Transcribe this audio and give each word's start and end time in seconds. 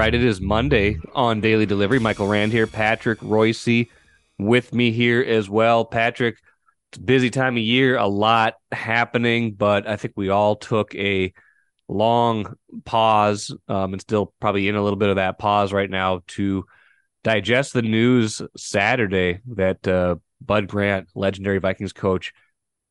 Right, 0.00 0.14
it 0.14 0.24
is 0.24 0.40
Monday 0.40 0.96
on 1.14 1.42
Daily 1.42 1.66
Delivery. 1.66 1.98
Michael 1.98 2.26
Rand 2.26 2.52
here, 2.52 2.66
Patrick 2.66 3.18
Reusse 3.18 3.90
with 4.38 4.72
me 4.72 4.92
here 4.92 5.20
as 5.20 5.50
well. 5.50 5.84
Patrick, 5.84 6.38
it's 6.90 6.96
busy 6.96 7.28
time 7.28 7.58
of 7.58 7.62
year, 7.62 7.98
a 7.98 8.06
lot 8.06 8.54
happening, 8.72 9.52
but 9.52 9.86
I 9.86 9.96
think 9.96 10.14
we 10.16 10.30
all 10.30 10.56
took 10.56 10.94
a 10.94 11.34
long 11.86 12.54
pause 12.86 13.54
um, 13.68 13.92
and 13.92 14.00
still 14.00 14.32
probably 14.40 14.68
in 14.68 14.74
a 14.74 14.82
little 14.82 14.96
bit 14.96 15.10
of 15.10 15.16
that 15.16 15.38
pause 15.38 15.70
right 15.70 15.90
now 15.90 16.22
to 16.28 16.64
digest 17.22 17.74
the 17.74 17.82
news 17.82 18.40
Saturday 18.56 19.40
that 19.48 19.86
uh, 19.86 20.16
Bud 20.40 20.66
Grant, 20.66 21.10
legendary 21.14 21.58
Vikings 21.58 21.92
coach, 21.92 22.32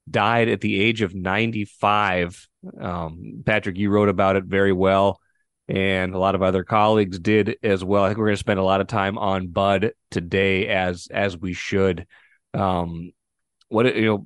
died 0.08 0.48
at 0.48 0.62
the 0.62 0.80
age 0.80 1.02
of 1.02 1.16
95. 1.16 2.48
Um, 2.80 3.42
Patrick, 3.48 3.80
you 3.80 3.90
wrote 3.90 4.10
about 4.10 4.36
it 4.36 4.44
very 4.44 4.74
well 4.74 5.20
and 5.70 6.16
a 6.16 6.18
lot 6.18 6.34
of 6.34 6.42
other 6.42 6.64
colleagues 6.64 7.20
did 7.20 7.58
as 7.62 7.84
well. 7.84 8.04
I 8.04 8.10
think 8.10 8.18
we're 8.18 8.26
going 8.26 8.38
to 8.38 8.40
spend 8.40 8.60
a 8.60 8.64
lot 8.64 8.82
of 8.82 8.88
time 8.88 9.20
on 9.20 9.48
Bud 9.48 9.94
today, 10.10 10.68
as 10.68 11.08
as 11.12 11.38
we 11.38 11.54
should. 11.54 12.08
Um, 12.56 13.12
what 13.68 13.96
you 13.96 14.06
know, 14.06 14.26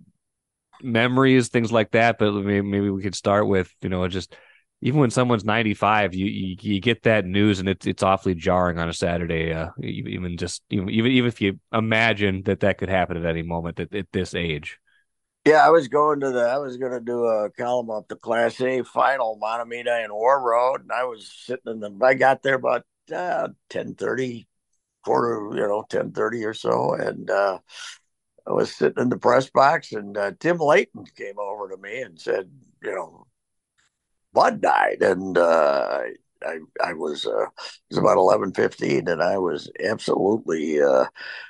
memories, 0.82 1.50
things 1.50 1.70
like 1.70 1.92
that. 1.92 2.18
But 2.18 2.32
maybe, 2.34 2.62
maybe 2.62 2.90
we 2.90 3.04
could 3.04 3.16
start 3.16 3.46
with 3.46 3.70
you 3.82 3.90
know 3.90 4.08
just 4.08 4.36
even 4.82 5.00
when 5.00 5.12
someone's 5.12 5.46
95 5.46 6.14
you, 6.14 6.26
you, 6.26 6.56
you 6.60 6.80
get 6.82 7.04
that 7.04 7.26
news 7.26 7.60
and 7.60 7.70
it's 7.70 7.88
it's 7.88 8.04
awfully 8.04 8.36
jarring 8.36 8.80
on 8.80 8.90
a 8.90 8.94
saturday 8.94 9.54
uh, 9.54 9.70
even 9.82 10.36
just 10.36 10.62
even 10.70 10.90
even 10.90 11.26
if 11.26 11.40
you 11.40 11.57
imagine 11.72 12.44
that 12.44 12.60
that 12.60 12.78
could 12.78 12.90
happen 12.90 13.16
at 13.16 13.26
any 13.26 13.44
moment 13.44 13.80
at, 13.80 13.96
at 13.96 14.07
this 14.12 14.35
age 14.35 14.78
yeah, 15.46 15.66
I 15.66 15.70
was 15.70 15.88
going 15.88 16.22
to 16.22 16.32
the. 16.32 16.41
I 16.41 16.58
was 16.58 16.77
going 16.77 16.94
to 16.94 17.02
do 17.02 17.26
a 17.26 17.49
column 17.49 17.90
up 17.90 18.08
the 18.08 18.16
Class 18.16 18.62
A 18.62 18.84
final, 18.84 19.38
Mahtomedi 19.41 20.04
and 20.04 20.13
Warroad, 20.13 20.82
and 20.82 20.91
I 20.91 21.04
was 21.04 21.30
sitting 21.30 21.72
in 21.72 21.80
the. 21.82 21.98
I 22.02 22.13
got 22.13 22.44
there 22.44 22.55
about 22.55 22.85
uh, 23.13 23.50
ten 23.70 23.96
thirty, 23.96 24.48
quarter, 25.04 25.50
you 25.55 25.68
know, 25.68 25.85
ten 25.90 26.12
thirty 26.12 26.46
or 26.46 26.54
so, 26.54 26.94
and 26.94 27.30
uh, 27.30 27.60
I 28.48 28.52
was 28.52 28.74
sitting 28.74 29.02
in 29.02 29.10
the 29.10 29.18
press 29.18 29.50
box, 29.50 29.91
and 29.91 30.18
uh, 30.18 30.32
Tim 30.40 30.58
Layton 30.58 31.05
came 31.18 31.38
over 31.38 31.70
to 31.70 31.78
me 31.78 32.02
and 32.02 32.20
said, 32.20 32.50
you 32.82 32.96
know, 32.96 33.28
Bud 34.32 34.62
died, 34.62 35.02
and 35.02 35.38
uh, 35.38 36.02
I 36.46 36.60
I 36.84 36.94
was 36.94 37.26
uh, 37.26 37.44
it 37.44 37.49
was 37.90 37.98
about 37.98 38.18
eleven 38.18 38.54
fifteen, 38.54 39.08
and 39.08 39.22
I 39.22 39.38
was 39.38 39.72
absolutely 39.84 40.82
uh, 40.82 41.05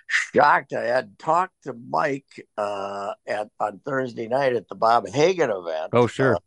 shocked. 0.07 0.73
I 0.73 0.85
had 0.85 1.17
talked 1.17 1.63
to 1.63 1.73
Mike 1.73 2.45
uh, 2.57 3.13
at 3.27 3.49
on 3.59 3.79
Thursday 3.85 4.27
night 4.27 4.53
at 4.53 4.67
the 4.67 4.75
Bob 4.75 5.07
Hagan 5.07 5.51
event. 5.51 5.89
Oh, 5.93 6.07
sure. 6.07 6.37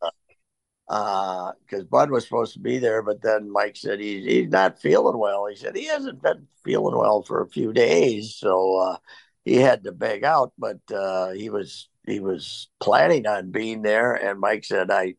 Uh, 0.89 1.53
because 1.61 1.83
uh, 1.83 1.89
Bud 1.91 2.11
was 2.11 2.25
supposed 2.25 2.53
to 2.55 2.61
be 2.61 2.79
there, 2.79 3.03
but 3.03 3.21
then 3.21 3.51
Mike 3.51 3.77
said 3.77 3.99
he's 3.99 4.25
he's 4.25 4.49
not 4.49 4.81
feeling 4.81 5.19
well. 5.19 5.47
He 5.47 5.57
said 5.57 5.75
he 5.75 5.87
hasn't 5.87 6.23
been 6.23 6.47
feeling 6.65 6.97
well 6.97 7.23
for 7.23 7.43
a 7.43 7.49
few 7.49 7.73
days, 7.73 8.37
so 8.37 8.77
uh, 8.77 8.97
he 9.45 9.57
had 9.57 9.85
to 9.85 9.93
beg 9.93 10.23
out. 10.23 10.53
But 10.57 10.79
uh, 10.93 11.31
he 11.31 11.51
was 11.51 11.89
he 12.07 12.21
was 12.21 12.69
planning 12.79 13.27
on 13.27 13.51
being 13.51 13.83
there, 13.83 14.15
and 14.15 14.39
Mike 14.39 14.65
said, 14.65 14.91
"I, 14.91 15.15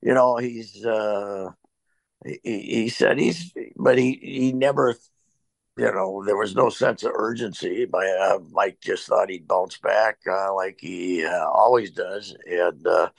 you 0.00 0.14
know, 0.14 0.36
he's." 0.36 0.84
He, 2.24 2.38
he 2.44 2.88
said 2.88 3.18
he's, 3.18 3.52
but 3.76 3.98
he 3.98 4.18
he 4.22 4.52
never, 4.52 4.96
you 5.76 5.92
know, 5.92 6.24
there 6.24 6.36
was 6.36 6.54
no 6.54 6.68
sense 6.70 7.02
of 7.02 7.12
urgency. 7.14 7.86
My 7.90 8.06
uh, 8.06 8.38
Mike 8.50 8.78
just 8.80 9.06
thought 9.06 9.30
he'd 9.30 9.48
bounce 9.48 9.78
back 9.78 10.18
uh, 10.30 10.54
like 10.54 10.78
he 10.80 11.24
uh, 11.24 11.48
always 11.48 11.90
does, 11.90 12.36
and 12.46 12.86
uh, 12.86 13.10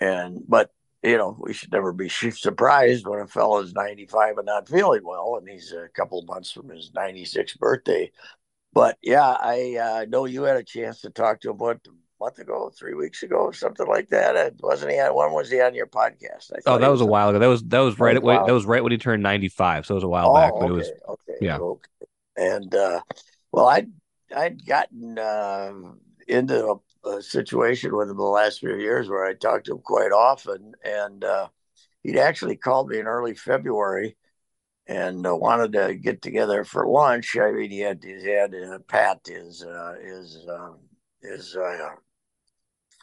and 0.00 0.42
but 0.48 0.70
you 1.02 1.16
know 1.16 1.36
we 1.40 1.52
should 1.52 1.72
never 1.72 1.92
be 1.92 2.08
surprised 2.08 3.06
when 3.06 3.20
a 3.20 3.26
fellow's 3.26 3.72
ninety 3.72 4.06
five 4.06 4.36
and 4.38 4.46
not 4.46 4.68
feeling 4.68 5.02
well, 5.04 5.36
and 5.38 5.48
he's 5.48 5.72
a 5.72 5.88
couple 5.94 6.22
months 6.22 6.50
from 6.52 6.68
his 6.68 6.92
ninety 6.94 7.24
sixth 7.24 7.58
birthday. 7.58 8.10
But 8.72 8.98
yeah, 9.02 9.30
I 9.40 9.76
uh, 9.76 10.06
know 10.08 10.26
you 10.26 10.42
had 10.42 10.56
a 10.56 10.64
chance 10.64 11.00
to 11.02 11.10
talk 11.10 11.40
to 11.40 11.50
him. 11.50 11.58
What 11.58 11.80
month 12.20 12.38
ago, 12.38 12.70
three 12.76 12.94
weeks 12.94 13.22
ago, 13.22 13.50
something 13.50 13.86
like 13.86 14.08
that. 14.10 14.36
It 14.36 14.56
wasn't 14.60 14.92
he 14.92 14.98
on? 14.98 15.14
When 15.14 15.32
was 15.32 15.50
he 15.50 15.60
on 15.60 15.74
your 15.74 15.86
podcast? 15.86 16.50
oh, 16.66 16.78
that 16.78 16.90
was, 16.90 17.00
was, 17.00 17.00
a 17.02 17.06
while 17.06 17.30
ago. 17.30 17.38
That 17.38 17.46
was 17.46 17.62
that 17.64 17.80
was 17.80 17.98
right. 17.98 18.20
Was, 18.22 18.46
that 18.46 18.52
was 18.52 18.66
right 18.66 18.82
when 18.82 18.92
he 18.92 18.98
turned 18.98 19.22
ninety 19.22 19.48
five. 19.48 19.86
So 19.86 19.94
it 19.94 19.96
was 19.96 20.04
a 20.04 20.08
while 20.08 20.30
oh, 20.30 20.34
back. 20.34 20.52
But 20.52 20.64
okay, 20.64 20.66
it 20.66 20.72
was 20.72 20.90
okay, 21.08 21.38
yeah. 21.40 21.58
Okay. 21.58 21.88
And 22.36 22.74
uh, 22.74 23.00
well, 23.52 23.68
I 23.68 23.86
I'd 24.34 24.64
gotten 24.64 25.18
uh, 25.18 25.72
into 26.26 26.80
a, 27.04 27.08
a, 27.08 27.22
situation 27.22 27.96
with 27.96 28.10
him 28.10 28.16
the 28.16 28.22
last 28.22 28.60
few 28.60 28.76
years 28.76 29.08
where 29.08 29.24
I 29.24 29.34
talked 29.34 29.66
to 29.66 29.72
him 29.72 29.80
quite 29.82 30.12
often, 30.12 30.72
and 30.84 31.24
uh, 31.24 31.48
he'd 32.02 32.18
actually 32.18 32.56
called 32.56 32.88
me 32.88 32.98
in 32.98 33.06
early 33.06 33.34
February 33.34 34.16
and 34.86 35.26
uh, 35.26 35.36
wanted 35.36 35.72
to 35.72 35.94
get 35.94 36.22
together 36.22 36.64
for 36.64 36.86
lunch. 36.86 37.36
I 37.36 37.52
mean, 37.52 37.70
he 37.70 37.80
had 37.80 38.02
he 38.02 38.30
had 38.30 38.54
uh, 38.54 38.78
Pat 38.88 39.20
his 39.26 39.62
uh, 39.62 39.94
his 40.02 40.46
um, 40.48 40.78
his 41.22 41.56
uh, 41.56 41.90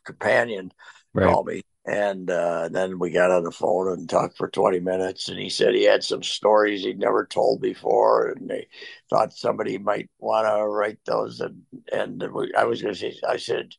companion 0.06 0.72
right. 1.14 1.32
called 1.32 1.48
me. 1.48 1.62
And 1.88 2.32
uh, 2.32 2.70
then 2.70 2.98
we 2.98 3.12
got 3.12 3.30
on 3.30 3.44
the 3.44 3.52
phone 3.52 3.92
and 3.92 4.10
talked 4.10 4.38
for 4.38 4.50
20 4.50 4.80
minutes. 4.80 5.30
And 5.30 5.40
he 5.40 5.50
said 5.50 5.76
he 5.76 5.84
had 5.84 6.04
some 6.04 6.24
stories 6.24 6.84
he'd 6.84 6.98
never 6.98 7.26
told 7.26 7.62
before. 7.62 8.30
And 8.30 8.50
they 8.50 8.68
thought 9.10 9.34
somebody 9.34 9.78
might 9.78 10.10
want 10.18 10.48
to 10.48 10.66
write 10.66 10.98
those. 11.06 11.42
And, 11.42 11.62
and 11.92 12.24
I 12.58 12.64
was 12.64 12.82
going 12.82 12.96
to 12.96 13.00
say, 13.00 13.16
I 13.28 13.38
said, 13.38 13.74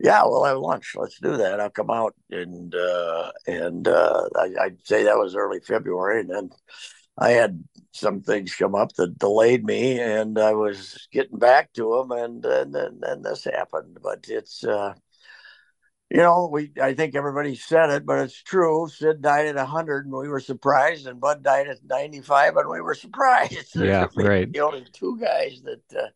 yeah, 0.00 0.22
we'll 0.24 0.44
have 0.44 0.58
lunch. 0.58 0.94
Let's 0.96 1.20
do 1.20 1.36
that. 1.36 1.60
I'll 1.60 1.70
come 1.70 1.90
out. 1.90 2.14
And, 2.30 2.74
uh, 2.74 3.30
and 3.46 3.86
uh, 3.86 4.28
I, 4.36 4.48
I'd 4.62 4.84
say 4.84 5.04
that 5.04 5.18
was 5.18 5.36
early 5.36 5.60
February. 5.60 6.20
And 6.20 6.30
then 6.30 6.50
I 7.18 7.30
had 7.30 7.62
some 7.92 8.20
things 8.20 8.54
come 8.54 8.74
up 8.74 8.92
that 8.96 9.18
delayed 9.18 9.64
me, 9.64 9.98
and 9.98 10.38
I 10.38 10.52
was 10.52 11.08
getting 11.12 11.38
back 11.38 11.72
to 11.74 11.96
them, 11.96 12.10
and 12.10 12.44
and 12.44 12.74
then, 12.74 12.98
then 13.00 13.22
this 13.22 13.44
happened. 13.44 13.98
But 14.02 14.26
it's 14.28 14.64
uh, 14.64 14.94
you 16.10 16.18
know, 16.18 16.48
we 16.50 16.72
I 16.80 16.94
think 16.94 17.14
everybody 17.14 17.56
said 17.56 17.90
it, 17.90 18.06
but 18.06 18.20
it's 18.20 18.40
true. 18.42 18.88
Sid 18.88 19.22
died 19.22 19.46
at 19.46 19.56
100 19.56 20.06
and 20.06 20.14
we 20.14 20.28
were 20.28 20.40
surprised, 20.40 21.06
and 21.06 21.20
Bud 21.20 21.42
died 21.42 21.68
at 21.68 21.84
95 21.84 22.56
and 22.56 22.68
we 22.68 22.80
were 22.80 22.94
surprised. 22.94 23.74
Yeah, 23.76 24.06
right. 24.16 24.50
The 24.50 24.60
only 24.60 24.86
two 24.92 25.18
guys 25.18 25.62
that 25.64 25.98
uh, 25.98 26.08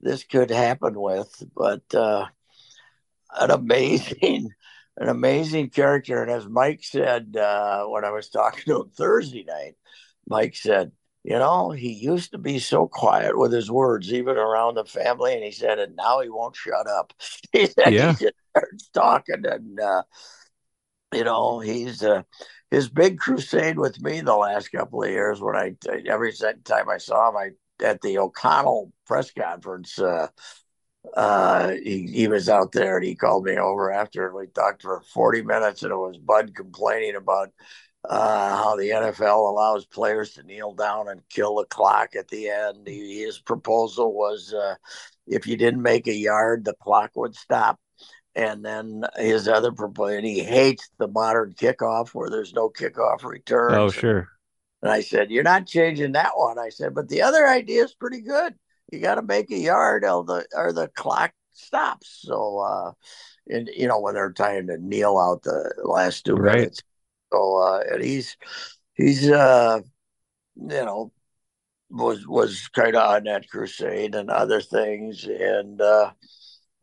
this 0.00 0.24
could 0.24 0.50
happen 0.50 1.00
with, 1.00 1.42
but 1.54 1.94
uh, 1.94 2.26
an 3.38 3.50
amazing, 3.50 4.50
an 4.96 5.08
amazing 5.08 5.70
character. 5.70 6.22
And 6.22 6.30
as 6.30 6.48
Mike 6.48 6.82
said 6.82 7.36
uh, 7.36 7.84
when 7.84 8.04
I 8.04 8.10
was 8.10 8.28
talking 8.28 8.64
to 8.66 8.82
him 8.82 8.90
Thursday 8.90 9.44
night, 9.44 9.74
Mike 10.28 10.56
said, 10.56 10.92
you 11.24 11.38
know, 11.38 11.70
he 11.70 11.92
used 11.92 12.32
to 12.32 12.38
be 12.38 12.58
so 12.58 12.86
quiet 12.86 13.36
with 13.36 13.52
his 13.52 13.70
words, 13.70 14.12
even 14.12 14.36
around 14.36 14.74
the 14.74 14.84
family. 14.84 15.34
And 15.34 15.44
he 15.44 15.50
said, 15.50 15.78
and 15.78 15.96
now 15.96 16.20
he 16.20 16.28
won't 16.28 16.56
shut 16.56 16.86
up. 16.86 17.12
He 17.52 17.66
said 17.66 17.92
yeah. 17.92 18.12
he 18.12 18.24
just 18.24 18.36
starts 18.50 18.88
talking. 18.90 19.44
And, 19.44 19.80
uh, 19.80 20.02
you 21.12 21.24
know, 21.24 21.60
he's 21.60 22.02
uh, 22.02 22.22
his 22.70 22.88
big 22.88 23.18
crusade 23.18 23.78
with 23.78 24.00
me 24.02 24.20
the 24.20 24.36
last 24.36 24.68
couple 24.68 25.02
of 25.02 25.10
years 25.10 25.40
when 25.40 25.56
I, 25.56 25.74
every 26.06 26.32
time 26.32 26.88
I 26.88 26.98
saw 26.98 27.30
him, 27.30 27.36
I, 27.36 27.84
at 27.84 28.00
the 28.02 28.18
O'Connell 28.18 28.92
press 29.06 29.30
conference, 29.30 29.98
uh, 29.98 30.28
uh, 31.16 31.70
he, 31.70 32.06
he 32.06 32.28
was 32.28 32.48
out 32.48 32.72
there 32.72 32.96
and 32.96 33.06
he 33.06 33.14
called 33.14 33.44
me 33.44 33.56
over 33.56 33.90
after 33.90 34.26
and 34.26 34.34
we 34.34 34.46
talked 34.46 34.82
for 34.82 35.02
40 35.12 35.42
minutes 35.42 35.82
and 35.82 35.92
it 35.92 35.96
was 35.96 36.18
Bud 36.18 36.54
complaining 36.54 37.16
about 37.16 37.50
uh, 38.04 38.56
how 38.56 38.76
the 38.76 38.90
NFL 38.90 39.48
allows 39.48 39.84
players 39.86 40.32
to 40.34 40.42
kneel 40.42 40.72
down 40.72 41.08
and 41.08 41.28
kill 41.28 41.56
the 41.56 41.64
clock 41.64 42.14
at 42.16 42.28
the 42.28 42.48
end. 42.48 42.86
He, 42.86 43.22
his 43.22 43.38
proposal 43.38 44.12
was 44.12 44.54
uh, 44.54 44.74
if 45.26 45.46
you 45.46 45.56
didn't 45.56 45.82
make 45.82 46.06
a 46.06 46.14
yard, 46.14 46.64
the 46.64 46.74
clock 46.74 47.12
would 47.16 47.34
stop. 47.34 47.78
And 48.34 48.64
then 48.64 49.04
his 49.16 49.48
other 49.48 49.72
proposal, 49.72 50.22
he 50.22 50.40
hates 50.40 50.88
the 50.98 51.08
modern 51.08 51.54
kickoff 51.54 52.10
where 52.10 52.30
there's 52.30 52.54
no 52.54 52.68
kickoff 52.68 53.24
return. 53.24 53.74
Oh, 53.74 53.90
sure. 53.90 54.28
And 54.80 54.92
I 54.92 55.00
said, 55.00 55.30
You're 55.30 55.42
not 55.42 55.66
changing 55.66 56.12
that 56.12 56.32
one. 56.36 56.58
I 56.58 56.68
said, 56.68 56.94
But 56.94 57.08
the 57.08 57.22
other 57.22 57.48
idea 57.48 57.82
is 57.84 57.94
pretty 57.94 58.20
good. 58.20 58.54
You 58.92 59.00
got 59.00 59.16
to 59.16 59.22
make 59.22 59.50
a 59.50 59.58
yard 59.58 60.04
or 60.04 60.24
the, 60.24 60.46
or 60.54 60.72
the 60.72 60.88
clock 60.88 61.32
stops. 61.52 62.20
So, 62.22 62.58
uh, 62.60 62.92
and 63.48 63.68
you 63.74 63.88
know, 63.88 64.00
when 64.00 64.14
they're 64.14 64.30
trying 64.30 64.68
to 64.68 64.78
kneel 64.78 65.18
out 65.18 65.42
the 65.42 65.74
last 65.82 66.24
two 66.24 66.34
right. 66.34 66.56
minutes. 66.56 66.82
So 67.32 67.56
uh, 67.58 67.82
and 67.92 68.02
he's 68.02 68.36
he's 68.94 69.30
uh, 69.30 69.80
you 70.56 70.66
know 70.66 71.12
was 71.90 72.26
was 72.26 72.68
kind 72.68 72.96
of 72.96 73.10
on 73.10 73.24
that 73.24 73.48
crusade 73.48 74.14
and 74.14 74.30
other 74.30 74.60
things, 74.60 75.24
and 75.24 75.80
uh, 75.80 76.12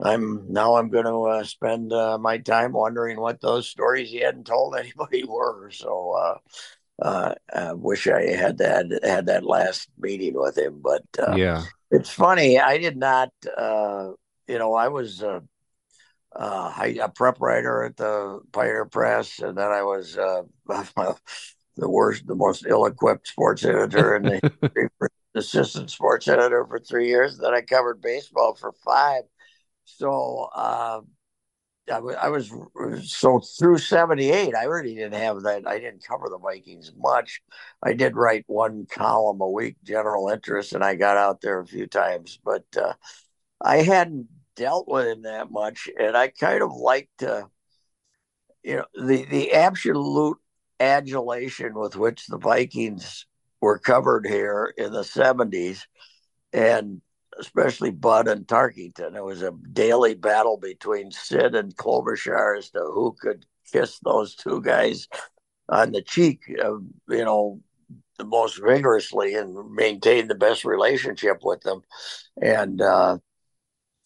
I'm 0.01 0.51
now 0.51 0.75
I'm 0.75 0.89
going 0.89 1.05
to 1.05 1.23
uh, 1.23 1.43
spend 1.43 1.93
uh, 1.93 2.17
my 2.17 2.37
time 2.37 2.73
wondering 2.73 3.19
what 3.19 3.41
those 3.41 3.67
stories 3.67 4.09
he 4.09 4.19
hadn't 4.19 4.45
told 4.47 4.75
anybody 4.75 5.23
were. 5.27 5.69
So 5.71 6.11
uh, 6.11 6.37
uh, 7.01 7.35
I 7.53 7.73
wish 7.73 8.07
I 8.07 8.31
had 8.35 8.57
that 8.59 8.99
had 9.03 9.27
that 9.27 9.45
last 9.45 9.89
meeting 9.97 10.33
with 10.35 10.57
him, 10.57 10.81
but 10.83 11.03
uh, 11.19 11.35
yeah, 11.35 11.63
it's 11.91 12.09
funny. 12.09 12.59
I 12.59 12.77
did 12.77 12.97
not. 12.97 13.29
Uh, 13.57 14.11
you 14.47 14.59
know, 14.59 14.73
I 14.73 14.87
was. 14.89 15.23
Uh, 15.23 15.41
uh, 16.35 16.73
I, 16.75 16.97
a 17.01 17.09
prep 17.09 17.39
writer 17.39 17.83
at 17.83 17.97
the 17.97 18.41
Pioneer 18.51 18.85
Press, 18.85 19.39
and 19.39 19.57
then 19.57 19.71
I 19.71 19.83
was 19.83 20.17
uh, 20.17 20.43
the 21.77 21.89
worst, 21.89 22.27
the 22.27 22.35
most 22.35 22.65
ill-equipped 22.67 23.27
sports 23.27 23.63
editor 23.63 24.15
in 24.15 24.23
the 24.23 24.89
assistant 25.35 25.91
sports 25.91 26.27
editor 26.27 26.65
for 26.65 26.79
three 26.79 27.07
years. 27.07 27.37
Then 27.37 27.53
I 27.53 27.61
covered 27.61 28.01
baseball 28.01 28.55
for 28.55 28.73
five. 28.83 29.23
So 29.85 30.49
uh, 30.53 31.01
I, 31.87 31.95
w- 31.95 32.17
I 32.19 32.29
was 32.29 32.51
so 33.03 33.39
through 33.39 33.77
78 33.77 34.55
i 34.55 34.63
really 34.63 34.95
didn't 34.95 35.19
have 35.21 35.43
that 35.43 35.67
i 35.67 35.77
didn't 35.77 36.03
cover 36.03 36.29
the 36.29 36.39
vikings 36.39 36.91
much 36.97 37.41
i 37.83 37.93
did 37.93 38.15
write 38.15 38.43
one 38.47 38.87
column 38.89 39.41
a 39.41 39.47
week 39.49 39.75
general 39.83 40.29
interest 40.29 40.73
and 40.73 40.83
i 40.83 40.95
got 40.95 41.17
out 41.17 41.41
there 41.41 41.59
a 41.59 41.67
few 41.67 41.85
times 41.85 42.39
but 42.43 42.63
uh, 42.81 42.93
i 43.61 43.77
hadn't 43.77 44.27
dealt 44.55 44.87
with 44.87 45.07
him 45.07 45.23
that 45.23 45.51
much 45.51 45.89
and 45.99 46.15
i 46.15 46.27
kind 46.27 46.61
of 46.61 46.71
liked 46.71 47.23
uh, 47.23 47.43
you 48.63 48.75
know 48.77 48.85
the 49.07 49.25
the 49.25 49.53
absolute 49.53 50.37
adulation 50.79 51.73
with 51.73 51.95
which 51.95 52.27
the 52.27 52.37
vikings 52.37 53.25
were 53.61 53.79
covered 53.79 54.25
here 54.27 54.73
in 54.77 54.91
the 54.91 55.01
70s 55.01 55.81
and 56.53 57.01
especially 57.39 57.91
Bud 57.91 58.27
and 58.27 58.47
Tarkenton. 58.47 59.15
It 59.15 59.23
was 59.23 59.41
a 59.41 59.53
daily 59.73 60.13
battle 60.13 60.57
between 60.57 61.11
Sid 61.11 61.55
and 61.55 61.75
Klobuchar 61.75 62.57
as 62.57 62.69
to 62.71 62.79
who 62.79 63.15
could 63.19 63.45
kiss 63.71 63.99
those 63.99 64.35
two 64.35 64.61
guys 64.61 65.07
on 65.69 65.91
the 65.91 66.01
cheek, 66.01 66.41
uh, 66.63 66.77
you 67.09 67.25
know, 67.25 67.59
the 68.17 68.25
most 68.25 68.61
vigorously 68.63 69.35
and 69.35 69.71
maintain 69.71 70.27
the 70.27 70.35
best 70.35 70.63
relationship 70.63 71.39
with 71.43 71.61
them. 71.61 71.81
And 72.41 72.81
uh, 72.81 73.17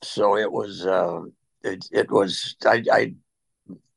so 0.03 0.37
it 0.37 0.51
was, 0.51 0.85
uh, 0.85 1.21
it, 1.63 1.85
it 1.91 2.11
was, 2.11 2.55
I, 2.65 2.83
I 2.91 3.13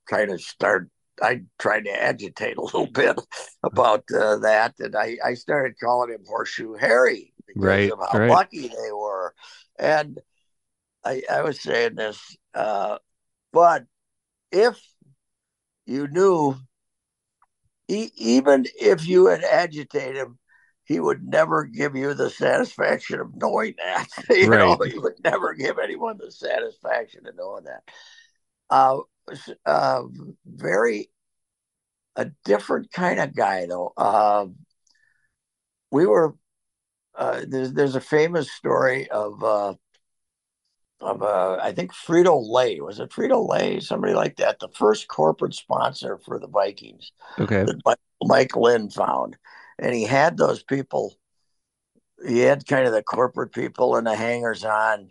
kind 0.09 0.31
of 0.31 0.41
start 0.41 0.89
I 1.21 1.43
tried 1.59 1.85
to 1.85 2.03
agitate 2.03 2.57
a 2.57 2.63
little 2.63 2.87
bit 2.87 3.19
about 3.63 4.05
uh, 4.15 4.37
that, 4.39 4.75
and 4.79 4.97
I, 4.97 5.17
I 5.25 5.35
started 5.35 5.79
calling 5.83 6.11
him 6.11 6.25
Horseshoe 6.27 6.75
Harry 6.75 7.33
because 7.47 7.65
right, 7.65 7.93
of 7.93 7.99
how 8.11 8.19
right. 8.19 8.31
lucky 8.31 8.69
they 8.69 8.93
were. 8.93 9.35
And 9.79 10.21
I, 11.05 11.23
I 11.31 11.43
was 11.43 11.61
saying 11.61 11.97
this, 11.97 12.37
uh, 12.55 12.99
but 13.53 13.85
if 14.51 14.81
you 15.87 16.07
knew, 16.09 16.57
e- 17.89 18.13
even 18.17 18.67
if 18.81 19.07
you 19.07 19.27
had 19.27 19.43
agitated 19.45 20.17
him, 20.17 20.39
he 20.93 21.01
would 21.01 21.27
never 21.27 21.65
give 21.65 21.97
you 21.97 22.13
the 22.13 22.29
satisfaction 22.29 23.19
of 23.21 23.35
knowing 23.35 23.75
that. 23.79 24.07
you 24.31 24.49
right. 24.49 24.59
know, 24.59 24.77
he 24.85 24.99
would 24.99 25.23
never 25.25 25.55
give 25.55 25.79
anyone 25.79 26.19
the 26.19 26.31
satisfaction 26.31 27.27
of 27.27 27.35
knowing 27.35 27.65
that. 27.65 27.83
Uh, 28.69 28.99
uh, 29.65 30.03
very 30.47 31.11
a 32.17 32.31
different 32.45 32.93
kind 32.93 33.19
of 33.19 33.35
guy 33.35 33.67
though. 33.67 33.93
Uh, 33.97 34.47
we 35.91 36.07
were 36.07 36.35
uh, 37.15 37.43
there's 37.47 37.73
there's 37.73 37.95
a 37.95 38.01
famous 38.01 38.51
story 38.53 39.09
of 39.11 39.43
uh, 39.43 39.75
of 41.01 41.23
uh, 41.23 41.59
I 41.61 41.73
think 41.73 41.93
Frito 41.93 42.43
Lay 42.47 42.81
was 42.81 43.01
it 43.01 43.11
Frito 43.11 43.49
Lay 43.49 43.81
somebody 43.81 44.15
like 44.15 44.37
that 44.37 44.59
the 44.59 44.69
first 44.69 45.09
corporate 45.09 45.55
sponsor 45.55 46.19
for 46.19 46.39
the 46.39 46.49
Vikings. 46.49 47.13
Okay, 47.39 47.65
that 47.65 47.81
Mike, 47.85 47.99
Mike 48.23 48.57
Lynn 48.57 48.91
found, 48.91 49.37
and 49.83 49.93
he 49.95 50.05
had 50.05 50.37
those 50.37 50.63
people. 50.63 51.15
He 52.27 52.39
had 52.39 52.67
kind 52.67 52.87
of 52.87 52.93
the 52.93 53.03
corporate 53.03 53.53
people 53.53 53.97
and 53.97 54.07
the 54.07 54.15
hangers 54.15 54.65
on 54.65 55.11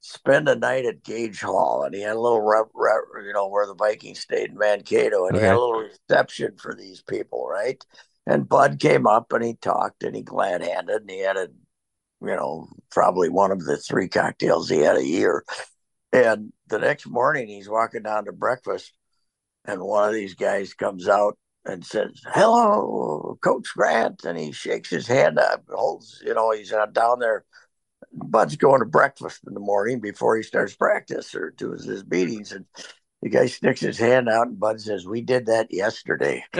spend 0.00 0.48
a 0.48 0.54
night 0.54 0.86
at 0.86 1.02
Gage 1.02 1.40
Hall, 1.40 1.82
and 1.82 1.92
he 1.92 2.02
had 2.02 2.14
a 2.14 2.20
little, 2.20 2.40
rep, 2.40 2.66
rep, 2.72 3.02
you 3.24 3.32
know, 3.32 3.48
where 3.48 3.66
the 3.66 3.74
Vikings 3.74 4.20
stayed 4.20 4.50
in 4.50 4.56
Mankato, 4.56 5.26
and 5.26 5.34
okay. 5.34 5.44
he 5.44 5.48
had 5.48 5.56
a 5.56 5.60
little 5.60 5.88
reception 6.08 6.56
for 6.56 6.72
these 6.72 7.02
people, 7.02 7.48
right? 7.48 7.84
And 8.28 8.48
Bud 8.48 8.78
came 8.78 9.08
up 9.08 9.32
and 9.32 9.44
he 9.44 9.54
talked 9.54 10.02
and 10.02 10.14
he 10.14 10.22
glad 10.22 10.62
handed 10.62 11.02
and 11.02 11.10
he 11.10 11.20
had 11.20 11.36
a, 11.36 11.48
you 12.20 12.34
know, 12.34 12.68
probably 12.90 13.28
one 13.28 13.52
of 13.52 13.64
the 13.64 13.76
three 13.76 14.08
cocktails 14.08 14.68
he 14.68 14.78
had 14.78 14.96
a 14.96 15.04
year. 15.04 15.44
And 16.12 16.52
the 16.68 16.78
next 16.78 17.06
morning 17.06 17.48
he's 17.48 17.68
walking 17.68 18.02
down 18.02 18.24
to 18.24 18.32
breakfast, 18.32 18.92
and 19.64 19.80
one 19.80 20.08
of 20.08 20.14
these 20.14 20.34
guys 20.34 20.74
comes 20.74 21.08
out 21.08 21.36
and 21.66 21.84
says, 21.84 22.20
"Hello, 22.26 23.38
Coach 23.42 23.68
Grant," 23.76 24.24
and 24.24 24.38
he 24.38 24.52
shakes 24.52 24.90
his 24.90 25.06
hand 25.06 25.38
up, 25.38 25.64
holds, 25.68 26.22
you 26.24 26.34
know, 26.34 26.52
he's 26.52 26.72
down 26.92 27.18
there 27.18 27.44
Bud's 28.12 28.56
going 28.56 28.80
to 28.80 28.86
breakfast 28.86 29.42
in 29.46 29.54
the 29.54 29.60
morning 29.60 30.00
before 30.00 30.36
he 30.36 30.42
starts 30.42 30.74
practice 30.74 31.34
or 31.34 31.50
to 31.52 31.72
his, 31.72 31.84
his 31.84 32.06
meetings. 32.06 32.52
And 32.52 32.64
the 33.22 33.28
guy 33.28 33.46
sticks 33.46 33.80
his 33.80 33.98
hand 33.98 34.28
out, 34.28 34.48
and 34.48 34.58
Bud 34.58 34.80
says, 34.80 35.06
We 35.06 35.20
did 35.20 35.46
that 35.46 35.68
yesterday. 35.70 36.44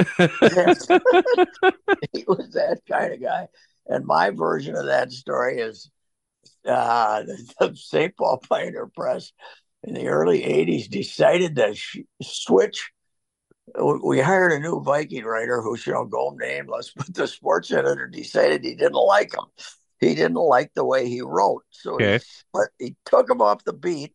he 2.12 2.25
was 2.26 2.50
that 2.52 2.81
kind 2.88 3.14
of 3.14 3.23
guy. 3.23 3.49
And 3.87 4.05
my 4.05 4.31
version 4.31 4.76
of 4.76 4.87
that 4.87 5.12
story 5.12 5.61
is 5.61 5.91
uh, 6.67 7.23
the 7.61 7.75
St. 7.75 8.17
Paul 8.17 8.43
Pioneer 8.49 8.91
Press 8.94 9.32
in 9.82 9.94
the 9.94 10.09
early 10.09 10.41
80s 10.41 10.91
decided 10.91 11.56
to 11.56 11.75
sh- 11.75 11.99
switch. 12.23 12.91
We 14.03 14.21
hired 14.21 14.53
a 14.53 14.61
new 14.61 14.81
Viking 14.81 15.25
writer 15.25 15.61
who 15.61 15.77
shall 15.77 16.05
go 16.05 16.37
nameless, 16.39 16.93
but 16.97 17.13
the 17.13 17.27
sports 17.27 17.73
editor 17.73 18.07
decided 18.07 18.65
he 18.65 18.75
didn't 18.75 18.95
like 18.95 19.35
him 19.35 19.45
he 20.01 20.15
didn't 20.15 20.35
like 20.35 20.73
the 20.75 20.85
way 20.85 21.09
he 21.09 21.23
wrote. 21.23 21.65
So 21.71 21.95
okay. 21.95 22.21
he, 22.79 22.87
he 22.87 22.97
took 23.05 23.31
him 23.31 23.41
off 23.41 23.65
the 23.65 23.73
beat 23.73 24.15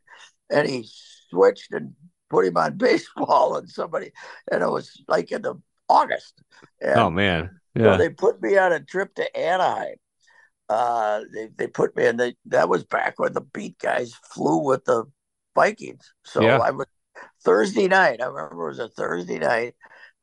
and 0.50 0.68
he 0.68 0.88
switched 1.30 1.74
and 1.74 1.94
put 2.30 2.46
him 2.46 2.58
on 2.58 2.78
baseball 2.78 3.58
and 3.58 3.70
somebody, 3.70 4.12
and 4.52 4.62
it 4.62 4.70
was 4.70 5.02
like 5.08 5.32
in 5.32 5.42
the 5.42 5.56
August. 5.90 6.42
And 6.80 7.00
oh 7.00 7.10
man. 7.10 7.60
Yeah. 7.76 7.94
So 7.94 7.98
they 7.98 8.10
put 8.10 8.42
me 8.42 8.58
on 8.58 8.74
a 8.74 8.82
trip 8.82 9.16
to 9.16 9.38
Anaheim. 9.38 9.96
Uh, 10.68 11.22
they, 11.34 11.50
they 11.58 11.68
put 11.68 11.96
me 11.96 12.06
in 12.06 12.18
the, 12.18 12.34
that 12.46 12.70
was 12.70 12.84
back 12.84 13.18
when 13.18 13.34
the 13.34 13.42
beat 13.42 13.78
guys 13.80 14.14
flew 14.34 14.58
with 14.58 14.84
the 14.86 15.06
Vikings. 15.56 16.14
So 16.26 16.42
yeah. 16.42 16.58
I 16.60 16.72
was 16.72 16.88
Thursday 17.44 17.88
night. 17.88 18.22
I 18.22 18.26
remember 18.26 18.66
it 18.66 18.70
was 18.70 18.80
a 18.80 18.88
Thursday 18.88 19.40
night. 19.40 19.76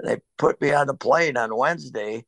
They 0.03 0.19
put 0.37 0.61
me 0.61 0.73
on 0.73 0.87
the 0.87 0.94
plane 0.94 1.37
on 1.37 1.56
Wednesday 1.56 2.25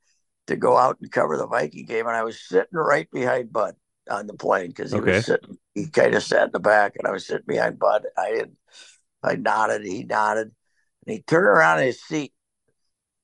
to 0.49 0.57
go 0.57 0.77
out 0.77 0.99
and 1.01 1.11
cover 1.11 1.37
the 1.37 1.47
Viking 1.47 1.87
game, 1.87 2.07
and 2.07 2.17
I 2.17 2.25
was 2.25 2.41
sitting 2.41 2.67
right 2.73 3.09
behind 3.11 3.53
Bud 3.53 3.75
on 4.11 4.27
the 4.27 4.35
plane 4.35 4.69
because 4.69 4.91
he 4.91 4.99
okay. 4.99 5.13
was 5.13 5.27
sitting. 5.27 5.57
He 5.75 5.87
kind 5.87 6.15
of 6.15 6.23
sat 6.23 6.47
in 6.47 6.53
the 6.53 6.61
back, 6.61 6.97
and 6.99 7.07
I 7.07 7.13
was 7.13 7.27
sitting 7.27 7.45
behind 7.47 7.79
Bud. 7.79 8.07
I 8.19 8.31
didn't. 8.31 8.59
I 9.23 9.37
nodded. 9.37 9.85
He 9.85 10.03
nodded, 10.03 10.51
and 11.07 11.15
he 11.15 11.23
turned 11.23 11.47
around 11.47 11.81
in 11.81 11.87
his 11.87 12.03
seat, 12.03 12.33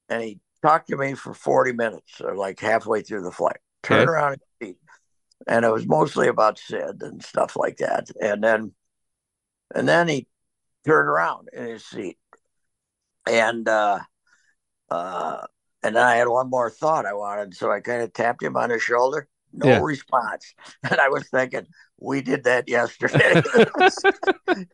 and 0.08 0.22
he 0.22 0.38
talked 0.62 0.88
to 0.88 0.96
me 0.96 1.14
for 1.14 1.34
forty 1.34 1.72
minutes, 1.72 2.20
or 2.20 2.36
like 2.36 2.60
halfway 2.60 3.02
through 3.02 3.22
the 3.22 3.32
flight. 3.32 3.58
Turned 3.82 4.02
okay. 4.02 4.10
around 4.10 4.32
in 4.34 4.38
his 4.60 4.68
seat, 4.68 4.76
and 5.48 5.64
it 5.64 5.72
was 5.72 5.86
mostly 5.86 6.28
about 6.28 6.58
Sid 6.58 7.02
and 7.02 7.24
stuff 7.24 7.56
like 7.56 7.78
that. 7.78 8.08
And 8.20 8.44
then, 8.44 8.72
and 9.74 9.88
then 9.88 10.06
he 10.06 10.28
turned 10.86 11.08
around 11.08 11.48
in 11.52 11.66
his 11.66 11.84
seat, 11.84 12.18
and 13.26 13.68
uh, 13.68 14.00
uh, 14.90 15.42
and 15.82 15.96
then 15.96 16.02
I 16.02 16.16
had 16.16 16.28
one 16.28 16.50
more 16.50 16.70
thought 16.70 17.06
I 17.06 17.14
wanted, 17.14 17.54
so 17.54 17.70
I 17.70 17.80
kind 17.80 18.02
of 18.02 18.12
tapped 18.12 18.42
him 18.42 18.56
on 18.56 18.70
the 18.70 18.78
shoulder. 18.78 19.28
No 19.52 19.68
yeah. 19.68 19.80
response. 19.80 20.54
And 20.90 21.00
I 21.00 21.08
was 21.08 21.28
thinking, 21.28 21.66
we 21.98 22.22
did 22.22 22.44
that 22.44 22.68
yesterday. 22.68 23.42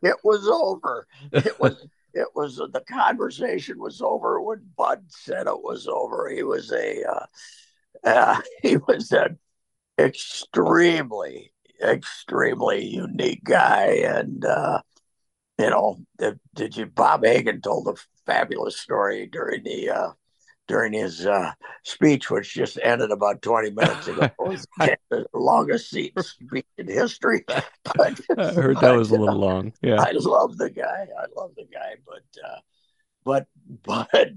it 0.02 0.16
was 0.24 0.48
over. 0.48 1.06
It 1.32 1.58
was 1.60 1.86
it 2.14 2.28
was 2.34 2.56
the 2.56 2.82
conversation 2.88 3.78
was 3.78 4.02
over 4.02 4.40
when 4.40 4.62
Bud 4.76 5.04
said 5.08 5.46
it 5.46 5.62
was 5.62 5.86
over. 5.86 6.28
He 6.28 6.42
was 6.42 6.70
a 6.72 7.04
uh, 7.04 7.26
uh, 8.04 8.40
he 8.62 8.76
was 8.76 9.12
an 9.12 9.38
extremely 9.98 11.52
extremely 11.82 12.84
unique 12.84 13.44
guy, 13.44 13.86
and 14.04 14.44
uh, 14.44 14.82
you 15.58 15.70
know, 15.70 15.98
did, 16.18 16.40
did 16.54 16.76
you 16.76 16.86
Bob 16.86 17.24
Hagan 17.24 17.60
told 17.60 17.88
a 17.88 17.94
fabulous 18.26 18.78
story 18.78 19.26
during 19.26 19.62
the 19.64 19.90
uh, 19.90 20.10
during 20.68 20.92
his 20.92 21.26
uh, 21.26 21.52
speech, 21.84 22.30
which 22.30 22.54
just 22.54 22.78
ended 22.82 23.10
about 23.10 23.42
20 23.42 23.70
minutes 23.70 24.08
ago. 24.08 24.30
the 25.10 25.26
longest 25.34 25.90
seat 25.90 26.18
speech 26.20 26.66
in 26.78 26.88
history. 26.88 27.44
But, 27.94 28.20
I 28.38 28.52
heard 28.52 28.80
that 28.80 28.96
was 28.96 29.10
a 29.10 29.16
little 29.16 29.38
long. 29.38 29.72
Yeah. 29.82 30.00
I 30.00 30.12
love 30.12 30.56
the 30.56 30.70
guy. 30.70 31.08
I 31.18 31.26
love 31.36 31.50
the 31.56 31.64
guy. 31.64 31.96
But, 32.06 32.24
uh, 32.42 32.60
but, 33.24 33.46
but 33.82 34.30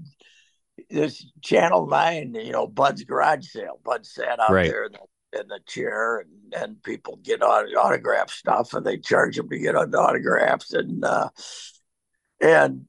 this 0.90 1.24
Channel 1.42 1.86
9, 1.86 2.34
you 2.34 2.52
know, 2.52 2.66
Bud's 2.66 3.04
garage 3.04 3.46
sale. 3.46 3.80
Bud 3.84 4.04
sat 4.04 4.40
out 4.40 4.50
right. 4.50 4.68
there 4.68 4.84
in 4.84 4.92
the, 4.92 4.98
in 5.38 5.48
the 5.48 5.60
chair 5.66 6.18
and, 6.18 6.54
and 6.54 6.82
people 6.82 7.18
get 7.22 7.42
on 7.42 7.66
autograph 7.76 8.30
stuff 8.30 8.74
and 8.74 8.84
they 8.84 8.98
charge 8.98 9.36
them 9.36 9.48
to 9.48 9.58
get 9.58 9.76
on 9.76 9.90
the 9.90 9.98
autographs. 9.98 10.72
And, 10.72 11.04
uh, 11.04 11.28
and 12.40 12.86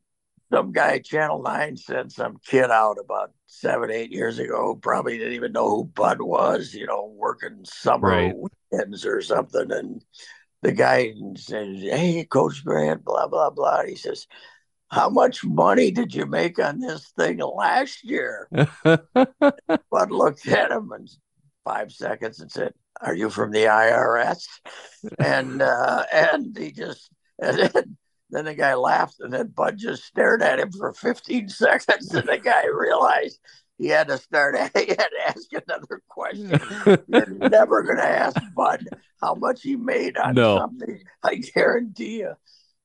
some 0.51 0.71
guy 0.71 0.99
Channel 0.99 1.41
Nine 1.41 1.77
sent 1.77 2.11
some 2.11 2.37
kid 2.45 2.71
out 2.71 2.97
about 3.03 3.31
seven, 3.47 3.91
eight 3.91 4.11
years 4.11 4.39
ago. 4.39 4.75
Probably 4.75 5.17
didn't 5.17 5.33
even 5.33 5.51
know 5.51 5.69
who 5.69 5.83
Bud 5.85 6.21
was. 6.21 6.73
You 6.73 6.87
know, 6.87 7.13
working 7.15 7.65
summer 7.65 8.09
right. 8.09 8.35
weekends 8.71 9.05
or 9.05 9.21
something. 9.21 9.71
And 9.71 10.03
the 10.61 10.71
guy 10.71 11.13
says, 11.35 11.81
"Hey, 11.81 12.25
Coach 12.25 12.63
Grant," 12.63 13.03
blah 13.03 13.27
blah 13.27 13.49
blah. 13.49 13.83
He 13.83 13.95
says, 13.95 14.25
how 14.89 15.09
much 15.09 15.43
money 15.43 15.91
did 15.91 16.15
you 16.15 16.25
make 16.25 16.59
on 16.59 16.79
this 16.79 17.09
thing 17.17 17.39
last 17.39 18.03
year? 18.03 18.47
Bud 18.83 20.11
looked 20.11 20.47
at 20.47 20.71
him 20.71 20.91
in 20.97 21.07
five 21.67 21.91
seconds 21.91 22.39
and 22.39 22.51
said, 22.51 22.73
Are 23.01 23.15
you 23.15 23.29
from 23.29 23.51
the 23.51 23.65
IRS? 23.65 24.43
And 25.19 25.61
uh, 25.61 26.03
and 26.11 26.57
he 26.57 26.71
just 26.71 27.11
and 27.39 27.59
then, 27.59 27.97
then 28.31 28.45
the 28.45 28.55
guy 28.55 28.73
laughed 28.73 29.19
and 29.19 29.31
then 29.31 29.53
Bud 29.55 29.77
just 29.77 30.03
stared 30.03 30.41
at 30.41 30.59
him 30.59 30.71
for 30.71 30.91
15 30.91 31.49
seconds 31.49 32.13
and 32.13 32.27
the 32.27 32.39
guy 32.39 32.65
realized 32.65 33.39
he 33.77 33.87
had 33.87 34.07
to 34.07 34.17
start 34.17 34.55
he 34.75 34.87
had 34.87 34.97
to 34.97 35.27
ask 35.27 35.45
another 35.53 36.01
question. 36.09 36.59
You're 37.07 37.49
never 37.49 37.83
gonna 37.83 38.01
ask 38.01 38.37
Bud 38.55 38.87
how 39.21 39.35
much 39.35 39.61
he 39.61 39.75
made 39.75 40.17
on 40.17 40.33
no. 40.33 40.57
something. 40.57 40.99
I 41.23 41.35
guarantee 41.35 42.19
you. 42.19 42.33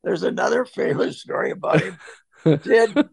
There's 0.04 0.22
another 0.22 0.64
famous 0.64 1.20
story 1.22 1.52
about 1.52 1.80
him. 1.80 1.98
Sid, 2.44 3.08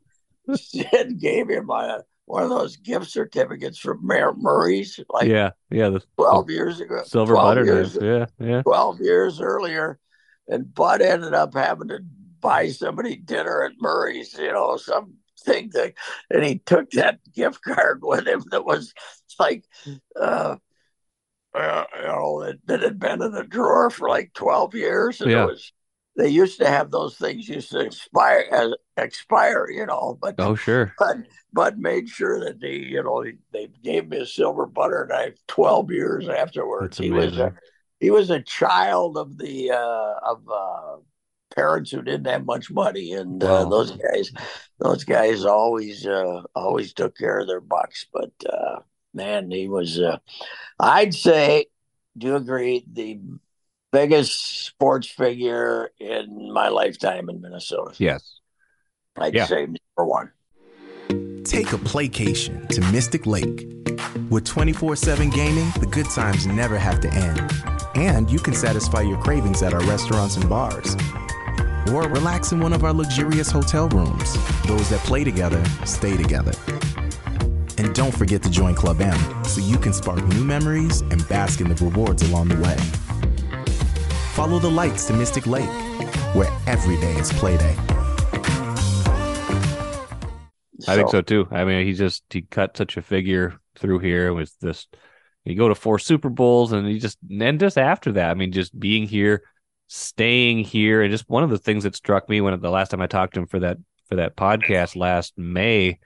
Sid 0.55 1.19
gave 1.19 1.49
him 1.49 1.69
a, 1.69 2.03
one 2.29 2.43
of 2.43 2.49
those 2.49 2.77
gift 2.77 3.09
certificates 3.09 3.79
from 3.79 4.05
Mayor 4.05 4.33
Murray's, 4.37 4.99
like 5.09 5.27
yeah, 5.27 5.49
yeah, 5.71 5.89
the, 5.89 6.01
twelve 6.15 6.45
the 6.45 6.53
years 6.53 6.79
ago, 6.79 7.01
silver 7.03 7.33
butter 7.33 7.65
years, 7.65 7.97
yeah, 7.99 8.27
yeah, 8.39 8.61
twelve 8.61 8.99
years 9.01 9.41
earlier, 9.41 9.99
and 10.47 10.71
Bud 10.71 11.01
ended 11.01 11.33
up 11.33 11.55
having 11.55 11.87
to 11.87 12.01
buy 12.39 12.69
somebody 12.69 13.15
dinner 13.15 13.63
at 13.63 13.81
Murray's, 13.81 14.35
you 14.37 14.53
know, 14.53 14.77
some 14.77 15.15
thing 15.43 15.71
that, 15.73 15.95
and 16.29 16.43
he 16.43 16.59
took 16.59 16.91
that 16.91 17.19
gift 17.33 17.63
card 17.63 18.01
with 18.03 18.27
him 18.27 18.43
that 18.51 18.63
was 18.63 18.93
like, 19.39 19.65
uh, 20.15 20.57
uh, 21.55 21.83
you 21.97 22.03
know, 22.03 22.43
that, 22.45 22.59
that 22.67 22.83
had 22.83 22.99
been 22.99 23.23
in 23.23 23.31
the 23.31 23.43
drawer 23.43 23.89
for 23.89 24.07
like 24.07 24.33
twelve 24.35 24.75
years, 24.75 25.19
and 25.19 25.31
yeah. 25.31 25.45
it 25.45 25.47
was 25.47 25.73
they 26.15 26.27
used 26.27 26.59
to 26.59 26.67
have 26.67 26.91
those 26.91 27.15
things 27.15 27.47
used 27.47 27.71
to 27.71 27.79
expire 27.79 28.45
as 28.51 28.73
expire, 28.97 29.69
you 29.69 29.85
know. 29.85 30.17
But 30.21 30.35
oh, 30.39 30.55
sure. 30.55 30.93
But 30.97 31.17
but 31.53 31.77
made 31.77 32.09
sure 32.09 32.39
that 32.43 32.59
they, 32.59 32.75
you 32.75 33.01
know, 33.03 33.23
they, 33.51 33.67
gave 33.83 34.09
me 34.09 34.17
a 34.17 34.25
silver 34.25 34.65
butter 34.65 35.07
knife 35.09 35.39
twelve 35.47 35.91
years 35.91 36.27
afterwards. 36.27 36.97
He 36.97 37.11
was 37.11 37.37
a 37.37 37.53
he 37.99 38.11
was 38.11 38.29
a 38.29 38.41
child 38.41 39.17
of 39.17 39.37
the 39.37 39.71
uh, 39.71 40.13
of 40.23 40.41
uh, 40.49 40.97
parents 41.55 41.91
who 41.91 42.01
didn't 42.01 42.27
have 42.27 42.45
much 42.45 42.71
money, 42.71 43.13
and 43.13 43.43
uh, 43.43 43.47
wow. 43.47 43.69
those 43.69 43.91
guys, 43.91 44.31
those 44.79 45.03
guys 45.03 45.45
always 45.45 46.05
uh, 46.05 46.41
always 46.55 46.93
took 46.93 47.17
care 47.17 47.39
of 47.39 47.47
their 47.47 47.61
bucks. 47.61 48.05
But 48.11 48.31
uh, 48.51 48.79
man, 49.13 49.51
he 49.51 49.67
was. 49.67 49.99
Uh, 49.99 50.17
I'd 50.79 51.13
say, 51.13 51.65
do 52.17 52.27
you 52.27 52.35
agree? 52.35 52.85
The 52.91 53.19
biggest 53.91 54.65
sports 54.65 55.07
figure 55.07 55.91
in 55.99 56.51
my 56.53 56.69
lifetime 56.69 57.29
in 57.29 57.41
Minnesota. 57.41 57.93
Yes. 57.97 58.39
I'd 59.17 59.33
yeah. 59.33 59.45
say 59.45 59.65
number 59.65 59.77
one. 59.97 60.31
Take 61.43 61.73
a 61.73 61.77
playcation 61.77 62.67
to 62.69 62.81
Mystic 62.91 63.25
Lake. 63.25 63.67
With 64.29 64.45
24 64.45 64.95
7 64.95 65.29
gaming, 65.29 65.71
the 65.79 65.87
good 65.87 66.09
times 66.09 66.45
never 66.45 66.77
have 66.77 66.99
to 67.01 67.13
end. 67.13 67.51
And 67.95 68.29
you 68.29 68.39
can 68.39 68.53
satisfy 68.53 69.01
your 69.01 69.17
cravings 69.17 69.63
at 69.63 69.73
our 69.73 69.81
restaurants 69.81 70.37
and 70.37 70.47
bars. 70.47 70.95
Or 71.91 72.03
relax 72.03 72.51
in 72.51 72.59
one 72.59 72.71
of 72.71 72.83
our 72.83 72.93
luxurious 72.93 73.49
hotel 73.49 73.89
rooms. 73.89 74.33
Those 74.67 74.89
that 74.89 74.99
play 75.05 75.23
together 75.23 75.63
stay 75.85 76.15
together. 76.15 76.53
And 77.77 77.95
don't 77.95 78.15
forget 78.15 78.43
to 78.43 78.51
join 78.51 78.75
Club 78.75 79.01
M 79.01 79.17
so 79.45 79.61
you 79.61 79.77
can 79.77 79.93
spark 79.93 80.25
new 80.27 80.43
memories 80.43 81.01
and 81.01 81.27
bask 81.27 81.61
in 81.61 81.69
the 81.69 81.83
rewards 81.83 82.21
along 82.29 82.49
the 82.49 82.57
way. 82.57 82.77
Follow 84.39 84.57
the 84.57 84.71
lights 84.71 85.03
to 85.07 85.11
Mystic 85.11 85.47
Lake, 85.47 85.67
where 86.33 86.49
every 86.65 86.95
day 87.01 87.11
is 87.17 87.29
playday. 87.33 87.75
I 90.87 90.95
think 90.95 91.09
so 91.09 91.21
too. 91.21 91.45
I 91.51 91.65
mean, 91.65 91.85
he 91.85 91.91
just 91.91 92.23
he 92.29 92.43
cut 92.43 92.77
such 92.77 92.95
a 92.95 93.01
figure 93.01 93.59
through 93.77 93.99
here 93.99 94.33
with 94.33 94.57
this. 94.61 94.87
You 95.43 95.55
go 95.55 95.67
to 95.67 95.75
four 95.75 95.99
Super 95.99 96.29
Bowls, 96.29 96.71
and 96.71 96.87
he 96.87 96.99
just 96.99 97.17
and 97.29 97.59
just 97.59 97.77
after 97.77 98.13
that, 98.13 98.29
I 98.29 98.33
mean, 98.33 98.53
just 98.53 98.79
being 98.79 99.09
here, 99.09 99.43
staying 99.87 100.59
here, 100.59 101.01
and 101.01 101.11
just 101.11 101.27
one 101.27 101.43
of 101.43 101.49
the 101.49 101.57
things 101.57 101.83
that 101.83 101.97
struck 101.97 102.29
me 102.29 102.39
when 102.39 102.57
the 102.61 102.71
last 102.71 102.91
time 102.91 103.01
I 103.01 103.07
talked 103.07 103.33
to 103.33 103.41
him 103.41 103.47
for 103.47 103.59
that 103.59 103.75
for 104.07 104.15
that 104.15 104.37
podcast 104.37 104.95
last 104.95 105.33
May, 105.35 105.99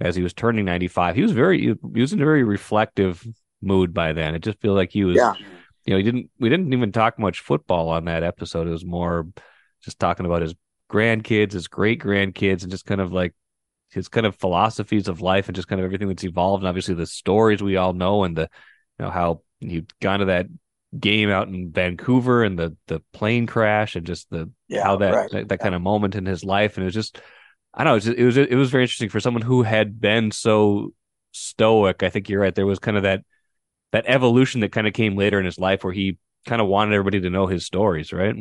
as 0.00 0.14
he 0.14 0.22
was 0.22 0.32
turning 0.32 0.66
ninety 0.66 0.86
five, 0.86 1.16
he 1.16 1.22
was 1.22 1.32
very 1.32 1.60
he 1.60 2.00
was 2.00 2.12
in 2.12 2.22
a 2.22 2.24
very 2.24 2.44
reflective 2.44 3.26
mood 3.60 3.92
by 3.92 4.12
then. 4.12 4.36
It 4.36 4.42
just 4.42 4.60
feels 4.60 4.76
like 4.76 4.92
he 4.92 5.02
was 5.02 5.16
yeah 5.16 5.34
you 5.84 5.92
know, 5.92 5.96
he 5.96 6.02
didn't 6.02 6.30
we 6.38 6.48
didn't 6.48 6.72
even 6.72 6.92
talk 6.92 7.18
much 7.18 7.40
football 7.40 7.88
on 7.88 8.04
that 8.04 8.22
episode. 8.22 8.66
It 8.66 8.70
was 8.72 8.84
more 8.84 9.26
just 9.82 9.98
talking 9.98 10.26
about 10.26 10.42
his 10.42 10.54
grandkids, 10.90 11.52
his 11.52 11.68
great 11.68 12.00
grandkids, 12.00 12.62
and 12.62 12.70
just 12.70 12.86
kind 12.86 13.00
of 13.00 13.12
like 13.12 13.34
his 13.90 14.08
kind 14.08 14.26
of 14.26 14.36
philosophies 14.36 15.08
of 15.08 15.20
life 15.20 15.48
and 15.48 15.56
just 15.56 15.68
kind 15.68 15.80
of 15.80 15.84
everything 15.84 16.08
that's 16.08 16.24
evolved. 16.24 16.62
And 16.62 16.68
obviously 16.68 16.94
the 16.94 17.06
stories 17.06 17.62
we 17.62 17.76
all 17.76 17.92
know 17.92 18.24
and 18.24 18.36
the 18.36 18.48
you 18.98 19.04
know 19.04 19.10
how 19.10 19.42
he'd 19.60 19.92
gone 20.00 20.20
to 20.20 20.26
that 20.26 20.46
game 20.98 21.30
out 21.30 21.48
in 21.48 21.72
Vancouver 21.72 22.44
and 22.44 22.58
the 22.58 22.76
the 22.86 23.00
plane 23.12 23.46
crash 23.46 23.96
and 23.96 24.06
just 24.06 24.30
the 24.30 24.50
yeah, 24.68 24.84
how 24.84 24.96
that, 24.96 25.14
right. 25.14 25.30
that, 25.32 25.48
that 25.48 25.60
kind 25.60 25.74
of 25.74 25.82
moment 25.82 26.14
in 26.14 26.26
his 26.26 26.44
life 26.44 26.76
and 26.76 26.82
it 26.82 26.86
was 26.86 26.94
just 26.94 27.20
I 27.74 27.82
don't 27.82 27.90
know 27.90 27.92
it 27.92 27.94
was, 27.94 28.04
just, 28.04 28.18
it 28.18 28.24
was 28.24 28.36
it 28.36 28.54
was 28.54 28.70
very 28.70 28.84
interesting 28.84 29.08
for 29.08 29.20
someone 29.20 29.42
who 29.42 29.62
had 29.62 30.00
been 30.00 30.30
so 30.30 30.92
stoic. 31.32 32.02
I 32.02 32.10
think 32.10 32.28
you're 32.28 32.40
right. 32.40 32.54
There 32.54 32.66
was 32.66 32.78
kind 32.78 32.96
of 32.96 33.02
that 33.04 33.22
that 33.92 34.04
evolution 34.06 34.60
that 34.60 34.72
kind 34.72 34.86
of 34.86 34.92
came 34.92 35.16
later 35.16 35.38
in 35.38 35.44
his 35.44 35.58
life 35.58 35.84
where 35.84 35.92
he 35.92 36.18
kind 36.46 36.60
of 36.60 36.68
wanted 36.68 36.94
everybody 36.94 37.20
to 37.20 37.30
know 37.30 37.46
his 37.46 37.64
stories, 37.64 38.12
right? 38.12 38.34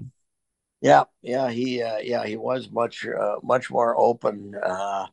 Yeah, 0.81 1.03
yeah, 1.21 1.51
he 1.51 1.83
uh, 1.83 1.99
yeah 1.99 2.25
he 2.25 2.37
was 2.37 2.71
much 2.71 3.05
uh, 3.05 3.35
much 3.43 3.69
more 3.69 3.95
open 3.99 4.55
uh, 4.55 5.05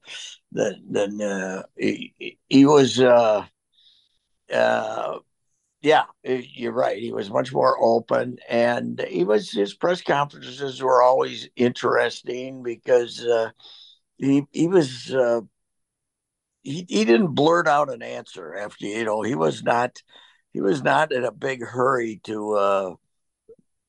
than 0.50 0.82
than 0.90 1.20
uh, 1.20 1.62
he, 1.76 2.38
he 2.48 2.64
was. 2.64 2.98
Uh, 2.98 3.44
uh, 4.52 5.18
yeah, 5.80 6.04
you're 6.24 6.72
right. 6.72 7.00
He 7.00 7.12
was 7.12 7.30
much 7.30 7.52
more 7.52 7.76
open, 7.80 8.38
and 8.48 9.00
he 9.08 9.24
was 9.24 9.52
his 9.52 9.74
press 9.74 10.00
conferences 10.00 10.82
were 10.82 11.02
always 11.02 11.48
interesting 11.54 12.62
because 12.62 13.24
uh, 13.24 13.50
he 14.16 14.44
he 14.50 14.66
was 14.66 15.14
uh, 15.14 15.42
he 16.62 16.84
he 16.88 17.04
didn't 17.04 17.34
blurt 17.34 17.68
out 17.68 17.92
an 17.92 18.02
answer 18.02 18.56
after 18.56 18.86
you 18.86 19.04
know 19.04 19.22
he 19.22 19.34
was 19.34 19.62
not 19.62 20.02
he 20.58 20.60
was 20.60 20.82
not 20.82 21.12
in 21.12 21.22
a 21.22 21.30
big 21.30 21.62
hurry 21.62 22.20
to 22.24 22.54
uh, 22.54 22.94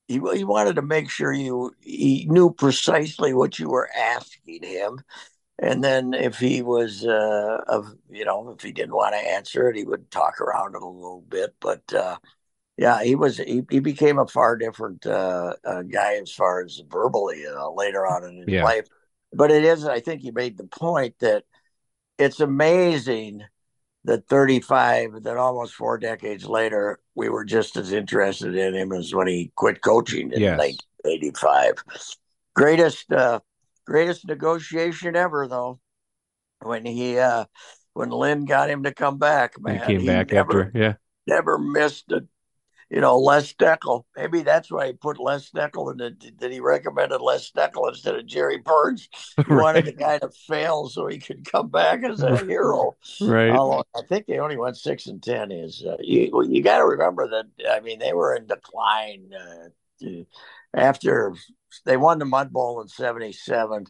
he, 0.07 0.21
he 0.35 0.43
wanted 0.43 0.75
to 0.75 0.83
make 0.83 1.09
sure 1.09 1.33
you 1.33 1.73
he 1.79 2.27
knew 2.29 2.53
precisely 2.53 3.33
what 3.33 3.57
you 3.57 3.69
were 3.69 3.89
asking 3.97 4.61
him. 4.61 5.01
And 5.57 5.83
then 5.83 6.13
if 6.13 6.37
he 6.37 6.61
was 6.61 7.03
uh, 7.03 7.61
of 7.67 7.91
you 8.11 8.23
know 8.23 8.49
if 8.51 8.61
he 8.61 8.71
didn't 8.71 8.93
want 8.93 9.15
to 9.15 9.17
answer 9.19 9.67
it 9.67 9.77
he 9.77 9.83
would 9.83 10.11
talk 10.11 10.39
around 10.39 10.75
it 10.75 10.83
a 10.83 10.87
little 10.87 11.25
bit. 11.27 11.55
But 11.59 11.91
uh, 11.91 12.17
yeah 12.77 13.03
he 13.03 13.15
was 13.15 13.37
he, 13.37 13.63
he 13.71 13.79
became 13.79 14.19
a 14.19 14.27
far 14.27 14.55
different 14.57 15.07
uh, 15.07 15.55
uh 15.65 15.81
guy 15.81 16.17
as 16.17 16.31
far 16.31 16.61
as 16.61 16.83
verbally 16.87 17.47
uh, 17.47 17.71
later 17.71 18.05
on 18.05 18.25
in 18.25 18.37
his 18.37 18.47
yeah. 18.47 18.63
life. 18.63 18.85
But 19.33 19.49
it 19.49 19.63
is 19.63 19.85
i 19.85 20.01
think 20.01 20.21
he 20.21 20.29
made 20.29 20.55
the 20.55 20.67
point 20.67 21.15
that 21.19 21.45
it's 22.19 22.39
amazing 22.39 23.43
that 24.05 24.27
35, 24.27 25.23
that 25.23 25.37
almost 25.37 25.73
four 25.73 25.97
decades 25.97 26.45
later, 26.45 26.99
we 27.15 27.29
were 27.29 27.45
just 27.45 27.75
as 27.77 27.91
interested 27.91 28.55
in 28.55 28.73
him 28.73 28.91
as 28.91 29.13
when 29.13 29.27
he 29.27 29.51
quit 29.55 29.81
coaching 29.81 30.31
in 30.31 30.41
yes. 30.41 30.57
1985. 30.57 31.83
Greatest, 32.55 33.11
uh, 33.11 33.39
greatest 33.85 34.27
negotiation 34.27 35.15
ever, 35.15 35.47
though. 35.47 35.79
When 36.61 36.85
he, 36.85 37.17
uh, 37.17 37.45
when 37.93 38.09
Lynn 38.09 38.45
got 38.45 38.69
him 38.69 38.83
to 38.83 38.93
come 38.93 39.17
back, 39.17 39.53
man, 39.59 39.79
he 39.79 39.85
came 39.85 40.01
he 40.01 40.07
back 40.07 40.31
never, 40.31 40.65
after, 40.65 40.77
yeah, 40.77 40.93
never 41.25 41.57
missed 41.57 42.11
a 42.11 42.25
you 42.89 43.01
know, 43.01 43.17
Les 43.19 43.53
Steckel. 43.53 44.03
Maybe 44.17 44.41
that's 44.41 44.71
why 44.71 44.87
he 44.87 44.93
put 44.93 45.19
Les 45.19 45.49
Steckel 45.49 45.93
in 45.93 46.01
it. 46.01 46.39
That 46.39 46.51
he 46.51 46.59
recommended 46.59 47.21
Les 47.21 47.51
Steckel 47.51 47.89
instead 47.89 48.15
of 48.15 48.25
Jerry 48.25 48.57
Burns. 48.57 49.09
He 49.37 49.53
right. 49.53 49.63
wanted 49.63 49.85
the 49.85 49.93
guy 49.93 50.17
to 50.19 50.29
fail 50.29 50.89
so 50.89 51.07
he 51.07 51.19
could 51.19 51.49
come 51.49 51.69
back 51.69 52.03
as 52.03 52.21
a 52.21 52.37
hero. 52.45 52.97
Right. 53.21 53.51
Although 53.51 53.83
I 53.95 54.01
think 54.07 54.25
they 54.25 54.39
only 54.39 54.57
went 54.57 54.77
six 54.77 55.07
and 55.07 55.21
ten. 55.21 55.51
Is 55.51 55.83
uh, 55.85 55.97
you 55.99 56.43
you 56.47 56.63
got 56.63 56.79
to 56.79 56.85
remember 56.85 57.27
that? 57.29 57.69
I 57.69 57.79
mean, 57.79 57.99
they 57.99 58.13
were 58.13 58.35
in 58.35 58.47
decline 58.47 59.29
uh, 59.33 60.09
after 60.73 61.33
they 61.85 61.97
won 61.97 62.19
the 62.19 62.25
Mud 62.25 62.51
Bowl 62.51 62.81
in 62.81 62.87
'77. 62.87 63.85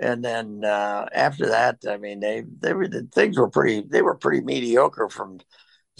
And 0.00 0.24
then 0.24 0.64
uh, 0.64 1.06
after 1.12 1.48
that, 1.48 1.78
I 1.88 1.96
mean, 1.96 2.20
they 2.20 2.44
they 2.60 2.72
were 2.72 2.88
the 2.88 3.08
things 3.12 3.38
were 3.38 3.50
pretty 3.50 3.82
they 3.82 4.02
were 4.02 4.16
pretty 4.16 4.42
mediocre 4.42 5.08
from 5.08 5.40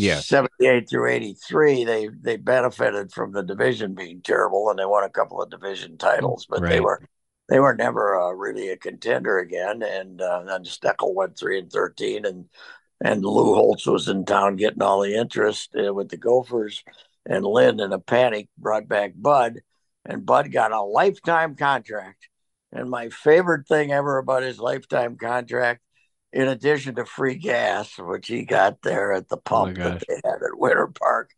yeah 0.01 0.21
78 0.21 0.89
through 0.89 1.11
83 1.11 1.85
they 1.85 2.09
they 2.21 2.37
benefited 2.37 3.13
from 3.13 3.33
the 3.33 3.43
division 3.43 3.95
being 3.95 4.21
terrible 4.23 4.71
and 4.71 4.79
they 4.79 4.85
won 4.85 5.05
a 5.05 5.11
couple 5.11 5.41
of 5.43 5.51
division 5.51 5.99
titles 5.99 6.47
but 6.49 6.63
right. 6.63 6.71
they 6.71 6.81
were 6.81 7.03
they 7.49 7.59
were 7.59 7.75
never 7.75 8.19
uh, 8.19 8.31
really 8.31 8.69
a 8.71 8.77
contender 8.77 9.39
again 9.39 9.83
and 9.83 10.21
uh, 10.21 10.43
then 10.47 10.65
Steckel 10.65 11.15
went 11.15 11.39
3 11.39 11.59
and 11.61 11.73
13 11.73 12.25
and 12.25 12.47
and 13.03 13.25
Lou 13.25 13.55
Holtz 13.55 13.87
was 13.87 14.09
in 14.09 14.25
town 14.25 14.57
getting 14.57 14.83
all 14.83 15.01
the 15.01 15.15
interest 15.15 15.75
uh, 15.77 15.93
with 15.93 16.09
the 16.09 16.17
Gophers 16.17 16.83
and 17.27 17.45
Lynn 17.45 17.81
in 17.81 17.93
a 17.93 17.99
panic 17.99 18.49
brought 18.57 18.89
back 18.89 19.13
Bud 19.17 19.61
and 20.05 20.25
Bud 20.25 20.51
got 20.51 20.73
a 20.73 20.83
lifetime 20.83 21.57
contract 21.57 22.29
And 22.73 22.89
my 22.89 23.09
favorite 23.09 23.67
thing 23.67 23.93
ever 23.93 24.19
about 24.19 24.43
his 24.43 24.59
lifetime 24.59 25.17
contract, 25.17 25.83
in 26.33 26.49
addition 26.49 26.95
to 26.97 27.05
free 27.05 27.35
gas, 27.37 27.99
which 27.99 28.29
he 28.29 28.45
got 28.45 28.83
there 28.83 29.13
at 29.13 29.29
the 29.29 29.37
Oh 29.37 29.39
pump 29.39 29.79
that 29.83 29.97
they 30.09 30.15
had 30.25 30.43
at 30.43 30.59
Winter 30.59 30.89
Park, 30.89 31.33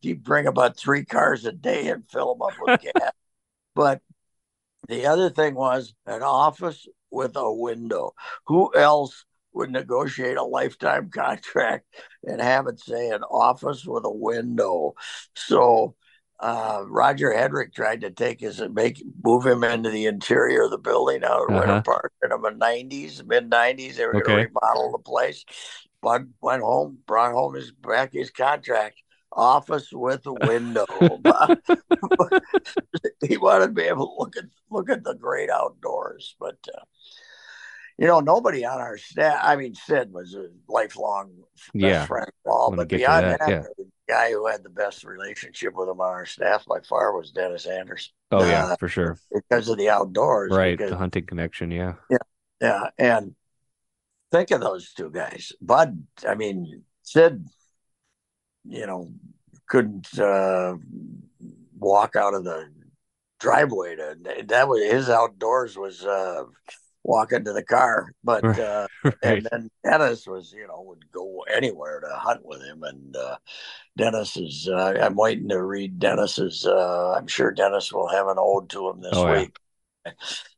he'd 0.00 0.22
bring 0.24 0.46
about 0.46 0.76
three 0.76 1.04
cars 1.04 1.44
a 1.44 1.52
day 1.52 1.88
and 1.88 2.08
fill 2.10 2.34
them 2.34 2.42
up 2.42 2.54
with 2.58 2.80
gas. 2.80 3.12
But 3.74 4.02
the 4.88 5.06
other 5.06 5.30
thing 5.30 5.54
was 5.54 5.94
an 6.06 6.22
office 6.22 6.86
with 7.10 7.36
a 7.36 7.52
window. 7.52 8.14
Who 8.46 8.74
else 8.74 9.24
would 9.52 9.70
negotiate 9.70 10.36
a 10.36 10.44
lifetime 10.44 11.10
contract 11.14 11.86
and 12.24 12.40
have 12.40 12.66
it 12.66 12.80
say 12.80 13.10
an 13.10 13.22
office 13.22 13.84
with 13.86 14.04
a 14.04 14.10
window? 14.10 14.94
So 15.34 15.96
uh, 16.40 16.84
Roger 16.88 17.30
Headrick 17.30 17.72
tried 17.74 18.00
to 18.02 18.10
take 18.10 18.40
his 18.40 18.60
make 18.72 19.02
move 19.22 19.46
him 19.46 19.64
into 19.64 19.90
the 19.90 20.06
interior 20.06 20.62
of 20.64 20.70
the 20.70 20.78
building 20.78 21.24
out 21.24 21.48
Winter 21.48 21.72
Uh-huh. 21.72 21.82
Park 21.82 22.12
in 22.22 22.30
the 22.30 22.50
nineties, 22.50 23.22
mid 23.24 23.48
nineties. 23.48 23.96
They 23.96 24.06
were 24.06 24.16
Okay. 24.16 24.24
going 24.24 24.46
to 24.48 24.52
remodel 24.54 24.92
the 24.92 24.98
place. 24.98 25.44
Bud 26.02 26.32
went 26.40 26.62
home, 26.62 26.98
brought 27.06 27.32
home 27.32 27.54
his 27.54 27.70
back 27.70 28.12
his 28.12 28.30
contract. 28.30 29.00
Office 29.32 29.88
with 29.92 30.26
a 30.26 30.32
window. 30.44 30.86
he 33.26 33.36
wanted 33.36 33.66
to 33.66 33.72
be 33.72 33.82
able 33.82 34.06
to 34.06 34.14
look 34.18 34.36
at 34.36 34.44
look 34.70 34.90
at 34.90 35.02
the 35.04 35.14
great 35.14 35.50
outdoors, 35.50 36.36
but 36.38 36.58
uh, 36.76 36.82
you 37.98 38.06
know 38.06 38.20
nobody 38.20 38.64
on 38.64 38.80
our 38.80 38.98
staff. 38.98 39.40
I 39.42 39.56
mean, 39.56 39.74
Sid 39.74 40.12
was 40.12 40.34
a 40.34 40.48
lifelong 40.68 41.32
best 41.36 41.74
Yeah. 41.74 42.06
friend 42.06 42.28
of 42.44 42.52
all, 42.52 42.70
but 42.70 42.88
beyond 42.88 43.24
that, 43.24 43.40
that, 43.40 43.48
yeah. 43.50 43.84
Guy 44.08 44.30
who 44.32 44.46
had 44.46 44.62
the 44.62 44.68
best 44.70 45.04
relationship 45.04 45.74
with 45.74 45.88
him 45.88 46.00
on 46.00 46.10
our 46.10 46.26
staff 46.26 46.64
by 46.66 46.80
far 46.80 47.16
was 47.16 47.30
Dennis 47.32 47.66
Anderson. 47.66 48.12
Oh 48.30 48.44
yeah, 48.46 48.66
Uh, 48.66 48.76
for 48.76 48.88
sure. 48.88 49.18
because 49.32 49.68
of 49.68 49.78
the 49.78 49.88
outdoors, 49.88 50.52
Right. 50.52 50.76
because- 50.76 50.90
The 50.90 50.96
hunting 50.98 51.26
connection. 51.26 51.70
Yeah. 51.70 51.94
yeah, 52.60 52.90
and 52.98 53.34
think 54.30 54.50
of 54.50 54.60
those 54.60 54.92
two 54.92 55.10
guys. 55.10 55.52
Bud, 55.60 56.06
I 56.28 56.34
mean, 56.34 56.82
Sid, 57.02 57.46
you 58.64 58.86
know, 58.86 59.10
couldn't 59.68 60.18
uh, 60.18 60.74
walk 61.78 62.16
out 62.16 62.34
of 62.34 62.44
the 62.44 62.68
driveway 63.40 63.96
to 63.96 64.16
that 64.46 64.68
was 64.68 64.82
his 64.82 65.08
outdoors 65.10 65.76
was 65.76 66.04
uh, 66.04 66.44
walking 67.04 67.38
into 67.38 67.52
the 67.52 67.62
car, 67.64 68.12
but 68.24 68.56
uh, 68.58 68.88
Right. 69.24 69.44
and 69.44 69.46
then 69.50 69.70
Dennis 69.84 70.26
was, 70.26 70.52
you 70.52 70.66
know, 70.68 70.82
would 70.88 71.10
go 71.12 71.42
anywhere 71.54 72.00
to 72.00 72.08
hunt 72.16 72.44
with 72.44 72.62
him. 72.62 72.82
And 72.84 73.16
uh, 73.16 73.38
Dennis 73.96 74.36
is, 74.36 74.68
uh, 74.68 74.98
I'm 75.02 75.16
waiting 75.16 75.48
to 75.50 75.62
read 75.62 75.98
Dennis's. 76.00 76.66
Uh, 76.66 77.12
I'm 77.12 77.26
sure 77.28 77.52
Dennis 77.52 77.92
will 77.92 78.08
have 78.08 78.28
an 78.28 78.38
ode 78.38 78.70
to 78.70 78.90
him 78.90 79.00
this 79.02 79.24
Oh, 79.24 79.28
yeah. 79.28 79.44
week. 79.44 79.58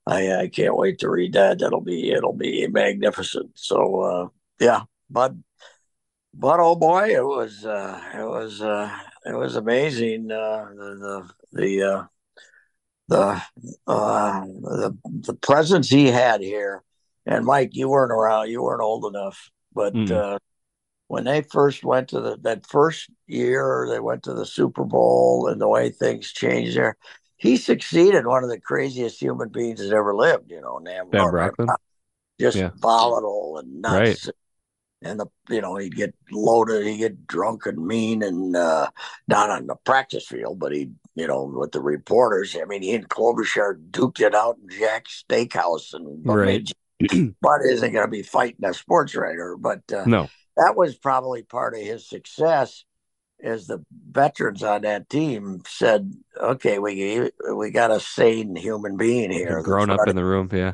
I 0.06 0.34
I 0.42 0.48
can't 0.48 0.76
wait 0.76 0.98
to 1.00 1.10
read 1.10 1.32
that. 1.34 1.58
That'll 1.58 1.80
be 1.80 2.10
it'll 2.10 2.32
be 2.32 2.66
magnificent. 2.68 3.52
So 3.58 4.00
uh, 4.00 4.28
yeah, 4.60 4.82
but 5.10 5.34
but 6.34 6.60
oh 6.60 6.76
boy, 6.76 7.14
it 7.14 7.24
was 7.24 7.64
uh, 7.64 8.00
it 8.14 8.24
was 8.24 8.60
uh, 8.62 8.90
it 9.24 9.34
was 9.36 9.56
amazing. 9.56 10.30
Uh, 10.30 10.70
the 10.76 11.30
the 11.52 11.60
the 11.62 11.82
uh, 11.82 12.04
the 13.08 13.42
uh, 13.86 14.44
the 14.44 14.96
the 15.04 15.34
presence 15.34 15.88
he 15.88 16.08
had 16.08 16.40
here. 16.40 16.82
And 17.24 17.44
Mike, 17.44 17.70
you 17.74 17.88
weren't 17.88 18.12
around. 18.12 18.50
You 18.50 18.62
weren't 18.62 18.82
old 18.82 19.04
enough, 19.04 19.50
but 19.74 19.94
Mm. 19.94 20.10
uh, 20.12 20.38
when 21.08 21.24
they 21.24 21.42
first 21.42 21.84
went 21.84 22.08
to 22.10 22.20
the 22.20 22.36
that 22.42 22.66
first 22.66 23.10
year, 23.26 23.86
they 23.90 24.00
went 24.00 24.24
to 24.24 24.34
the 24.34 24.46
Super 24.46 24.84
Bowl, 24.84 25.48
and 25.48 25.60
the 25.60 25.68
way 25.68 25.90
things 25.90 26.32
changed 26.32 26.76
there. 26.76 26.96
He 27.36 27.56
succeeded 27.56 28.26
one 28.26 28.44
of 28.44 28.50
the 28.50 28.60
craziest 28.60 29.20
human 29.20 29.50
beings 29.50 29.80
that 29.80 29.92
ever 29.94 30.14
lived. 30.14 30.50
You 30.50 30.60
know, 30.60 30.78
Nam 30.78 31.10
Ben 31.10 31.20
or- 31.20 31.54
just 32.40 32.56
Yeah. 32.56 32.70
volatile 32.76 33.58
and 33.58 33.82
nuts. 33.82 34.30
And 35.02 35.20
the 35.20 35.26
you 35.50 35.60
know 35.60 35.76
he'd 35.76 35.94
get 35.94 36.14
loaded, 36.32 36.86
he'd 36.86 36.96
get 36.96 37.26
drunk 37.26 37.66
and 37.66 37.86
mean, 37.86 38.22
and 38.22 38.56
uh, 38.56 38.88
not 39.28 39.50
on 39.50 39.66
the 39.66 39.76
practice 39.76 40.26
field, 40.26 40.58
but 40.58 40.72
he 40.72 40.90
you 41.16 41.26
know 41.26 41.44
with 41.44 41.72
the 41.72 41.80
reporters. 41.80 42.56
I 42.60 42.64
mean, 42.66 42.82
he 42.82 42.94
and 42.94 43.08
Klobuchar 43.08 43.90
duked 43.90 44.20
it 44.20 44.34
out 44.34 44.58
in 44.62 44.68
Jack's 44.78 45.24
Steakhouse, 45.28 45.92
and 45.94 46.22
but 46.24 46.34
Right. 46.34 46.72
Bud 47.42 47.60
isn't 47.64 47.92
going 47.92 48.06
to 48.06 48.10
be 48.10 48.22
fighting 48.22 48.64
a 48.64 48.72
sports 48.72 49.14
writer, 49.14 49.56
but 49.58 49.82
uh, 49.92 50.06
No. 50.06 50.28
that 50.56 50.76
was 50.76 50.96
probably 50.96 51.42
part 51.42 51.74
of 51.74 51.80
his 51.80 52.08
success. 52.08 52.84
As 53.42 53.66
the 53.66 53.84
veterans 54.10 54.62
on 54.62 54.80
that 54.82 55.10
team 55.10 55.60
said, 55.66 56.10
"Okay, 56.40 56.78
we 56.78 57.30
we 57.54 57.70
got 57.70 57.90
a 57.90 58.00
sane 58.00 58.56
human 58.56 58.96
being 58.96 59.30
here, 59.30 59.62
Grown 59.62 59.90
up 59.90 60.08
in 60.08 60.16
the 60.16 60.24
room. 60.24 60.48
Yeah. 60.50 60.72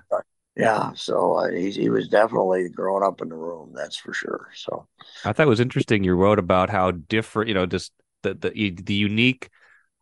yeah, 0.56 0.92
so 0.94 1.34
uh, 1.34 1.50
he 1.50 1.72
he 1.72 1.90
was 1.90 2.06
definitely 2.08 2.68
growing 2.68 3.02
up 3.02 3.20
in 3.20 3.30
the 3.30 3.34
room, 3.34 3.72
that's 3.74 3.96
for 3.96 4.12
sure. 4.12 4.48
So 4.54 4.86
I 5.24 5.32
thought 5.32 5.46
it 5.46 5.50
was 5.50 5.58
interesting. 5.58 6.04
You 6.04 6.14
wrote 6.14 6.38
about 6.38 6.70
how 6.70 6.92
different, 6.92 7.48
you 7.48 7.54
know, 7.54 7.66
just 7.66 7.92
the 8.22 8.34
the 8.34 8.70
the 8.70 8.94
unique 8.94 9.50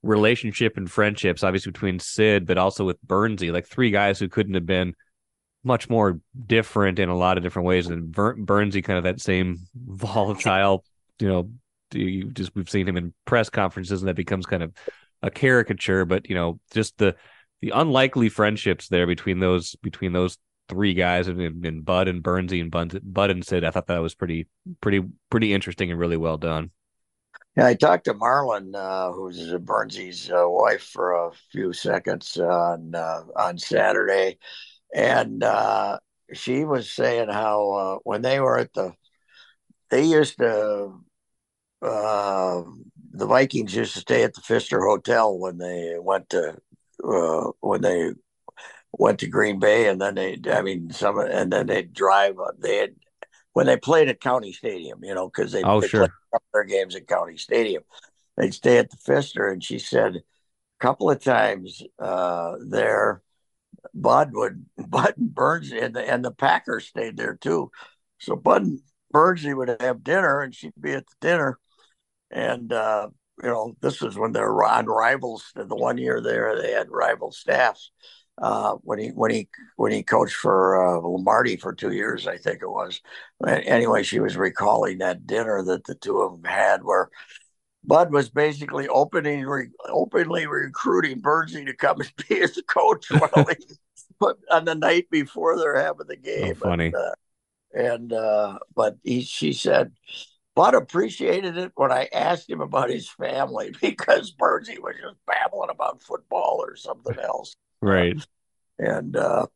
relationship 0.03 0.77
and 0.77 0.91
friendships, 0.91 1.43
obviously 1.43 1.73
between 1.73 1.99
Sid, 1.99 2.47
but 2.47 2.59
also 2.59 2.85
with 2.85 3.05
Bernsey, 3.07 3.53
like 3.53 3.67
three 3.67 3.91
guys 3.91 4.19
who 4.19 4.29
couldn't 4.29 4.55
have 4.55 4.67
been 4.67 4.95
much 5.63 5.91
more 5.91 6.21
different 6.47 6.99
in 6.99 7.09
a 7.09 7.17
lot 7.17 7.37
of 7.37 7.43
different 7.43 7.67
ways. 7.67 7.87
And 7.89 8.11
Ber- 8.11 8.37
Bernsey, 8.37 8.83
kind 8.83 8.99
of 8.99 9.05
that 9.05 9.21
same 9.21 9.59
volatile, 9.75 10.85
you 11.19 11.29
know, 11.29 11.51
you 11.93 12.31
just 12.31 12.55
we've 12.55 12.71
seen 12.71 12.89
him 12.89 12.97
in 12.97 13.13
press 13.25 13.51
conferences, 13.51 14.01
and 14.01 14.09
that 14.09 14.15
becomes 14.15 14.47
kind 14.47 14.63
of 14.63 14.73
a 15.23 15.31
caricature. 15.31 16.05
But 16.05 16.29
you 16.29 16.35
know, 16.35 16.61
just 16.73 16.97
the 16.99 17.17
the 17.61 17.71
unlikely 17.71 18.29
friendships 18.29 18.89
there 18.89 19.07
between 19.07 19.41
those 19.41 19.75
between 19.77 20.13
those 20.13 20.39
three 20.69 20.95
guys 20.95 21.27
and, 21.27 21.67
and 21.67 21.85
Bud 21.85 22.07
and 22.07 22.23
Bernsey 22.23 22.61
and 22.61 22.71
Bud, 22.71 23.01
Bud 23.03 23.31
and 23.31 23.45
Sid. 23.45 23.65
I 23.65 23.71
thought 23.71 23.89
that 23.89 23.99
was 23.99 24.15
pretty 24.15 24.47
pretty 24.81 25.03
pretty 25.31 25.53
interesting 25.53 25.91
and 25.91 25.99
really 25.99 26.17
well 26.17 26.39
done. 26.39 26.71
Yeah, 27.57 27.67
I 27.67 27.75
talked 27.75 28.05
to 28.05 28.15
Marlon, 28.15 28.75
uh, 28.75 29.13
who's 29.13 29.53
Burnsy's 29.59 30.31
uh, 30.31 30.45
wife, 30.47 30.83
for 30.83 31.13
a 31.15 31.33
few 31.51 31.73
seconds 31.73 32.37
on 32.37 32.95
uh, 32.95 33.23
on 33.37 33.59
Saturday, 33.59 34.39
and 34.95 35.43
uh, 35.43 35.99
she 36.33 36.65
was 36.65 36.91
saying 36.91 37.29
how 37.29 37.71
uh, 37.73 37.99
when 38.05 38.23
they 38.23 38.39
were 38.41 38.59
at 38.59 38.73
the, 38.75 38.95
they 39.91 40.05
used 40.05 40.39
to, 40.39 40.93
uh, 41.83 42.63
the 43.13 43.27
Vikings 43.27 43.75
used 43.75 43.95
to 43.95 44.01
stay 44.01 44.23
at 44.23 44.35
the 44.35 44.43
Pfister 44.43 44.81
Hotel 44.81 45.37
when 45.37 45.59
they 45.59 45.97
went 46.01 46.31
to 46.31 46.57
when 47.61 47.81
they 47.81 48.13
went 48.93 49.19
to 49.21 49.27
Green 49.29 49.59
Bay, 49.59 49.89
and 49.89 50.01
then 50.01 50.15
they, 50.15 50.39
I 50.51 50.63
mean, 50.63 50.91
some, 50.93 51.19
and 51.19 51.53
then 51.53 51.67
they'd 51.67 51.93
drive. 51.93 52.37
They 52.59 52.77
had 52.77 52.95
when 53.61 53.67
they 53.67 53.77
played 53.77 54.09
at 54.09 54.23
County 54.23 54.53
Stadium, 54.55 55.05
you 55.05 55.15
know, 55.15 55.29
because 55.29 55.53
they, 55.53 55.63
Oh, 55.63 55.83
they 55.83 55.89
sure. 55.89 56.01
played 56.31 56.41
their 56.55 56.65
games 56.65 56.97
at 56.97 57.07
County 57.07 57.37
Stadium. 57.37 57.83
They'd 58.39 58.55
stay 58.55 58.79
at 58.79 58.91
the 58.91 58.97
Pfister, 58.97 59.49
and 59.49 59.63
she 59.63 59.79
said 59.79 60.17
a 60.17 60.23
couple 60.81 61.11
of 61.11 61.23
times 61.23 61.83
uh, 61.99 62.55
there, 62.67 63.21
Bud 63.93 64.31
would 64.33 64.65
Bud 64.79 65.13
and 65.19 65.35
Burns 65.35 65.73
and 65.73 65.95
the 65.95 66.11
and 66.11 66.25
the 66.25 66.31
Packers 66.31 66.87
stayed 66.87 67.19
there 67.19 67.35
too. 67.35 67.71
So 68.19 68.35
Bud 68.35 68.63
and 68.63 68.81
Burnsley 69.11 69.53
would 69.53 69.77
have 69.79 70.03
dinner, 70.03 70.41
and 70.41 70.55
she'd 70.55 70.73
be 70.81 70.93
at 70.93 71.07
the 71.07 71.15
dinner, 71.21 71.59
and 72.31 72.73
uh, 72.73 73.09
you 73.43 73.51
know, 73.51 73.75
this 73.83 74.01
was 74.01 74.17
when 74.17 74.33
they 74.33 74.41
were 74.41 74.65
on 74.65 74.87
rivals. 74.87 75.53
The 75.55 75.67
one 75.77 75.99
year 75.99 76.23
there, 76.23 76.59
they 76.59 76.73
had 76.73 76.91
rival 76.91 77.31
staffs. 77.31 77.91
Uh, 78.41 78.77
when 78.83 78.99
he 78.99 79.09
when 79.09 79.31
he 79.31 79.49
when 79.77 79.93
he 79.93 80.03
coached 80.03 80.35
for 80.35 80.83
uh, 80.83 80.99
Lombardi 81.01 81.57
for 81.57 81.75
two 81.75 81.93
years, 81.93 82.27
I 82.27 82.39
think 82.39 82.63
it 82.63 82.71
was. 82.71 83.01
Anyway, 83.47 84.03
she 84.03 84.19
was 84.19 84.37
recalling 84.37 84.99
that 84.99 85.27
dinner 85.27 85.63
that 85.63 85.85
the 85.85 85.95
two 85.95 86.21
of 86.21 86.33
them 86.33 86.51
had, 86.51 86.83
where 86.83 87.11
Bud 87.85 88.13
was 88.13 88.31
basically 88.31 88.89
opening 88.89 89.45
re, 89.45 89.69
openly 89.89 90.47
recruiting 90.47 91.21
Bernsey 91.21 91.67
to 91.67 91.75
come 91.75 92.01
and 92.01 92.13
be 92.29 92.37
his 92.37 92.63
coach 92.67 93.11
while 93.11 93.47
he, 93.47 93.77
but 94.21 94.39
on 94.51 94.65
the 94.65 94.75
night 94.75 95.09
before 95.11 95.59
they're 95.59 95.83
having 95.83 96.07
the 96.07 96.17
game. 96.17 96.53
Oh, 96.63 96.69
funny. 96.69 96.87
And, 96.87 96.95
uh, 96.95 97.15
and 97.73 98.13
uh, 98.13 98.59
but 98.75 98.97
he 99.05 99.23
she 99.23 99.53
said 99.53 99.93
Bud 100.55 100.75
appreciated 100.75 101.57
it 101.57 101.73
when 101.75 101.93
I 101.93 102.09
asked 102.13 102.51
him 102.51 102.61
about 102.61 102.91
his 102.91 103.09
family 103.09 103.73
because 103.81 104.35
Bernsey 104.35 104.79
was 104.79 104.97
just 105.01 105.17
babbling 105.27 105.71
about 105.71 106.03
football 106.03 106.59
or 106.61 106.77
something 106.77 107.19
else. 107.19 107.55
Right. 107.83 108.17
And 108.79 109.17
uh, 109.17 109.47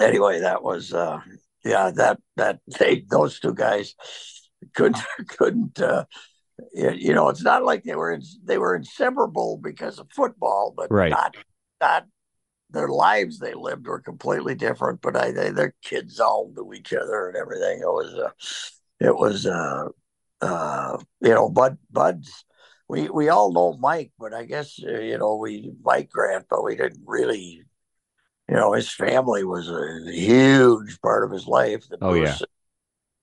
anyway, 0.00 0.40
that 0.40 0.62
was 0.62 0.92
uh, 0.92 1.20
yeah 1.64 1.90
that 1.96 2.18
that 2.36 2.60
they 2.78 3.04
those 3.08 3.40
two 3.40 3.54
guys 3.54 3.94
couldn't 4.74 5.02
couldn't 5.28 5.80
uh, 5.80 6.04
you, 6.72 6.90
you 6.92 7.14
know 7.14 7.28
it's 7.28 7.42
not 7.42 7.64
like 7.64 7.84
they 7.84 7.96
were 7.96 8.12
in, 8.12 8.22
they 8.44 8.58
were 8.58 8.74
inseparable 8.74 9.58
because 9.62 9.98
of 9.98 10.10
football, 10.12 10.72
but 10.76 10.90
Right. 10.90 11.10
not 11.10 11.36
not 11.80 12.06
their 12.70 12.88
lives 12.88 13.38
they 13.38 13.54
lived 13.54 13.86
were 13.86 14.00
completely 14.00 14.54
different. 14.54 15.00
But 15.00 15.16
I 15.16 15.30
they, 15.30 15.50
their 15.50 15.74
kids 15.82 16.20
all 16.20 16.52
knew 16.54 16.72
each 16.74 16.92
other 16.92 17.28
and 17.28 17.36
everything. 17.36 17.80
It 17.80 17.86
was 17.86 18.14
uh, 18.14 18.30
it 19.00 19.16
was 19.16 19.46
uh, 19.46 19.88
uh, 20.40 20.98
you 21.20 21.34
know 21.34 21.48
Bud 21.48 21.78
Bud's. 21.90 22.44
We 22.88 23.08
we 23.08 23.28
all 23.28 23.52
know 23.52 23.76
Mike, 23.76 24.12
but 24.18 24.32
I 24.32 24.44
guess 24.44 24.80
uh, 24.82 25.00
you 25.00 25.18
know 25.18 25.36
we 25.36 25.72
Mike 25.82 26.10
Grant, 26.10 26.46
but 26.48 26.64
we 26.64 26.76
didn't 26.76 27.02
really 27.06 27.66
you 28.48 28.54
know, 28.54 28.72
his 28.72 28.90
family 28.90 29.44
was 29.44 29.68
a 29.68 30.10
huge 30.12 31.00
part 31.00 31.24
of 31.24 31.32
his 31.32 31.46
life. 31.46 31.84
oh 32.00 32.10
Bruce, 32.10 32.40
yeah. 32.40 32.46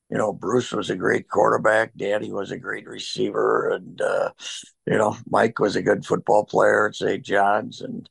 You 0.10 0.18
know, 0.18 0.34
Bruce 0.34 0.72
was 0.72 0.90
a 0.90 0.96
great 0.96 1.30
quarterback. 1.30 1.94
Danny 1.96 2.32
was 2.32 2.52
a 2.52 2.58
great 2.58 2.86
receiver, 2.88 3.70
and 3.70 4.00
uh, 4.02 4.32
you 4.86 4.98
know, 4.98 5.18
Mike 5.30 5.60
was 5.60 5.76
a 5.76 5.82
good 5.82 6.06
football 6.06 6.46
player 6.46 6.88
at 6.88 6.96
St. 6.96 7.24
John's. 7.24 7.82
And 7.82 8.08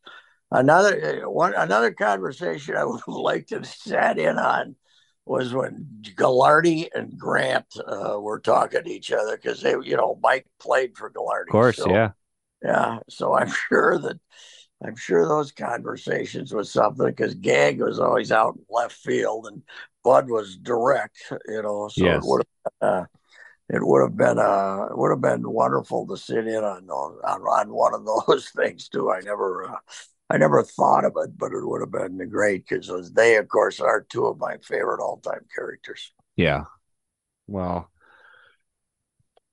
another 0.51 1.29
one, 1.29 1.55
another 1.55 1.93
conversation 1.93 2.77
I 2.77 2.85
would 2.87 3.03
have 3.07 3.15
liked 3.15 3.51
to 3.51 3.63
sat 3.65 4.19
in 4.19 4.39
on 4.39 4.75
was 5.25 5.55
when 5.55 5.87
Gagliardi 6.03 6.89
and 6.95 7.17
Grant 7.17 7.67
uh, 7.87 8.19
were 8.21 8.41
talking 8.41 8.85
to 8.85 8.91
each 8.91 9.13
other 9.13 9.37
because 9.37 9.63
they, 9.63 9.75
you 9.83 9.97
know, 9.97 10.19
Mike 10.23 10.47
played 10.59 10.97
for 10.97 11.11
Gagliardi. 11.11 11.49
Of 11.49 11.53
course, 11.53 11.77
so, 11.77 11.91
yeah, 11.91 12.11
yeah. 12.63 12.99
So 13.09 13.35
I'm 13.35 13.49
sure 13.69 13.99
that 13.99 14.19
I'm 14.85 14.97
sure 14.97 15.27
those 15.27 15.53
conversations 15.53 16.53
was 16.53 16.73
something 16.73 17.07
because 17.07 17.35
Gag 17.35 17.81
was 17.81 18.01
always 18.01 18.33
out 18.33 18.57
in 18.57 18.65
left 18.69 18.97
field 18.97 19.47
and 19.47 19.63
Bud 20.03 20.29
was 20.29 20.57
direct, 20.57 21.17
you 21.49 21.63
know. 21.63 21.89
So 21.89 22.05
yes. 22.05 22.17
it 22.17 22.29
would 22.29 22.43
have 22.81 22.91
uh, 22.91 23.05
it 23.69 23.81
would 23.87 24.03
have 24.03 24.17
been 24.17 24.39
uh 24.39 24.87
it 24.91 24.99
would 24.99 25.11
have 25.11 25.21
been 25.21 25.49
wonderful 25.49 26.07
to 26.07 26.17
sit 26.17 26.47
in 26.47 26.65
on 26.65 26.89
on, 26.91 27.41
on 27.43 27.73
one 27.73 27.95
of 27.95 28.05
those 28.27 28.51
things 28.51 28.89
too. 28.89 29.11
I 29.11 29.21
never 29.21 29.71
uh, 29.71 29.77
I 30.33 30.39
never 30.39 30.63
thought 30.63 31.05
of 31.05 31.13
it, 31.17 31.37
but 31.37 31.53
it 31.53 31.67
would 31.67 31.83
have 31.83 31.93
been 31.93 32.27
great 32.31 32.67
because 32.67 33.13
they, 33.13 33.37
of 33.37 33.49
course, 33.49 33.81
are 33.81 34.07
two 34.09 34.25
of 34.25 34.39
my 34.39 34.57
favorite 34.63 35.03
all 35.03 35.19
time 35.19 35.45
characters. 35.55 36.11
Yeah. 36.37 36.65
Well, 37.47 37.91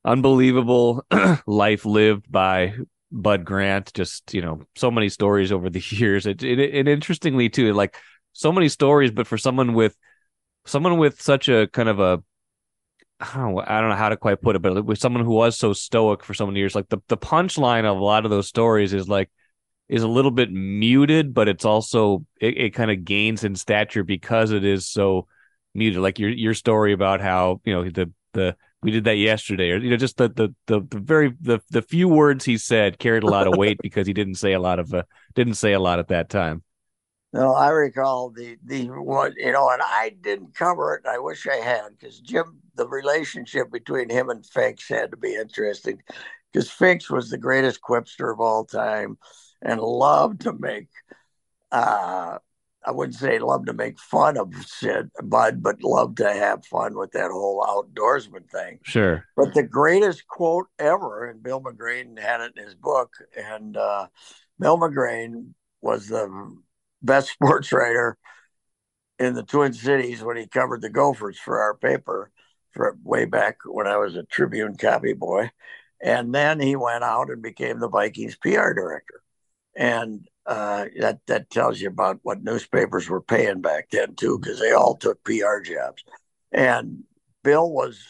unbelievable 0.06 1.06
life 1.46 1.84
lived 1.84 2.32
by 2.32 2.76
Bud 3.12 3.44
Grant. 3.44 3.94
Just 3.94 4.34
you 4.34 4.42
know, 4.42 4.62
so 4.78 4.89
many 4.89 5.10
stories 5.10 5.52
over 5.52 5.70
the 5.70 5.84
years. 5.89 6.26
It, 6.26 6.44
it, 6.44 6.60
it 6.60 6.88
interestingly 6.88 7.50
too, 7.50 7.74
like 7.74 7.98
so 8.32 8.54
many 8.54 8.70
stories, 8.70 9.12
but 9.12 9.28
for 9.28 9.38
someone 9.38 9.74
with 9.74 9.98
someone 10.65 10.98
with 10.98 11.22
such 11.22 11.50
a 11.50 11.68
kind 11.68 11.89
of 11.89 12.00
a 12.00 12.24
I 13.20 13.36
don't 13.36 13.54
know, 13.54 13.63
I 13.68 13.82
don't 13.82 13.89
know 13.89 13.98
how 13.98 14.08
to 14.08 14.15
quite 14.15 14.42
put 14.42 14.56
it, 14.56 14.62
but 14.62 14.86
with 14.86 15.00
someone 15.00 15.26
who 15.26 15.34
was 15.34 15.58
so 15.58 15.74
stoic 15.74 16.24
for 16.24 16.34
so 16.34 16.46
many 16.46 16.60
years, 16.60 16.74
like 16.74 16.88
the 16.88 17.00
the 17.10 17.18
punchline 17.18 17.84
of 17.84 17.98
a 17.98 18.04
lot 18.04 18.24
of 18.24 18.32
those 18.32 18.48
stories 18.48 18.94
is 18.94 19.10
like 19.10 19.30
is 19.89 20.04
a 20.04 20.08
little 20.08 20.32
bit 20.32 20.52
muted, 20.52 21.34
but 21.34 21.47
it's 21.47 21.65
also 21.65 22.25
it, 22.39 22.58
it 22.58 22.73
kind 22.73 22.91
of 22.91 23.04
gains 23.04 23.43
in 23.43 23.56
stature 23.56 24.04
because 24.04 24.52
it 24.52 24.63
is 24.63 24.88
so 24.88 25.28
muted. 25.73 25.99
Like 25.99 26.19
your 26.19 26.30
your 26.30 26.54
story 26.54 26.93
about 26.93 27.21
how 27.21 27.60
you 27.65 27.73
know 27.73 27.89
the 27.89 28.12
the 28.34 28.56
we 28.82 28.91
did 28.91 29.06
that 29.06 29.17
yesterday, 29.17 29.71
or 29.71 29.78
you 29.78 29.89
know 29.89 29.97
just 29.97 30.17
the 30.17 30.30
the 30.30 30.56
the, 30.67 30.82
the 30.88 30.99
very 30.99 31.34
the 31.41 31.60
the 31.71 31.82
few 31.82 32.08
words 32.08 32.45
he 32.45 32.58
said 32.58 32.99
carried 32.99 33.23
a 33.23 33.28
lot 33.28 33.47
of 33.47 33.58
weight 33.58 33.80
because 33.84 34.06
he 34.06 34.13
didn't 34.13 34.36
say 34.36 34.54
a 34.54 34.60
lot 34.60 34.80
of 34.80 34.93
uh, 34.93 35.04
didn't 35.34 35.56
say 35.56 35.73
a 35.73 35.80
lot 35.80 35.99
at 35.99 36.10
that 36.10 36.30
time. 36.30 36.63
No, 37.34 37.54
I 37.54 37.69
recall 37.69 38.30
the 38.30 38.58
the 38.63 38.86
one 38.88 39.34
you 39.38 39.52
know, 39.52 39.69
and 39.69 39.82
I 39.84 40.15
didn't 40.21 40.54
cover 40.54 40.95
it. 40.95 41.08
I 41.08 41.17
wish 41.17 41.47
I 41.47 41.58
had 41.58 41.89
because 41.99 42.19
Jim, 42.19 42.60
the 42.75 42.88
relationship 42.88 43.71
between 43.71 44.10
him 44.10 44.30
and 44.30 44.45
Finks 44.45 44.88
had 44.88 45.12
to 45.12 45.17
be 45.17 45.36
interesting 45.36 46.02
because 46.52 46.69
Finks 46.69 47.10
was 47.10 47.30
the 47.30 47.38
greatest 47.38 47.82
quipster 47.82 48.32
of 48.32 48.39
all 48.39 48.65
time 48.65 49.17
and 49.62 49.80
loved 49.82 50.41
to 50.41 50.54
make 50.54 50.88
uh 51.72 52.38
I 52.86 52.91
wouldn't 52.91 53.17
say 53.17 53.39
love 53.39 53.65
to 53.65 53.74
make 53.74 54.00
fun 54.00 54.38
of 54.38 54.54
Sid 54.65 55.10
Bud, 55.22 55.62
but 55.62 55.84
love 55.84 56.15
to 56.15 56.32
have 56.32 56.65
fun 56.65 56.98
with 56.98 57.12
that 57.12 57.30
whole 57.30 57.62
outdoorsman 57.62 58.50
thing. 58.50 58.80
Sure. 58.84 59.26
But 59.36 59.54
the 59.54 59.63
greatest 59.63 60.28
quote 60.28 60.67
ever, 60.80 61.26
and 61.26 61.43
Bill 61.43 61.62
McGrane 61.62 62.17
had 62.17 62.41
it 62.41 62.54
in 62.56 62.63
his 62.63 62.76
book, 62.76 63.12
and 63.36 63.76
uh, 63.76 64.08
Bill 64.60 64.78
McGrane 64.78 65.50
was 65.82 66.08
the 66.08 66.56
best 67.02 67.30
sports 67.34 67.74
writer 67.74 68.17
in 69.19 69.34
the 69.34 69.43
Twin 69.43 69.74
Cities 69.74 70.24
when 70.24 70.38
he 70.38 70.48
covered 70.48 70.82
the 70.82 70.89
Gophers 70.89 71.38
for 71.38 71.60
our 71.60 71.76
paper 71.76 72.32
for 72.72 72.98
way 73.04 73.26
back 73.26 73.58
when 73.65 73.88
I 73.88 73.98
was 73.98 74.15
a 74.15 74.24
Tribune 74.24 74.78
copy 74.78 75.13
boy. 75.13 75.52
And 76.02 76.34
then 76.34 76.62
he 76.62 76.78
went 76.78 77.04
out 77.04 77.30
and 77.30 77.41
became 77.41 77.80
the 77.80 77.89
Vikings 77.89 78.38
PR 78.38 78.72
director 78.72 79.22
and 79.80 80.28
uh, 80.46 80.86
that 81.00 81.22
that 81.28 81.50
tells 81.50 81.80
you 81.80 81.88
about 81.88 82.20
what 82.24 82.44
newspapers 82.44 83.08
were 83.08 83.22
paying 83.22 83.62
back 83.62 83.89
then 83.92 84.13
too, 84.13 84.38
because 84.38 84.60
they 84.60 84.74
all 84.74 84.96
took 84.96 85.24
PR 85.24 85.62
jobs. 85.63 86.04
And 86.52 87.04
Bill 87.44 87.72
was 87.72 88.04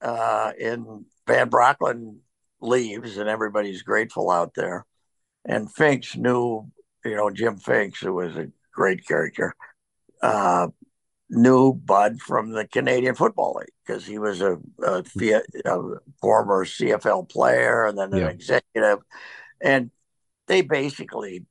uh, 0.00 0.52
in 0.58 1.06
Van 1.28 1.48
Brocklin 1.48 2.16
leaves, 2.60 3.18
and 3.18 3.28
everybody's 3.28 3.82
grateful 3.82 4.30
out 4.30 4.54
there. 4.54 4.84
And 5.44 5.72
Finks 5.72 6.16
knew, 6.16 6.68
you 7.04 7.14
know, 7.14 7.30
Jim 7.30 7.56
Finks, 7.56 8.00
who 8.00 8.14
was 8.14 8.36
a 8.36 8.48
great 8.72 9.06
character, 9.06 9.54
uh, 10.22 10.68
knew 11.30 11.72
Bud 11.72 12.20
from 12.20 12.50
the 12.50 12.66
Canadian 12.66 13.14
Football 13.14 13.58
League 13.60 13.74
because 13.86 14.04
he 14.04 14.18
was 14.18 14.40
a, 14.40 14.58
a, 14.82 15.04
a, 15.64 15.78
former 16.20 16.64
CFL 16.64 17.28
player 17.28 17.86
and 17.86 17.96
then 17.96 18.12
an 18.12 18.18
yeah. 18.18 18.28
executive. 18.28 18.98
And 19.60 19.90
they 20.46 20.62
basically 20.62 21.46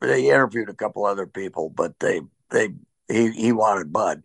they 0.00 0.28
interviewed 0.28 0.68
a 0.68 0.74
couple 0.74 1.04
other 1.04 1.26
people, 1.26 1.70
but 1.70 1.98
they 2.00 2.20
they 2.50 2.70
he 3.08 3.30
he 3.32 3.52
wanted 3.52 3.92
Bud 3.92 4.22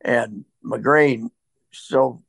and 0.00 0.44
McGrane. 0.64 1.30
So 1.72 2.22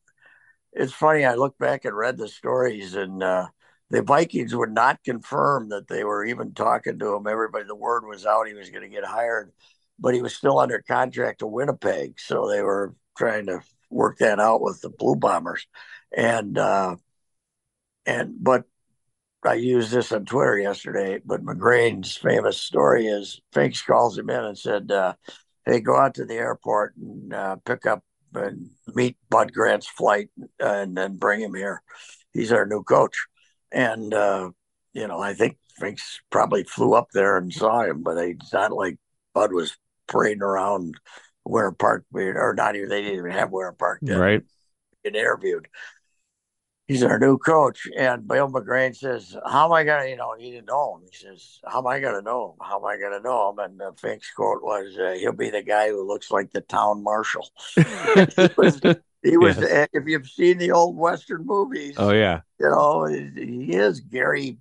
it's 0.73 0.93
funny. 0.93 1.25
I 1.25 1.35
look 1.35 1.57
back 1.57 1.85
and 1.85 1.95
read 1.95 2.17
the 2.17 2.27
stories, 2.27 2.95
and 2.95 3.21
uh, 3.23 3.47
the 3.89 4.01
Vikings 4.01 4.55
would 4.55 4.71
not 4.71 5.03
confirm 5.03 5.69
that 5.69 5.87
they 5.87 6.03
were 6.03 6.25
even 6.25 6.53
talking 6.53 6.99
to 6.99 7.15
him. 7.15 7.27
Everybody, 7.27 7.65
the 7.65 7.75
word 7.75 8.05
was 8.05 8.25
out 8.25 8.47
he 8.47 8.53
was 8.53 8.69
going 8.69 8.83
to 8.83 8.95
get 8.95 9.05
hired, 9.05 9.51
but 9.99 10.13
he 10.13 10.21
was 10.21 10.35
still 10.35 10.59
under 10.59 10.81
contract 10.81 11.39
to 11.39 11.47
Winnipeg, 11.47 12.19
so 12.19 12.49
they 12.49 12.61
were 12.61 12.95
trying 13.17 13.47
to 13.47 13.61
work 13.89 14.19
that 14.19 14.39
out 14.39 14.61
with 14.61 14.81
the 14.81 14.89
Blue 14.89 15.15
Bombers, 15.15 15.65
and 16.15 16.57
uh, 16.57 16.95
and 18.05 18.35
but 18.39 18.65
I 19.43 19.53
used 19.53 19.91
this 19.91 20.11
on 20.11 20.25
Twitter 20.25 20.59
yesterday, 20.59 21.21
but 21.23 21.43
McGrane's 21.43 22.17
famous 22.17 22.57
story 22.57 23.07
is 23.07 23.39
Finks 23.53 23.81
calls 23.81 24.17
him 24.17 24.29
in 24.29 24.43
and 24.43 24.57
said, 24.57 24.91
uh, 24.91 25.13
"Hey, 25.65 25.79
go 25.79 25.95
out 25.95 26.15
to 26.15 26.25
the 26.25 26.35
airport 26.35 26.95
and 26.97 27.33
uh, 27.33 27.55
pick 27.65 27.85
up 27.85 28.03
and 28.33 28.69
meet 28.93 29.17
Bud 29.29 29.53
Grant's 29.53 29.87
flight, 29.87 30.29
and 30.59 30.95
then 30.95 31.17
bring 31.17 31.41
him 31.41 31.53
here. 31.53 31.81
He's 32.33 32.51
our 32.51 32.65
new 32.65 32.83
coach." 32.83 33.27
And 33.71 34.13
uh, 34.13 34.51
you 34.93 35.07
know, 35.07 35.19
I 35.19 35.33
think 35.33 35.57
Finks 35.79 36.19
probably 36.29 36.63
flew 36.63 36.93
up 36.93 37.07
there 37.13 37.37
and 37.37 37.53
saw 37.53 37.83
him, 37.83 38.03
but 38.03 38.17
it's 38.17 38.51
not 38.51 38.73
like 38.73 38.97
Bud 39.33 39.53
was 39.53 39.77
parading 40.07 40.41
around 40.41 40.95
Winter 41.45 41.71
Park, 41.71 42.05
or 42.13 42.53
not 42.57 42.75
even 42.75 42.89
they 42.89 43.01
didn't 43.01 43.19
even 43.19 43.31
have 43.31 43.51
Winter 43.51 43.75
Park 43.77 43.99
then. 44.01 44.19
Right. 44.19 44.41
Get 45.03 45.15
interviewed 45.15 45.69
he's 46.89 47.03
our 47.03 47.19
new 47.19 47.37
coach. 47.37 47.87
And 47.95 48.27
Bill 48.27 48.49
McGrane 48.49 48.95
says, 48.95 49.37
How 49.45 49.65
am 49.65 49.71
I 49.71 49.85
going 49.85 50.03
to, 50.03 50.09
you 50.09 50.17
know, 50.17 50.35
he 50.37 50.51
didn't 50.51 50.67
know 50.67 50.95
him. 50.95 51.07
He 51.09 51.15
says, 51.15 51.59
How 51.65 51.79
am 51.79 51.87
I 51.87 52.01
going 52.01 52.15
to 52.15 52.21
know 52.21 52.49
him? 52.49 52.67
How 52.67 52.79
am 52.79 52.85
I 52.85 52.97
going 52.97 53.13
to 53.13 53.21
know 53.21 53.51
him? 53.51 53.59
And 53.59 53.79
the 53.79 53.93
Finks 53.95 54.33
quote 54.33 54.61
was, 54.61 54.97
uh, 54.97 55.15
He'll 55.17 55.31
be 55.31 55.51
the 55.51 55.61
guy 55.61 55.89
who 55.89 56.05
looks 56.05 56.31
like 56.31 56.51
the 56.51 56.61
town 56.61 57.01
marshal. 57.01 57.47
he 57.75 58.49
was, 58.57 58.81
he 59.23 59.37
was 59.37 59.57
yes. 59.61 59.87
if 59.93 60.03
you've 60.05 60.27
seen 60.27 60.57
the 60.57 60.71
old 60.71 60.97
Western 60.97 61.45
movies. 61.45 61.95
Oh, 61.97 62.11
yeah. 62.11 62.41
You 62.59 62.69
know, 62.69 63.05
he 63.05 63.73
is 63.73 64.01
Gary 64.01 64.57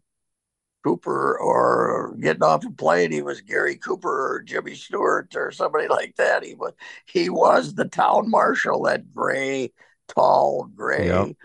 Cooper 0.84 1.36
or 1.38 2.14
getting 2.20 2.42
off 2.42 2.64
a 2.64 2.70
plane. 2.70 3.10
He 3.10 3.22
was 3.22 3.40
Gary 3.40 3.76
Cooper 3.76 4.34
or 4.34 4.42
Jimmy 4.42 4.74
Stewart 4.74 5.34
or 5.34 5.50
somebody 5.50 5.88
like 5.88 6.14
that. 6.16 6.44
He 6.44 6.54
was, 6.54 6.74
he 7.06 7.30
was 7.30 7.74
the 7.74 7.86
town 7.88 8.30
marshal, 8.30 8.82
that 8.82 9.12
gray, 9.12 9.72
tall, 10.08 10.70
gray. 10.76 11.06
Yep 11.06 11.36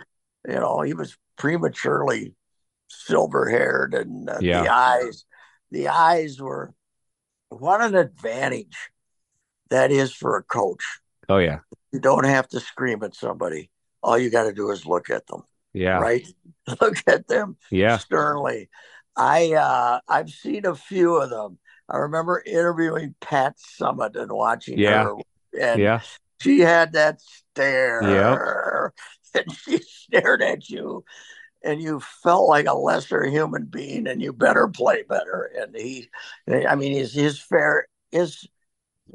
you 0.48 0.56
know, 0.56 0.82
he 0.82 0.94
was 0.94 1.18
prematurely 1.38 2.36
silver 2.88 3.50
haired 3.50 3.94
and 3.94 4.30
uh, 4.30 4.38
yeah. 4.40 4.64
the 4.64 4.74
eyes, 4.74 5.26
the 5.72 5.88
eyes 5.88 6.40
were 6.40 6.74
what 7.50 7.82
an 7.82 7.96
advantage 7.96 8.92
that 9.70 9.92
is 9.92 10.14
for 10.14 10.38
a 10.38 10.44
coach. 10.44 10.84
Oh 11.30 11.38
yeah. 11.38 11.60
You 11.92 12.00
don't 12.00 12.26
have 12.26 12.48
to 12.50 12.60
scream 12.60 13.04
at 13.04 13.16
somebody. 13.16 13.70
All 14.02 14.18
you 14.18 14.30
got 14.30 14.44
to 14.44 14.54
do 14.54 14.72
is 14.72 14.86
look 14.86 15.10
at 15.10 15.28
them. 15.28 15.44
Yeah. 15.74 16.00
Right. 16.00 16.28
look 16.82 16.98
at 17.08 17.28
them. 17.28 17.58
Yeah. 17.72 17.98
Sternly. 17.98 18.70
I 19.16 19.54
uh 19.54 20.00
I've 20.08 20.30
seen 20.30 20.66
a 20.66 20.76
few 20.76 21.18
of 21.18 21.30
them. 21.30 21.60
I 21.90 21.98
remember 21.98 22.42
interviewing 22.46 23.16
Pat 23.20 23.58
Summitt 23.58 24.16
and 24.16 24.32
watching 24.32 24.78
yeah. 24.78 25.04
her. 25.04 25.16
And 25.60 25.80
yeah. 25.80 26.02
she 26.40 26.60
had 26.60 26.94
that 26.94 27.22
stare. 27.22 28.02
Yep. 28.02 28.94
and 29.36 29.52
she 29.52 29.78
stared 29.80 30.42
at 30.42 30.70
you 30.70 31.04
and 31.64 31.82
you 31.82 32.00
felt 32.00 32.50
like 32.50 32.66
a 32.66 32.74
lesser 32.74 33.24
human 33.24 33.66
being 33.66 34.08
and 34.08 34.22
you 34.22 34.34
better 34.34 34.68
play 34.68 35.04
better 35.04 35.50
and 35.58 35.76
he 35.76 36.10
i 36.68 36.76
mean 36.76 36.94
his 36.94 37.14
his 37.14 37.40
fair 37.40 37.88
his 38.12 38.48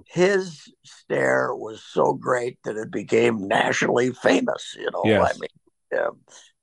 his 0.07 0.73
stare 0.85 1.55
was 1.55 1.83
so 1.83 2.13
great 2.13 2.59
that 2.65 2.77
it 2.77 2.91
became 2.91 3.49
nationally 3.49 4.13
famous 4.13 4.77
you 4.79 4.89
know 4.93 5.03
yes. 5.05 5.35
i 5.35 5.39
mean 5.39 5.49
yeah. 5.93 6.09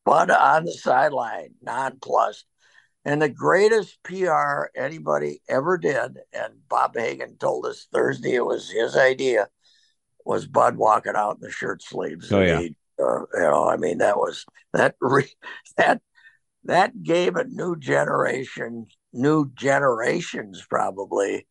but 0.04 0.30
on 0.30 0.66
the 0.66 0.72
sideline 0.72 1.50
nonplussed 1.62 2.46
And 3.06 3.22
the 3.22 3.30
greatest 3.30 4.02
PR 4.04 4.66
anybody 4.76 5.40
ever 5.48 5.78
did, 5.78 6.18
and 6.34 6.54
Bob 6.68 6.96
Hagan 6.98 7.38
told 7.38 7.68
us 7.68 7.88
Thursday 7.94 8.34
it 8.34 8.46
was 8.46 8.72
his 8.72 8.98
idea, 8.98 9.48
was 10.26 10.48
Bud 10.48 10.76
walking 10.76 11.14
out 11.16 11.36
in 11.36 11.42
the 11.42 11.52
shirt 11.52 11.84
sleeves. 11.84 12.32
Oh 12.32 12.42
yeah, 12.42 12.62
he, 12.62 12.76
uh, 13.00 13.20
you 13.34 13.40
know, 13.40 13.68
I 13.70 13.78
mean 13.78 14.00
that 14.00 14.18
was 14.18 14.46
that 14.74 14.96
re, 15.02 15.28
that 15.78 16.02
that 16.66 17.04
gave 17.04 17.36
a 17.36 17.44
new 17.46 17.76
generation, 17.78 18.88
new 19.14 19.52
generations 19.54 20.66
probably, 20.70 21.48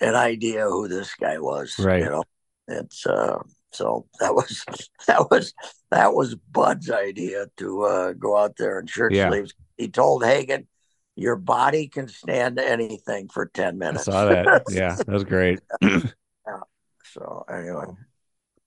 an 0.00 0.14
idea 0.14 0.64
who 0.64 0.88
this 0.88 1.14
guy 1.14 1.38
was. 1.38 1.76
Right. 1.78 2.00
You 2.02 2.10
know, 2.10 2.22
it's 2.68 3.06
uh, 3.06 3.38
so 3.72 4.06
that 4.20 4.34
was 4.34 4.64
that 5.06 5.30
was 5.30 5.52
that 5.90 6.14
was 6.14 6.34
Bud's 6.34 6.90
idea 6.90 7.46
to 7.58 7.82
uh, 7.82 8.12
go 8.12 8.36
out 8.36 8.56
there 8.56 8.78
in 8.78 8.86
shirt 8.86 9.12
Yeah. 9.12 9.28
sleeves. 9.30 9.54
He 9.76 9.88
told 9.88 10.24
Hagan, 10.24 10.68
"Your 11.16 11.36
body 11.36 11.88
can 11.88 12.08
stand 12.08 12.58
anything 12.58 13.28
for 13.28 13.46
ten 13.46 13.78
minutes." 13.78 14.08
I 14.08 14.24
minutes." 14.24 14.44
saw 14.46 14.52
that. 14.52 14.64
Yeah, 14.76 14.94
that 14.94 15.08
was 15.08 15.24
great. 15.24 15.60
yeah. 15.82 16.00
so 17.04 17.44
anyway, 17.48 17.86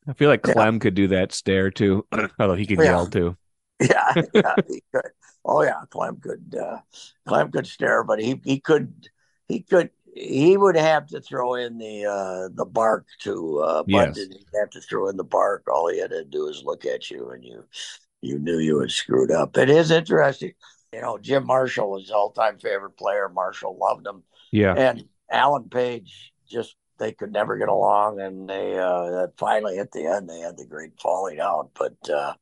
I 0.08 0.14
feel 0.14 0.30
like 0.30 0.44
Yeah. 0.46 0.54
Clem 0.54 0.80
could 0.80 0.96
do 0.96 1.08
that 1.10 1.32
stare 1.32 1.72
too, 1.72 2.06
although 2.40 2.56
he 2.56 2.66
could 2.66 2.80
Yeah. 2.80 2.86
yell 2.86 3.08
too. 3.08 3.38
yeah, 3.80 4.16
yeah, 4.34 4.56
he 4.68 4.84
could. 4.94 5.12
Oh 5.46 5.64
yeah, 5.64 5.82
Clem 5.90 6.18
could. 6.22 6.56
Uh, 6.56 6.80
Clem 7.28 7.52
could 7.52 7.68
stare, 7.68 8.04
but 8.04 8.20
he 8.20 8.40
he 8.44 8.60
could 8.60 9.10
he 9.48 9.62
could 9.62 9.90
he 10.16 10.58
would 10.58 10.76
have 10.78 11.08
to 11.08 11.22
throw 11.22 11.56
in 11.56 11.78
the 11.78 12.06
uh, 12.06 12.50
the 12.54 12.66
bark 12.66 13.08
to 13.22 13.60
uh, 13.60 13.84
Bud 13.84 13.90
Yes. 13.90 14.16
didn't 14.16 14.46
have 14.60 14.70
to 14.72 14.82
throw 14.82 15.10
in 15.10 15.18
the 15.18 15.24
bark. 15.24 15.64
All 15.68 15.90
he 15.90 16.00
had 16.00 16.12
to 16.12 16.24
do 16.24 16.48
is 16.48 16.64
look 16.64 16.86
at 16.86 17.10
you, 17.12 17.32
and 17.32 17.44
you 17.44 17.66
you 18.22 18.40
knew 18.40 18.60
you 18.60 18.80
had 18.80 18.92
screwed 18.92 19.32
up. 19.32 19.58
It 19.58 19.70
is 19.70 19.92
interesting. 19.92 20.54
You 20.94 21.02
know, 21.02 21.18
Jim 21.18 21.46
Marshall 21.46 21.92
was 21.92 22.12
all 22.12 22.32
time 22.32 22.60
favorite 22.60 22.98
player. 22.98 23.30
Marshall 23.30 23.78
loved 23.78 24.06
him, 24.08 24.24
Yeah, 24.52 24.76
and 24.76 25.06
Alan 25.32 25.70
Page 25.70 26.34
just 26.50 26.76
they 27.00 27.12
could 27.14 27.32
never 27.34 27.58
get 27.58 27.70
along, 27.70 28.20
and 28.22 28.50
they 28.50 28.78
uh, 28.80 29.28
finally 29.38 29.80
at 29.80 29.92
the 29.92 30.06
end 30.06 30.30
they 30.30 30.40
had 30.40 30.58
the 30.58 30.66
great 30.66 31.00
falling 31.02 31.40
out. 31.40 31.72
But 31.78 31.98
uh, 32.10 32.34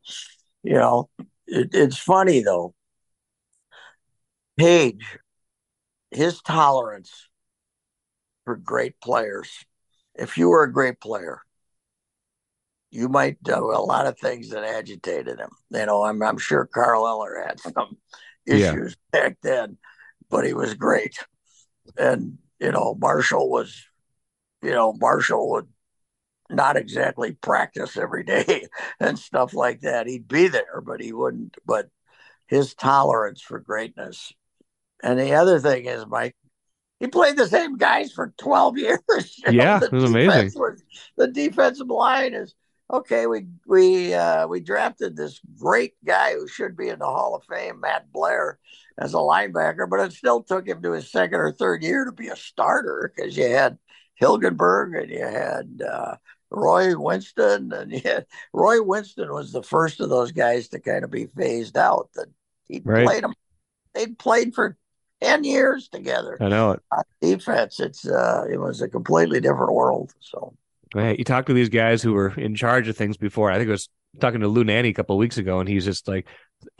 you 0.64 0.74
know, 0.76 1.10
it, 1.48 1.70
it's 1.74 1.98
funny 1.98 2.42
though. 2.44 2.74
Page, 4.58 5.20
his 6.12 6.42
tolerance 6.42 7.30
for 8.46 8.56
great 8.56 9.00
players. 9.02 9.66
If 10.16 10.38
you 10.38 10.50
were 10.50 10.64
a 10.64 10.72
great 10.72 11.00
player, 11.00 11.42
you 12.92 13.08
might 13.08 13.42
do 13.44 13.54
a 13.54 13.80
lot 13.82 14.08
of 14.08 14.20
things 14.20 14.50
that 14.50 14.64
agitated 14.64 15.40
him. 15.40 15.50
You 15.70 15.86
know, 15.86 16.04
I'm 16.04 16.22
I'm 16.22 16.38
sure 16.38 16.66
Carl 16.66 17.08
Eller 17.08 17.44
had 17.48 17.60
some 17.74 17.98
Yeah. 18.48 18.74
issues 18.74 18.98
back 19.12 19.38
then, 19.42 19.78
but 20.30 20.46
he 20.46 20.54
was 20.54 20.74
great. 20.74 21.16
And 21.98 22.38
you 22.60 22.72
know, 22.72 22.96
Marshall 23.00 23.50
was, 23.50 23.76
you 24.62 24.72
know, 24.72 24.94
Marshall 24.94 25.50
would 25.52 25.68
not 26.50 26.78
exactly 26.78 27.32
practice 27.34 27.98
every 27.98 28.24
day 28.24 28.68
and 29.00 29.18
stuff 29.18 29.54
like 29.54 29.82
that. 29.82 30.08
He'd 30.08 30.28
be 30.28 30.48
there, 30.48 30.82
but 30.82 31.02
he 31.02 31.14
wouldn't. 31.14 31.58
But 31.66 31.90
his 32.48 32.74
tolerance 32.74 33.42
for 33.42 33.60
greatness. 33.60 34.34
And 35.02 35.18
the 35.18 35.34
other 35.34 35.60
thing 35.60 35.86
is, 35.86 36.06
Mike, 36.06 36.36
he 37.00 37.08
played 37.08 37.38
the 37.38 37.48
same 37.48 37.78
guys 37.78 38.12
for 38.12 38.34
12 38.38 38.78
years. 38.78 39.40
Yeah, 39.50 39.80
it 39.82 39.92
was 39.92 40.04
amazing. 40.04 40.52
was- 40.56 40.84
the 41.18 41.28
defensive 41.28 41.88
line 41.88 42.34
is 42.34 42.54
okay. 42.92 43.26
We 43.26 43.48
we 43.66 44.14
uh, 44.14 44.48
we 44.48 44.60
drafted 44.60 45.16
this 45.16 45.40
great 45.58 45.94
guy 46.06 46.34
who 46.34 46.48
should 46.48 46.78
be 46.78 46.90
in 46.90 47.00
the 47.00 47.06
Hall 47.06 47.36
of 47.36 47.44
Fame, 47.46 47.80
Matt 47.80 48.12
Blair, 48.12 48.60
as 48.98 49.14
a 49.14 49.18
linebacker, 49.18 49.90
but 49.90 50.02
it 50.02 50.14
still 50.14 50.44
took 50.44 50.68
him 50.68 50.82
to 50.84 50.92
his 50.92 51.12
second 51.12 51.40
or 51.40 51.52
third 51.52 51.82
year 51.82 52.06
to 52.06 52.12
be 52.12 52.28
a 52.28 52.36
starter 52.36 53.12
because 53.16 53.36
you 53.36 53.50
had 53.50 53.78
Hilgenberg 54.22 55.02
and 55.02 55.10
you 55.12 55.20
had 55.20 55.82
uh, 55.88 56.16
Roy 56.50 56.98
Winston, 56.98 57.72
and 57.74 57.92
you 57.92 58.02
had, 58.04 58.26
Roy 58.54 58.82
Winston 58.82 59.32
was 59.34 59.52
the 59.52 59.64
first 59.64 60.00
of 60.00 60.10
those 60.10 60.32
guys 60.32 60.68
to 60.70 60.80
kind 60.80 61.04
of 61.04 61.12
be 61.12 61.26
phased 61.26 61.78
out. 61.78 62.10
That 62.16 62.28
he 62.68 62.82
Right. 62.84 63.06
played 63.06 63.24
them, 63.24 63.34
they'd 63.94 64.18
played 64.18 64.54
for 64.54 64.78
ten 65.22 65.44
years 65.44 65.88
together 65.90 66.38
I 66.40 66.50
know 66.50 66.72
it. 66.72 66.80
on 66.92 67.04
defense. 67.22 67.80
It's 67.80 68.08
uh, 68.08 68.46
it 68.52 68.58
was 68.60 68.82
a 68.82 68.88
completely 68.90 69.40
different 69.40 69.74
world. 69.74 70.14
So 70.20 70.54
Hey, 70.94 71.16
you 71.18 71.24
talk 71.24 71.46
to 71.46 71.54
these 71.54 71.70
guys 71.70 72.02
who 72.04 72.14
were 72.14 72.34
in 72.38 72.54
charge 72.54 72.88
of 72.90 72.98
things 72.98 73.16
before. 73.16 73.50
I 73.50 73.58
think 73.58 73.70
I 73.70 73.72
was 73.72 73.88
talking 74.20 74.42
to 74.42 74.48
Lou 74.50 74.66
Nanne 74.66 74.86
a 74.88 74.94
couple 74.94 75.16
of 75.16 75.20
weeks 75.20 75.38
ago, 75.38 75.60
and 75.62 75.70
he's 75.70 75.86
just 75.86 76.06
like 76.08 76.28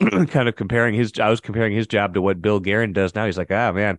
kind 0.28 0.48
of 0.48 0.54
comparing 0.56 0.94
his. 0.94 1.12
I 1.18 1.30
was 1.30 1.40
comparing 1.40 1.72
his 1.74 1.86
job 1.86 2.14
to 2.14 2.22
what 2.22 2.42
Bill 2.42 2.60
Guerin 2.60 2.92
does 2.92 3.14
now. 3.14 3.24
He's 3.24 3.38
like, 3.38 3.50
ah, 3.50 3.72
man, 3.72 3.98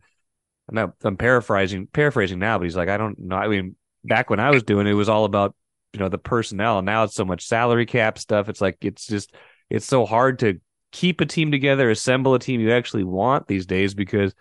I'm 0.70 0.76
not. 0.76 0.94
I'm 1.04 1.18
paraphrasing, 1.18 1.88
paraphrasing 1.88 2.40
now, 2.40 2.58
but 2.58 2.64
he's 2.64 2.76
like, 2.76 2.90
I 2.90 2.98
don't 2.98 3.20
know. 3.20 3.36
I 3.36 3.48
mean, 3.48 3.76
back 4.04 4.30
when 4.30 4.40
I 4.40 4.52
was 4.52 4.64
doing 4.64 4.88
it, 4.88 4.92
it 4.92 4.96
was 4.96 5.10
all 5.10 5.26
about 5.26 5.56
you 5.92 6.00
know 6.00 6.10
the 6.10 6.18
personnel, 6.18 6.80
and 6.80 6.86
now 6.86 7.04
it's 7.04 7.16
so 7.16 7.26
much 7.26 7.46
salary 7.46 7.86
cap 7.86 8.18
stuff. 8.18 8.50
It's 8.50 8.62
like 8.62 8.78
it's 8.82 9.06
just 9.06 9.34
it's 9.70 9.86
so 9.86 10.06
hard 10.06 10.40
to 10.40 10.60
keep 10.92 11.22
a 11.22 11.26
team 11.26 11.52
together, 11.52 11.90
assemble 11.90 12.34
a 12.34 12.40
team 12.40 12.62
you 12.62 12.72
actually 12.72 13.04
want 13.04 13.48
these 13.48 13.66
days 13.66 13.94
because 13.94 14.34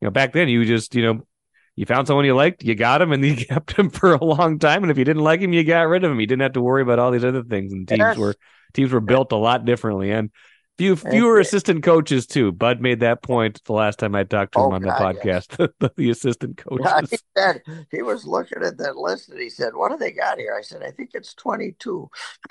you 0.00 0.06
know 0.06 0.10
back 0.10 0.32
then 0.32 0.48
you 0.48 0.64
just 0.64 0.94
you 0.94 1.02
know 1.02 1.26
you 1.74 1.84
found 1.84 2.06
someone 2.06 2.24
you 2.24 2.34
liked, 2.34 2.62
you 2.64 2.74
got 2.74 3.02
him, 3.02 3.12
and 3.12 3.24
you 3.26 3.36
kept 3.36 3.72
him 3.72 3.90
for 3.90 4.14
a 4.14 4.24
long 4.24 4.58
time. 4.58 4.82
And 4.82 4.90
if 4.90 4.98
you 4.98 5.04
didn't 5.04 5.24
like 5.24 5.40
him, 5.40 5.52
you 5.52 5.62
got 5.64 5.82
rid 5.82 6.04
of 6.04 6.10
him. 6.10 6.20
You 6.20 6.26
didn't 6.26 6.42
have 6.42 6.52
to 6.54 6.62
worry 6.62 6.82
about 6.82 6.98
all 6.98 7.10
these 7.10 7.24
other 7.24 7.42
things. 7.42 7.72
And 7.72 7.86
teams 7.86 8.16
Yes. 8.16 8.16
were 8.16 8.36
teams 8.72 8.92
were 8.92 9.00
built 9.00 9.32
a 9.32 9.36
lot 9.36 9.64
differently, 9.64 10.10
and 10.10 10.30
few 10.78 10.96
fewer 10.96 11.38
Yes. 11.38 11.48
assistant 11.48 11.82
coaches 11.82 12.26
too. 12.26 12.52
Bud 12.52 12.80
made 12.80 13.00
that 13.00 13.22
point 13.22 13.62
the 13.64 13.72
last 13.72 13.98
time 13.98 14.14
I 14.14 14.24
talked 14.24 14.52
to 14.54 14.60
him 14.60 14.66
Oh, 14.66 14.72
on 14.72 14.82
the 14.82 14.88
God, 14.88 15.16
podcast. 15.16 15.72
the 15.96 16.10
assistant 16.10 16.60
yeah, 16.70 17.00
coaches. 17.00 17.10
he 17.10 17.18
said 17.36 17.62
he 17.90 18.02
was 18.02 18.26
looking 18.26 18.62
at 18.62 18.78
that 18.78 18.96
list 18.96 19.28
and 19.30 19.40
he 19.40 19.48
said, 19.50 19.74
"What 19.74 19.90
do 19.90 19.96
they 19.96 20.12
got 20.12 20.38
here?" 20.38 20.54
I 20.56 20.62
said, 20.62 20.82
"I 20.82 20.90
think 20.90 21.10
it's 21.14 21.34
22." 21.34 22.10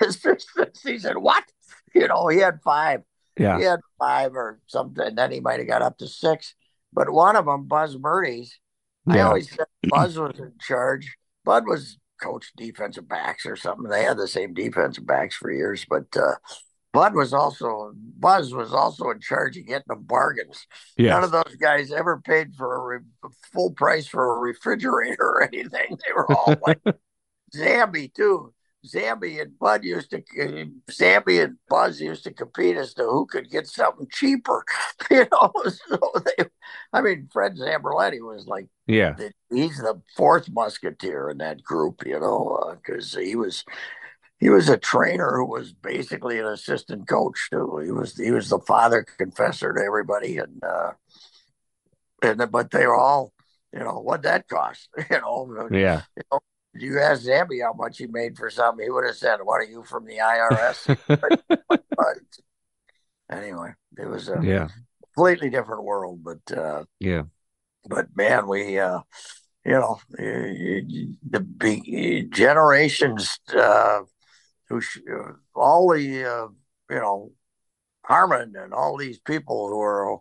he 0.84 0.98
said, 0.98 1.16
"What?" 1.18 1.44
You 1.94 2.08
know, 2.08 2.28
he 2.28 2.38
had 2.38 2.60
five. 2.62 3.02
Yeah, 3.38 3.58
He 3.58 3.64
had 3.64 3.80
five 3.98 4.32
or 4.34 4.60
something. 4.66 5.14
Then 5.14 5.30
he 5.30 5.40
might 5.40 5.58
have 5.58 5.68
got 5.68 5.82
up 5.82 5.98
to 5.98 6.08
six. 6.08 6.54
But 6.92 7.10
one 7.10 7.36
of 7.36 7.44
them, 7.44 7.64
Buzz 7.66 7.96
Murray's, 7.98 8.58
I 9.06 9.20
always 9.20 9.50
said 9.50 9.66
Buzz 9.88 10.18
was 10.18 10.38
in 10.38 10.52
charge. 10.60 11.16
Bud 11.44 11.64
was 11.66 11.98
coach 12.20 12.50
defensive 12.56 13.06
backs 13.08 13.44
or 13.44 13.56
something. 13.56 13.90
They 13.90 14.04
had 14.04 14.16
the 14.16 14.26
same 14.26 14.54
defensive 14.54 15.06
backs 15.06 15.36
for 15.36 15.50
years, 15.52 15.84
but 15.88 16.06
uh, 16.16 16.36
Bud 16.96 17.14
was 17.14 17.32
also 17.32 17.92
Buzz 17.94 18.54
was 18.54 18.72
also 18.72 19.10
in 19.10 19.20
charge 19.20 19.56
of 19.56 19.66
getting 19.66 19.84
them 19.86 20.04
bargains. 20.04 20.66
None 20.98 21.24
of 21.24 21.30
those 21.30 21.56
guys 21.60 21.92
ever 21.92 22.20
paid 22.20 22.54
for 22.54 22.74
a 22.74 22.98
re- 22.98 23.30
full 23.52 23.72
price 23.72 24.06
for 24.06 24.36
a 24.36 24.40
refrigerator 24.40 25.22
or 25.22 25.42
anything. 25.52 25.70
They 25.90 26.12
were 26.14 26.30
all 26.32 26.56
like 26.66 26.80
Zambi 27.54 28.12
too. 28.12 28.52
Zambi 28.86 29.40
and 29.40 29.58
Bud 29.58 29.84
used 29.84 30.10
to 30.10 30.22
Zambi 30.90 31.42
and 31.42 31.56
Buzz 31.68 32.00
used 32.00 32.24
to 32.24 32.32
compete 32.32 32.76
as 32.76 32.94
to 32.94 33.02
who 33.02 33.26
could 33.26 33.50
get 33.50 33.66
something 33.66 34.08
cheaper. 34.10 34.64
You 35.10 35.26
know, 35.30 35.52
so 35.68 35.98
they. 36.24 36.46
I 36.92 37.00
mean, 37.00 37.28
Fred 37.32 37.56
Zamberletti 37.56 38.20
was 38.20 38.46
like 38.46 38.66
Yeah, 38.86 39.12
the, 39.12 39.32
he's 39.50 39.78
the 39.78 40.00
fourth 40.16 40.48
musketeer 40.50 41.30
in 41.30 41.38
that 41.38 41.62
group, 41.62 42.04
you 42.04 42.18
know, 42.18 42.58
uh, 42.62 42.74
because 42.74 43.14
he 43.14 43.36
was 43.36 43.64
he 44.38 44.50
was 44.50 44.68
a 44.68 44.76
trainer 44.76 45.36
who 45.36 45.46
was 45.46 45.72
basically 45.72 46.38
an 46.38 46.46
assistant 46.46 47.08
coach 47.08 47.48
too. 47.50 47.80
He 47.84 47.90
was 47.90 48.16
he 48.16 48.30
was 48.30 48.48
the 48.48 48.60
father 48.60 49.04
confessor 49.18 49.72
to 49.72 49.80
everybody, 49.80 50.38
and 50.38 50.62
uh, 50.62 50.92
and 52.22 52.50
but 52.50 52.70
they 52.70 52.86
were 52.86 52.96
all, 52.96 53.32
you 53.72 53.80
know, 53.80 54.00
what 54.00 54.22
that 54.22 54.48
cost, 54.48 54.88
you 55.10 55.20
know. 55.20 55.68
yeah. 55.70 56.02
You 56.78 57.00
asked 57.00 57.26
Zambi 57.26 57.62
how 57.62 57.72
much 57.72 57.98
he 57.98 58.06
made 58.06 58.36
for 58.36 58.50
something, 58.50 58.84
he 58.84 58.90
would 58.90 59.06
have 59.06 59.16
said, 59.16 59.38
"What 59.42 59.62
are 59.62 59.64
you 59.64 59.82
from 59.84 60.04
the 60.04 60.18
IRS?" 60.18 60.86
but 61.20 61.32
anyway, 63.30 63.72
it 63.98 64.06
was 64.06 64.28
a 64.28 64.42
Yeah, 64.44 64.68
completely 65.14 65.50
different 65.50 65.84
world, 65.84 66.22
but. 66.22 66.56
uh 66.56 66.84
yeah, 67.00 67.22
but 67.88 68.08
man, 68.16 68.48
we, 68.48 68.78
uh, 68.78 69.00
you 69.64 69.72
know, 69.72 70.00
the 70.18 72.28
generations, 72.30 73.38
uh, 73.54 74.00
who, 74.68 74.80
sh- 74.80 74.98
uh, 75.12 75.32
all 75.54 75.88
the, 75.92 76.24
uh, 76.24 76.48
you 76.90 77.00
know, 77.00 77.32
Harmon 78.04 78.54
and 78.56 78.72
all 78.72 78.96
these 78.96 79.18
people 79.18 79.68
who 79.68 79.80
are 79.80 80.18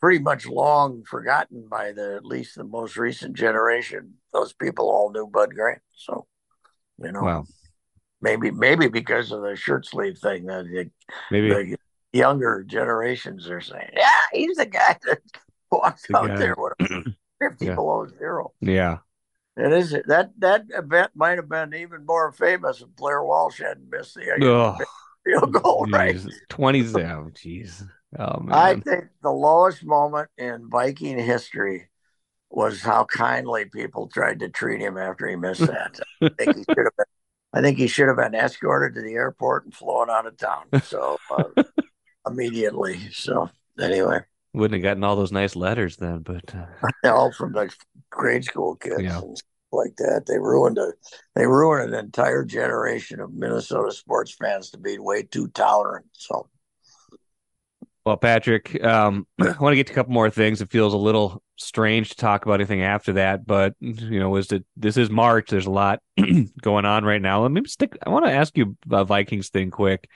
pretty 0.00 0.18
much 0.18 0.46
long 0.46 1.04
forgotten 1.04 1.66
by 1.70 1.92
the 1.92 2.14
at 2.16 2.24
least 2.24 2.56
the 2.56 2.64
most 2.64 2.96
recent 2.96 3.36
generation. 3.36 4.14
Those 4.32 4.52
people 4.52 4.88
all 4.90 5.12
knew 5.12 5.26
Bud 5.26 5.54
Grant, 5.54 5.82
so 5.94 6.26
you 6.98 7.12
know, 7.12 7.22
Wow. 7.22 7.44
maybe 8.20 8.50
maybe 8.50 8.88
because 8.88 9.30
of 9.30 9.42
the 9.42 9.56
shirt 9.56 9.86
sleeve 9.86 10.18
thing 10.18 10.46
that 10.46 10.64
the, 10.64 10.90
Maybe. 11.30 11.48
the 11.50 11.76
younger 12.12 12.64
generations 12.66 13.48
are 13.50 13.60
saying, 13.60 13.90
yeah, 13.94 14.08
he's 14.32 14.56
the 14.56 14.66
guy 14.66 14.96
that 15.06 15.18
walks 15.70 16.06
The 16.08 16.16
out 16.16 16.28
guy. 16.28 16.36
there 16.36 16.54
with 16.56 16.72
50 17.42 17.66
Yeah. 17.66 17.74
below 17.74 18.06
zero. 18.18 18.52
Yeah. 18.60 18.98
It 19.56 19.72
is 19.72 19.90
that 20.06 20.30
that 20.38 20.64
event 20.70 21.12
might 21.14 21.36
have 21.38 21.48
been 21.48 21.74
even 21.74 22.06
more 22.06 22.32
famous 22.32 22.80
if 22.80 22.88
Blair 22.96 23.22
Walsh 23.22 23.60
hadn't 23.60 23.90
missed 23.90 24.14
the 24.14 24.42
Oh, 24.42 24.78
field 25.24 25.52
goal, 25.52 25.86
right? 25.92 26.16
jeez. 26.16 26.34
20s. 26.48 26.94
Oh, 26.96 27.30
jeez. 27.34 27.86
Oh 28.18 28.40
man. 28.40 28.56
I 28.56 28.74
think 28.74 29.04
the 29.22 29.30
lowest 29.30 29.84
moment 29.84 30.30
in 30.38 30.68
Viking 30.70 31.18
history 31.18 31.88
was 32.50 32.82
how 32.82 33.04
kindly 33.04 33.66
people 33.66 34.08
tried 34.08 34.40
to 34.40 34.48
treat 34.48 34.80
him 34.80 34.98
after 34.98 35.26
he 35.28 35.36
missed 35.36 35.66
that. 35.66 36.00
I 36.22 36.28
think 36.38 36.56
he 36.56 36.64
should 36.64 36.84
have 36.84 36.96
been. 36.96 37.06
I 37.54 37.60
think 37.62 37.78
he 37.78 37.86
should 37.86 38.08
have 38.08 38.16
been 38.16 38.34
escorted 38.34 38.94
to 38.94 39.02
the 39.02 39.14
airport 39.14 39.64
and 39.64 39.74
flown 39.74 40.10
out 40.10 40.26
of 40.26 40.36
town. 40.38 40.70
So 40.82 41.18
uh, 41.30 41.44
immediately. 42.26 43.10
So 43.12 43.50
anyway, 43.80 44.20
Wouldn't 44.54 44.74
have 44.74 44.82
gotten 44.82 45.04
all 45.04 45.16
those 45.16 45.32
nice 45.32 45.56
letters 45.56 45.96
then, 45.96 46.20
but 46.20 46.54
uh, 46.54 46.66
all 47.04 47.32
from 47.32 47.52
the 47.52 47.72
grade 48.22 48.44
school 48.44 48.76
kids 48.76 49.02
Yeah. 49.02 49.18
and 49.20 49.36
stuff 49.36 49.48
like 49.72 49.96
that. 49.96 50.24
They 50.26 50.38
ruined 50.38 50.78
a 50.78 50.92
they 51.34 51.46
ruined 51.46 51.92
an 51.92 52.04
entire 52.04 52.44
generation 52.44 53.20
of 53.20 53.34
Minnesota 53.34 53.90
sports 53.90 54.32
fans 54.40 54.70
to 54.70 54.78
be 54.78 54.98
way 54.98 55.24
too 55.24 55.48
tolerant. 55.48 56.06
So 56.12 56.48
Well, 58.06 58.16
Patrick, 58.16 58.82
um, 58.84 59.26
I 59.40 59.56
want 59.58 59.72
to 59.72 59.76
get 59.76 59.88
to 59.88 59.92
a 59.92 59.96
couple 59.96 60.12
more 60.12 60.30
things. 60.30 60.60
It 60.60 60.70
feels 60.70 60.94
a 60.94 60.98
little 60.98 61.42
strange 61.56 62.10
to 62.10 62.16
talk 62.16 62.44
about 62.44 62.54
anything 62.54 62.82
after 62.82 63.14
that, 63.14 63.44
but 63.44 63.74
you 63.80 64.20
know, 64.20 64.36
is 64.36 64.52
it 64.52 64.64
this 64.76 64.96
is 64.96 65.10
March? 65.10 65.50
There's 65.50 65.66
a 65.66 65.70
lot 65.70 66.00
going 66.62 66.84
on 66.84 67.04
right 67.04 67.22
now. 67.22 67.42
Let 67.42 67.50
me 67.50 67.64
stick. 67.66 67.96
I 68.06 68.10
want 68.10 68.24
to 68.26 68.32
ask 68.32 68.56
you 68.56 68.76
about 68.86 69.08
Vikings 69.08 69.48
thing 69.48 69.70
quick. 69.70 70.08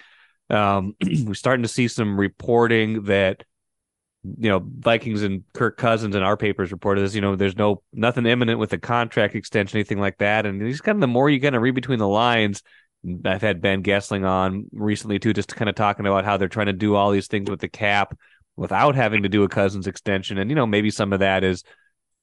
Um, 0.48 0.94
we're 1.24 1.34
starting 1.34 1.64
to 1.64 1.68
see 1.68 1.88
some 1.88 2.18
reporting 2.20 3.04
that 3.04 3.42
you 4.38 4.48
know 4.48 4.62
Vikings 4.64 5.22
and 5.22 5.44
Kirk 5.54 5.76
Cousins 5.76 6.14
in 6.14 6.22
our 6.22 6.36
papers 6.36 6.72
reported 6.72 7.02
this. 7.02 7.14
You 7.14 7.20
know, 7.20 7.36
there's 7.36 7.56
no 7.56 7.82
nothing 7.92 8.26
imminent 8.26 8.58
with 8.58 8.72
a 8.72 8.78
contract 8.78 9.34
extension, 9.34 9.76
anything 9.76 10.00
like 10.00 10.18
that. 10.18 10.46
And 10.46 10.60
these 10.60 10.80
kind 10.80 10.96
of 10.96 11.00
the 11.00 11.06
more 11.06 11.30
you 11.30 11.40
kind 11.40 11.56
of 11.56 11.62
read 11.62 11.74
between 11.74 11.98
the 11.98 12.08
lines. 12.08 12.62
I've 13.24 13.42
had 13.42 13.60
Ben 13.60 13.84
Goessling 13.84 14.26
on 14.26 14.66
recently 14.72 15.20
too, 15.20 15.32
just 15.32 15.54
kind 15.54 15.68
of 15.68 15.76
talking 15.76 16.06
about 16.06 16.24
how 16.24 16.36
they're 16.36 16.48
trying 16.48 16.66
to 16.66 16.72
do 16.72 16.96
all 16.96 17.12
these 17.12 17.28
things 17.28 17.48
with 17.48 17.60
the 17.60 17.68
cap 17.68 18.18
without 18.56 18.96
having 18.96 19.22
to 19.22 19.28
do 19.28 19.44
a 19.44 19.48
Cousins 19.48 19.86
extension, 19.86 20.38
and 20.38 20.50
you 20.50 20.56
know 20.56 20.66
maybe 20.66 20.90
some 20.90 21.12
of 21.12 21.20
that 21.20 21.44
is 21.44 21.62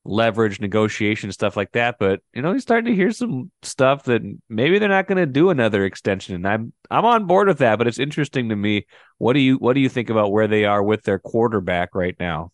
leverage, 0.06 0.60
negotiation, 0.60 1.32
stuff 1.32 1.56
like 1.58 1.72
that. 1.74 1.98
But 2.00 2.22
you 2.34 2.42
know 2.42 2.54
he's 2.54 2.64
starting 2.64 2.92
to 2.92 2.96
hear 2.96 3.12
some 3.12 3.52
stuff 3.62 4.04
that 4.06 4.22
maybe 4.50 4.80
they're 4.80 4.90
not 4.90 5.08
going 5.08 5.18
to 5.18 5.26
do 5.26 5.50
another 5.50 5.86
extension, 5.86 6.36
and 6.36 6.48
I'm 6.48 6.74
I'm 6.92 7.06
on 7.06 7.26
board 7.28 7.48
with 7.48 7.60
that. 7.60 7.78
But 7.78 7.88
it's 7.88 8.00
interesting 8.00 8.50
to 8.50 8.56
me. 8.56 8.86
What 9.18 9.34
do 9.34 9.40
you 9.40 9.56
what 9.58 9.74
do 9.74 9.80
you 9.82 9.90
think 9.90 10.10
about 10.10 10.32
where 10.32 10.48
they 10.48 10.66
are 10.66 10.84
with 10.84 11.04
their 11.04 11.20
quarterback 11.20 11.96
right 11.96 12.16
now? 12.20 12.52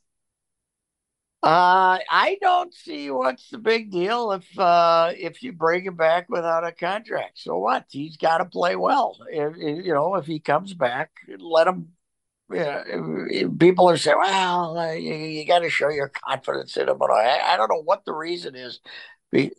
Uh, 1.41 1.99
I 2.09 2.38
don't 2.41 2.73
see 2.73 3.09
what's 3.12 3.49
the 3.49 3.57
big 3.57 3.91
deal 3.91 4.33
if 4.33 4.59
uh, 4.59 5.13
if 5.15 5.41
you 5.41 5.53
bring 5.53 5.85
him 5.85 5.95
back 5.95 6.27
without 6.29 6.65
a 6.67 6.73
contract. 6.73 7.39
So 7.39 7.57
what? 7.59 7.85
He's 7.89 8.17
got 8.17 8.39
to 8.39 8.45
play 8.45 8.75
well. 8.75 9.17
If, 9.31 9.55
if- 9.57 9.85
you 9.85 9.93
know, 9.93 10.15
if 10.15 10.25
he 10.25 10.39
comes 10.39 10.73
back, 10.73 11.12
let 11.39 11.67
him. 11.67 11.93
Yeah, 12.51 12.83
people 13.59 13.89
are 13.89 13.97
saying, 13.97 14.17
"Well, 14.19 14.77
uh, 14.77 14.91
you, 14.93 15.13
you 15.13 15.45
got 15.45 15.59
to 15.59 15.69
show 15.69 15.89
your 15.89 16.09
confidence 16.09 16.75
in 16.77 16.89
him." 16.89 16.97
But 16.97 17.12
I, 17.12 17.53
I 17.53 17.57
don't 17.57 17.69
know 17.69 17.81
what 17.83 18.05
the 18.05 18.13
reason 18.13 18.55
is. 18.55 18.79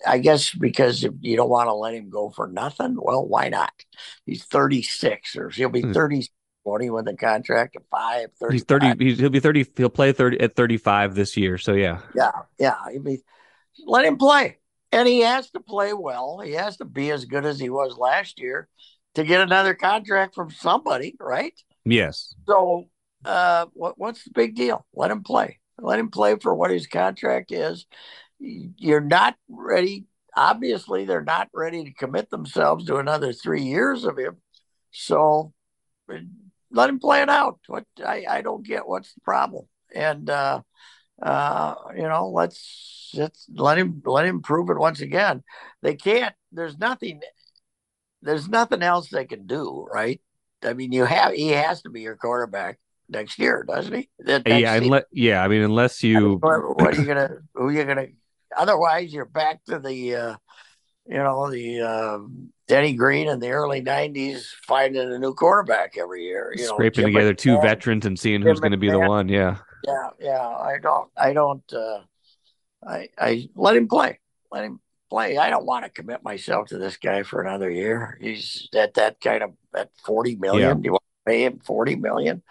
I 0.05 0.19
guess 0.19 0.53
because 0.53 1.05
if 1.05 1.13
you 1.21 1.37
don't 1.37 1.49
want 1.49 1.69
to 1.69 1.75
let 1.75 1.95
him 1.95 2.11
go 2.11 2.31
for 2.31 2.49
nothing. 2.49 2.97
Well, 3.01 3.25
why 3.25 3.49
not? 3.49 3.73
He's 4.27 4.45
36, 4.45 5.37
or 5.37 5.51
he'll 5.51 5.69
be 5.69 5.83
Hmm. 5.83 5.93
30 5.93 6.29
20 6.65 6.91
with 6.91 7.09
a 7.09 7.17
contract 7.17 7.77
of 7.77 7.83
five. 7.91 8.31
He's 8.51 8.65
35. 8.65 8.67
thirty. 8.67 9.05
He's, 9.05 9.19
he'll 9.19 9.31
be 9.31 9.41
thirty. 9.41 9.67
He'll 9.77 9.89
play 9.89 10.13
thirty 10.13 10.41
at 10.41 10.57
thirty 10.57 10.77
five 10.77 11.15
this 11.15 11.37
year. 11.37 11.59
So 11.59 11.75
yeah, 11.75 12.01
Yeah, 12.15 12.33
yeah. 12.59 12.77
Mean, 13.01 13.21
let 13.87 14.05
him 14.05 14.19
play, 14.19 14.59
and 14.93 15.07
he 15.07 15.21
has 15.21 15.51
to 15.51 15.61
play 15.61 15.93
well. 15.93 16.41
He 16.41 16.53
has 16.53 16.77
to 16.79 16.85
be 16.85 17.11
as 17.11 17.25
good 17.25 17.47
as 17.47 17.59
he 17.59 17.71
was 17.71 17.97
last 17.97 18.41
year 18.41 18.69
to 19.15 19.25
get 19.25 19.41
another 19.41 19.75
contract 19.75 20.35
from 20.35 20.51
somebody, 20.51 21.17
right? 21.19 21.55
Yes, 21.85 22.35
So, 22.49 22.89
uh, 23.25 23.67
what 23.73 23.99
what's 23.99 24.25
the 24.25 24.31
big 24.31 24.55
deal? 24.55 24.87
Let 24.95 25.11
him 25.11 25.23
play. 25.23 25.59
Let 25.79 25.99
him 25.99 26.11
play 26.11 26.37
for 26.37 26.55
what 26.55 26.71
his 26.71 26.87
contract 26.87 27.53
is. 27.53 27.87
You're 28.39 29.01
not 29.01 29.37
ready. 29.49 30.07
Obviously, 30.37 31.05
they're 31.05 31.25
not 31.25 31.49
ready 31.53 31.85
to 31.85 31.93
commit 31.93 32.31
themselves 32.31 32.87
to 32.87 32.97
another 32.97 33.33
three 33.33 33.63
years 33.63 34.05
of 34.05 34.19
him. 34.19 34.37
So, 34.91 35.53
let 36.71 36.91
him 36.91 36.99
play 36.99 37.23
it 37.23 37.29
out. 37.29 37.61
What 37.67 37.85
I, 38.05 38.25
I 38.29 38.43
don't 38.43 38.67
get 38.67 38.87
what's 38.87 39.15
the 39.15 39.21
problem. 39.21 39.67
And 39.95 40.31
uh, 40.31 40.63
uh, 41.21 41.75
you 41.97 42.09
know, 42.09 42.31
let's 42.31 43.11
let's 43.15 43.47
let 43.53 43.79
him 43.79 44.03
let 44.05 44.27
him 44.27 44.43
prove 44.43 44.71
it 44.71 44.79
once 44.79 45.01
again. 45.01 45.43
They 45.83 45.97
can't. 45.97 46.35
There's 46.53 46.79
nothing. 46.79 47.21
There's 48.23 48.49
nothing 48.49 48.83
else 48.83 49.09
they 49.09 49.25
can 49.25 49.47
do, 49.47 49.87
right? 49.93 50.21
I 50.63 50.75
mean, 50.75 50.93
you 50.93 51.05
have 51.05 51.33
he 51.33 51.49
has 51.49 51.83
to 51.83 51.91
be 51.91 52.03
your 52.03 52.17
quarterback 52.17 52.79
next 53.09 53.39
year, 53.39 53.65
doesn't 53.67 53.95
he? 53.95 54.09
That- 54.21 54.47
yeah, 54.47 54.75
unless 54.75 55.05
yeah. 55.13 55.43
I 55.43 55.49
mean, 55.49 55.63
unless 55.63 56.03
you 56.03 56.39
what, 56.41 56.81
are 56.81 57.01
you 57.01 57.07
gonna? 57.07 57.39
Who 57.55 57.65
are 57.65 57.73
you 57.73 57.85
gonna? 57.85 58.07
Otherwise, 58.57 59.13
you're 59.13 59.27
back 59.27 59.65
to 59.65 59.79
the, 59.79 60.15
uh, 60.15 60.37
you 61.07 61.19
know, 61.19 61.51
the 61.51 61.81
um, 61.83 62.53
Denny 62.67 62.95
Green 62.95 63.29
in 63.29 63.41
the 63.41 63.51
early 63.51 63.83
'90s 63.83 64.45
finding 64.67 65.13
a 65.13 65.19
new 65.19 65.35
quarterback 65.35 65.97
every 65.97 66.25
year. 66.25 66.53
You 66.57 66.65
scraping 66.65 67.05
Jim 67.05 67.15
together 67.15 67.35
two 67.35 67.61
veterans 67.61 68.07
and 68.07 68.19
seeing 68.19 68.43
who's 68.43 68.61
going 68.61 68.73
to 68.73 68.79
be 68.79 68.91
the 68.91 69.01
one. 69.01 69.29
Yeah, 69.29 69.59
Yeah, 69.85 70.09
yeah. 70.21 70.49
I 70.49 70.79
don't. 70.83 71.11
I 71.17 71.33
don't. 71.33 71.73
Uh, 71.73 72.01
I 72.87 73.09
I 73.19 73.49
let 73.55 73.77
him 73.77 73.89
play. 73.89 74.19
Let 74.51 74.65
him 74.65 74.81
play. 75.11 75.37
I 75.37 75.51
don't 75.51 75.67
want 75.67 75.85
to 75.85 75.91
commit 75.91 76.23
myself 76.25 76.69
to 76.69 76.79
this 76.79 76.97
guy 76.97 77.23
for 77.23 77.43
another 77.43 77.71
year. 77.71 78.19
He's 78.21 78.69
at 78.75 78.95
that 78.95 79.21
kind 79.21 79.43
of 79.43 79.53
at 79.75 79.91
forty 80.05 80.37
million. 80.37 80.69
Yeah. 80.69 80.75
Do 80.75 80.81
you 80.85 80.93
want 80.93 81.03
to 81.27 81.31
pay 81.31 81.45
him 81.45 81.59
forty 81.59 81.97
million? 81.97 82.43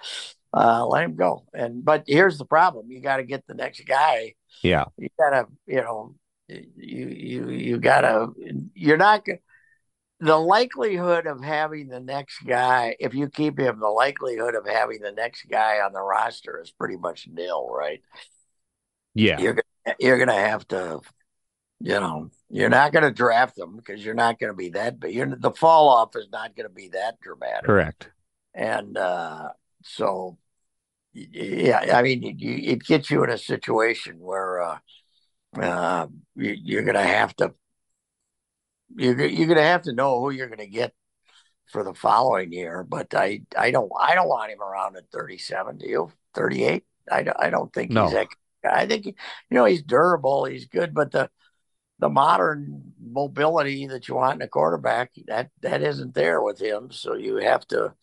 Uh, 0.54 0.86
let 0.88 1.04
him 1.04 1.16
go. 1.16 1.46
And 1.54 1.84
but 1.86 2.04
here's 2.08 2.38
the 2.38 2.46
problem: 2.46 2.92
you 2.92 3.02
got 3.02 3.18
to 3.18 3.24
get 3.24 3.46
the 3.48 3.54
next 3.54 3.82
guy. 3.88 4.34
yeah, 4.64 4.86
You 4.98 5.10
gotta, 5.18 5.48
you 5.68 5.82
know, 5.82 6.16
you 6.48 7.08
you 7.08 7.50
you 7.50 7.78
gotta. 7.78 8.28
You're 8.74 8.98
not. 8.98 9.26
The 10.22 10.36
likelihood 10.38 11.28
of 11.28 11.42
having 11.42 11.88
the 11.88 12.02
next 12.02 12.40
guy, 12.46 12.98
if 13.00 13.14
you 13.14 13.30
keep 13.30 13.58
him, 13.58 13.80
the 13.80 13.88
likelihood 13.88 14.54
of 14.54 14.68
having 14.68 15.00
the 15.00 15.14
next 15.14 15.46
guy 15.50 15.80
on 15.80 15.94
the 15.94 16.02
roster 16.02 16.60
is 16.62 16.72
pretty 16.72 16.98
much 16.98 17.28
nil, 17.32 17.70
right? 17.70 18.02
yeah, 19.14 19.40
you're 19.40 19.58
you're 20.00 20.18
gonna 20.18 20.34
have 20.34 20.68
to, 20.70 21.00
you 21.80 22.00
know, 22.00 22.30
you're 22.50 22.70
not 22.70 22.92
gonna 22.92 23.12
draft 23.12 23.56
them 23.56 23.76
because 23.78 24.04
you're 24.04 24.14
not 24.14 24.40
gonna 24.40 24.54
be 24.54 24.70
that. 24.70 25.00
But 25.00 25.14
you're 25.14 25.36
the 25.36 25.52
fall 25.52 25.90
off 25.90 26.16
is 26.16 26.28
not 26.32 26.56
gonna 26.56 26.70
be 26.70 26.90
that 26.90 27.20
dramatic. 27.22 27.66
correct. 27.66 28.10
And 28.54 28.98
uh, 28.98 29.50
so, 29.84 30.38
yeah, 31.14 31.92
I 31.94 32.02
mean, 32.02 32.24
you, 32.40 32.56
it 32.74 32.84
gets 32.84 33.10
you 33.10 33.24
in 33.24 33.30
a 33.30 33.38
situation 33.38 34.20
where 34.20 34.62
uh, 34.62 34.78
uh, 35.56 36.08
you, 36.36 36.56
you're 36.62 36.84
gonna 36.84 37.04
have 37.04 37.36
to, 37.38 37.54
you're 38.96 39.26
you're 39.26 39.48
gonna 39.48 39.62
have 39.64 39.84
to 39.84 39.94
know 39.94 40.20
who 40.20 40.32
you're 40.32 40.50
gonna 40.50 40.68
get 40.68 40.94
for 41.68 41.84
the 41.84 41.94
following 41.94 42.52
year. 42.52 42.84
But 42.84 43.14
I 43.14 43.42
I 43.58 43.72
don't 43.72 43.92
I 44.00 44.16
don't 44.16 44.28
want 44.30 44.52
him 44.52 44.62
around 44.62 44.98
at 44.98 45.10
37. 45.12 45.78
Do 45.78 45.88
you? 45.88 46.12
38? 46.36 46.84
I 47.12 47.24
don't, 47.24 47.38
I 47.40 47.50
don't 47.50 47.74
think 47.74 47.92
No. 47.92 48.04
he's 48.04 48.14
that. 48.14 48.28
I 48.70 48.86
think 48.86 49.06
you 49.06 49.14
know 49.52 49.66
he's 49.66 49.84
durable, 49.84 50.46
he's 50.46 50.66
good, 50.66 50.94
but 50.94 51.12
the 51.12 51.30
the 52.00 52.10
modern 52.10 52.94
mobility 53.02 53.88
that 53.88 54.08
you 54.08 54.16
want 54.16 54.36
in 54.36 54.42
a 54.42 54.48
quarterback 54.48 55.12
that 55.28 55.50
that 55.62 55.82
isn't 55.82 56.14
there 56.16 56.42
with 56.42 56.60
him. 56.60 56.92
So 56.92 57.16
you 57.16 57.38
have 57.38 57.68
to 57.68 57.94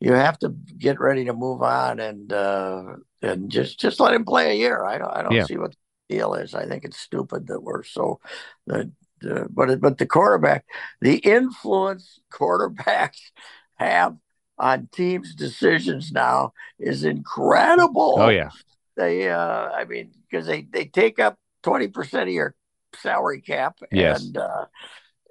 you 0.00 0.12
have 0.12 0.38
to 0.40 0.50
get 0.78 1.00
ready 1.00 1.24
to 1.24 1.32
move 1.32 1.62
on 1.62 2.00
and 2.00 2.32
uh, 2.32 2.96
and 3.22 3.50
just 3.50 3.80
just 3.80 4.00
let 4.00 4.14
him 4.14 4.24
play 4.24 4.50
a 4.52 4.54
year. 4.54 4.84
I 4.84 4.98
don't 4.98 5.10
I 5.16 5.22
don't 5.22 5.34
Yeah. 5.34 5.44
see 5.44 5.56
what 5.56 5.72
the 6.08 6.16
deal 6.16 6.34
is. 6.34 6.54
I 6.54 6.66
think 6.66 6.84
it's 6.84 6.98
stupid 6.98 7.48
that 7.48 7.62
we're 7.62 7.82
so 7.82 8.20
that 8.66 8.90
uh, 9.28 9.44
but 9.50 9.80
but 9.80 9.98
the 9.98 10.06
quarterback 10.06 10.64
the 11.00 11.16
influence 11.18 12.20
quarterbacks 12.32 13.18
have 13.76 14.16
on 14.58 14.88
teams' 14.92 15.34
decisions 15.34 16.12
now 16.12 16.52
is 16.78 17.04
incredible 17.04 18.18
Oh 18.18 18.30
yeah, 18.30 18.50
they 18.96 19.28
uh 19.30 19.70
i 19.70 19.84
mean 19.84 20.10
because 20.30 20.46
they 20.46 20.62
they 20.62 20.84
take 20.84 21.18
up 21.18 21.36
20% 21.62 22.22
of 22.24 22.28
your 22.34 22.54
salary 23.00 23.40
cap 23.40 23.78
Yes. 23.90 24.24
and 24.24 24.36
uh 24.36 24.66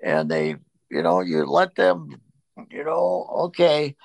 and 0.04 0.30
they 0.30 0.56
you 0.90 1.02
know 1.04 1.22
you 1.22 1.46
let 1.46 1.76
them 1.76 2.10
you 2.72 2.84
know 2.84 3.28
okay 3.46 3.96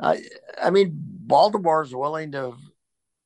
i 0.00 0.20
i 0.60 0.70
mean 0.70 0.92
baltimore's 0.94 1.94
willing 1.94 2.32
to 2.32 2.54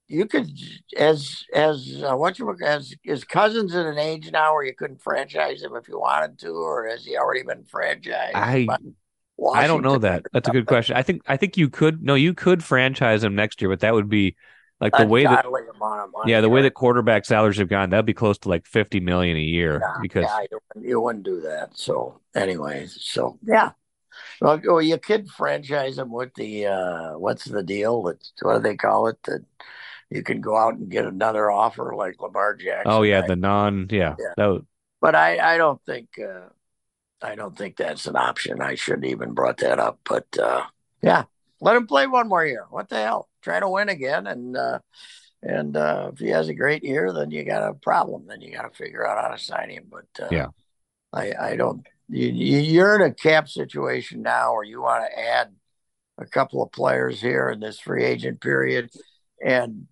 you 0.07 0.27
could 0.27 0.51
as 0.97 1.45
as 1.55 2.03
uh, 2.07 2.15
what 2.15 2.39
you 2.39 2.55
as 2.63 2.95
is 3.05 3.25
cousins 3.25 3.75
at 3.75 3.87
an 3.87 3.99
age 3.99 4.31
now 4.31 4.53
where 4.53 4.65
you 4.65 4.75
couldn't 4.75 5.03
franchise 5.03 5.63
him 5.63 5.75
if 5.77 5.89
you 5.89 5.99
wanted 5.99 6.39
to 6.39 6.51
or 6.51 6.87
has 6.89 7.05
he 7.05 7.17
already 7.17 7.43
been 7.43 7.65
franchised 7.65 8.35
I 8.35 8.67
I 9.53 9.67
don't 9.67 9.83
know 9.83 9.99
that. 9.99 10.25
That's 10.33 10.49
a 10.49 10.53
good 10.53 10.67
question. 10.67 10.97
I 10.97 11.03
think 11.03 11.23
I 11.27 11.37
think 11.37 11.57
you 11.57 11.69
could 11.69 12.03
no, 12.03 12.15
you 12.15 12.35
could 12.35 12.63
franchise 12.63 13.25
him 13.25 13.35
next 13.35 13.61
year, 13.61 13.69
but 13.69 13.81
that 13.81 13.95
would 13.95 14.09
be 14.09 14.37
like 14.81 14.97
the 14.97 15.07
way 15.07 15.25
that 15.25 15.45
Ungodly 15.45 15.63
amount 15.75 16.01
of 16.01 16.13
money, 16.13 16.33
yeah, 16.33 16.41
the 16.41 16.49
way 16.49 16.63
that 16.63 16.75
quarterback 16.75 17.25
salaries 17.25 17.59
have 17.59 17.69
gone, 17.69 17.91
that'd 17.91 18.07
be 18.07 18.15
close 18.15 18.39
to 18.39 18.49
like 18.49 18.67
fifty 18.67 19.01
million 19.01 19.37
a 19.37 19.41
year 19.41 19.81
Yeah, 19.81 19.97
because 20.03 20.25
yeah, 20.25 20.41
you, 20.51 20.59
wouldn't- 20.75 20.89
you 20.91 21.01
wouldn't 21.01 21.25
do 21.25 21.41
that. 21.43 21.77
So 21.79 22.21
anyway, 22.35 22.87
so 22.89 23.39
yeah, 23.43 23.73
Well, 24.41 24.61
well, 24.65 24.83
you 24.83 24.99
could 24.99 25.31
franchise 25.31 25.99
him 25.99 26.11
with 26.13 26.35
the 26.35 26.67
uh, 26.67 27.19
what's 27.19 27.45
the 27.45 27.63
deal? 27.63 28.03
That 28.05 28.19
what 28.43 28.57
do 28.57 28.61
they 28.63 28.77
call 28.77 29.09
it? 29.09 29.23
That 29.25 29.45
you 30.11 30.23
can 30.23 30.41
go 30.41 30.57
out 30.57 30.75
and 30.75 30.91
get 30.91 31.07
another 31.07 31.51
offer 31.51 31.95
like 31.97 32.21
Lamar 32.21 32.55
Jackson. 32.57 32.93
Oh 32.93 33.03
yeah, 33.03 33.21
right? 33.21 33.29
the 33.29 33.37
non 33.37 33.89
yeah. 33.91 34.17
Yeah. 34.19 34.33
That 34.37 34.47
was, 34.47 34.63
but 35.01 35.15
I 35.15 35.55
I 35.55 35.59
don't 35.59 35.83
think 35.85 36.11
uh, 36.19 36.49
I 37.23 37.35
don't 37.37 37.57
think 37.57 37.77
that's 37.77 38.07
an 38.07 38.17
option. 38.17 38.61
I 38.63 38.75
shouldn't 38.77 39.07
even 39.07 39.33
brought 39.35 39.59
that 39.59 39.79
up. 39.81 40.01
But 40.05 40.27
uh, 40.39 40.65
yeah, 41.03 41.25
let 41.61 41.77
him 41.77 41.87
play 41.87 42.07
one 42.07 42.29
more 42.29 42.45
year. 42.47 42.67
What 42.71 42.89
the 42.89 42.97
hell? 42.97 43.29
Try 43.45 43.61
to 43.61 43.69
win 43.69 43.91
again, 43.91 44.27
and 44.27 44.57
uh, 44.57 44.79
and 45.43 45.77
uh, 45.77 46.11
if 46.13 46.19
he 46.19 46.29
has 46.31 46.49
a 46.49 46.55
great 46.55 46.83
year, 46.83 47.13
then 47.13 47.31
you 47.31 47.45
got 47.45 47.69
a 47.69 47.75
problem. 47.75 48.27
Then 48.27 48.41
you 48.41 48.53
got 48.53 48.63
to 48.63 48.77
figure 48.77 49.07
out 49.07 49.23
how 49.23 49.29
to 49.31 49.39
sign 49.39 49.69
him. 49.69 49.85
But 49.91 50.25
uh, 50.25 50.29
Yeah. 50.33 50.47
I 51.13 51.33
I 51.39 51.57
don't. 51.57 51.87
You, 52.09 52.29
you- 52.29 52.59
you're 52.61 52.97
in 52.97 53.11
a 53.11 53.15
cap 53.15 53.49
situation 53.49 54.23
now, 54.23 54.55
where 54.55 54.65
you 54.65 54.81
want 54.81 55.05
to 55.05 55.19
add 55.19 55.55
a 56.19 56.25
couple 56.25 56.63
of 56.63 56.73
players 56.73 57.21
here 57.21 57.51
in 57.51 57.61
this 57.61 57.79
free 57.79 58.05
agent 58.05 58.41
period, 58.41 58.91
and 59.45 59.87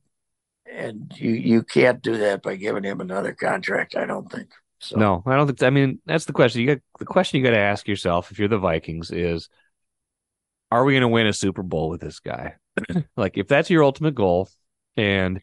and 0.65 1.13
you 1.17 1.33
you 1.33 1.63
can't 1.63 2.03
do 2.03 2.17
that 2.19 2.43
by 2.43 2.57
giving 2.57 2.85
him 2.85 3.01
another 3.01 3.35
contract. 3.35 3.95
I 3.97 4.07
don't 4.07 4.31
think. 4.33 4.49
So 4.79 4.97
no, 4.97 5.23
I 5.27 5.37
don't 5.37 5.47
think 5.47 5.63
I 5.63 5.71
mean 5.71 6.01
that's 6.07 6.25
the 6.25 6.33
question. 6.33 6.63
You 6.63 6.69
got 6.69 6.79
the 6.99 7.05
question 7.05 7.39
you 7.39 7.45
got 7.45 7.51
to 7.51 7.59
ask 7.59 7.87
yourself 7.87 8.31
if 8.33 8.39
you're 8.39 8.49
the 8.49 8.59
Vikings 8.59 9.11
is 9.11 9.49
are 10.71 10.85
we 10.85 10.95
going 10.95 11.03
to 11.03 11.09
win 11.09 11.27
a 11.27 11.33
Super 11.35 11.63
Bowl 11.63 11.91
with 11.91 12.01
this 12.01 12.19
guy? 12.19 12.55
like 13.17 13.37
if 13.37 13.49
that's 13.49 13.71
your 13.71 13.85
ultimate 13.85 14.15
goal 14.15 14.49
and 14.97 15.41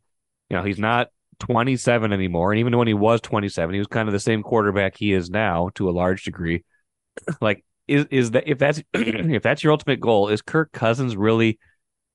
you 0.50 0.58
know, 0.58 0.64
he's 0.64 0.80
not 0.80 1.10
27 1.40 2.12
anymore 2.12 2.52
and 2.52 2.60
even 2.60 2.78
when 2.78 2.88
he 2.88 2.94
was 2.94 3.22
27, 3.22 3.74
he 3.74 3.80
was 3.80 3.88
kind 3.88 4.10
of 4.10 4.14
the 4.14 4.20
same 4.20 4.44
quarterback 4.44 4.98
he 4.98 5.14
is 5.14 5.30
now 5.30 5.70
to 5.76 5.90
a 5.90 5.92
large 5.92 6.24
degree. 6.24 6.64
like 7.42 7.64
is 7.88 8.06
is 8.12 8.32
that 8.32 8.48
if 8.48 8.58
that's 8.58 8.82
if 8.94 9.44
that's 9.44 9.64
your 9.64 9.72
ultimate 9.72 10.00
goal, 10.00 10.30
is 10.30 10.42
Kirk 10.42 10.72
Cousins 10.72 11.16
really 11.16 11.60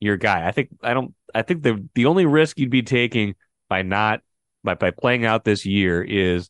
your 0.00 0.16
guy? 0.16 0.46
I 0.46 0.52
think 0.52 0.70
I 0.82 0.94
don't 0.94 1.14
I 1.34 1.42
think 1.42 1.62
the 1.62 1.86
the 1.94 2.06
only 2.06 2.26
risk 2.26 2.58
you'd 2.58 2.70
be 2.70 2.82
taking 2.82 3.34
by 3.68 3.82
not 3.82 4.20
by 4.62 4.74
by 4.74 4.90
playing 4.90 5.24
out 5.24 5.44
this 5.44 5.66
year 5.66 6.02
is 6.02 6.48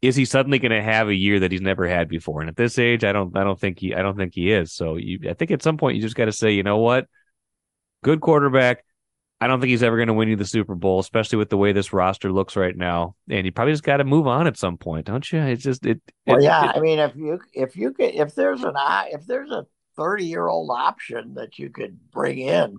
is 0.00 0.16
he 0.16 0.24
suddenly 0.24 0.58
going 0.58 0.72
to 0.72 0.82
have 0.82 1.08
a 1.08 1.14
year 1.14 1.38
that 1.40 1.52
he's 1.52 1.60
never 1.60 1.86
had 1.86 2.08
before? 2.08 2.40
And 2.40 2.50
at 2.50 2.56
this 2.56 2.78
age, 2.78 3.04
I 3.04 3.12
don't 3.12 3.36
I 3.36 3.44
don't 3.44 3.58
think 3.58 3.78
he 3.78 3.94
I 3.94 4.02
don't 4.02 4.16
think 4.16 4.34
he 4.34 4.50
is. 4.50 4.72
So 4.72 4.96
you 4.96 5.20
I 5.30 5.34
think 5.34 5.50
at 5.50 5.62
some 5.62 5.76
point 5.76 5.96
you 5.96 6.02
just 6.02 6.16
got 6.16 6.24
to 6.24 6.32
say, 6.32 6.52
you 6.52 6.62
know 6.62 6.78
what, 6.78 7.06
good 8.02 8.20
quarterback. 8.20 8.84
I 9.40 9.48
don't 9.48 9.60
think 9.60 9.70
he's 9.70 9.82
ever 9.82 9.96
going 9.96 10.06
to 10.06 10.14
win 10.14 10.28
you 10.28 10.36
the 10.36 10.44
Super 10.44 10.76
Bowl, 10.76 11.00
especially 11.00 11.38
with 11.38 11.50
the 11.50 11.56
way 11.56 11.72
this 11.72 11.92
roster 11.92 12.30
looks 12.30 12.54
right 12.54 12.76
now. 12.76 13.16
And 13.28 13.44
you 13.44 13.50
probably 13.50 13.72
just 13.72 13.82
got 13.82 13.96
to 13.96 14.04
move 14.04 14.28
on 14.28 14.46
at 14.46 14.56
some 14.56 14.76
point, 14.76 15.06
don't 15.06 15.32
you? 15.32 15.40
It's 15.40 15.64
just 15.64 15.84
it. 15.84 16.00
Well, 16.26 16.38
it- 16.38 16.44
yeah. 16.44 16.70
it- 16.70 16.76
I 16.76 16.80
mean, 16.80 17.00
if 17.00 17.16
you 17.16 17.40
if 17.52 17.76
you 17.76 17.92
could 17.92 18.14
if 18.14 18.34
there's 18.36 18.62
an 18.62 18.74
if 19.10 19.26
there's 19.26 19.50
a 19.50 19.66
thirty 19.96 20.26
year 20.26 20.46
old 20.46 20.70
option 20.70 21.34
that 21.34 21.58
you 21.58 21.70
could 21.70 21.98
bring 22.12 22.38
in 22.38 22.76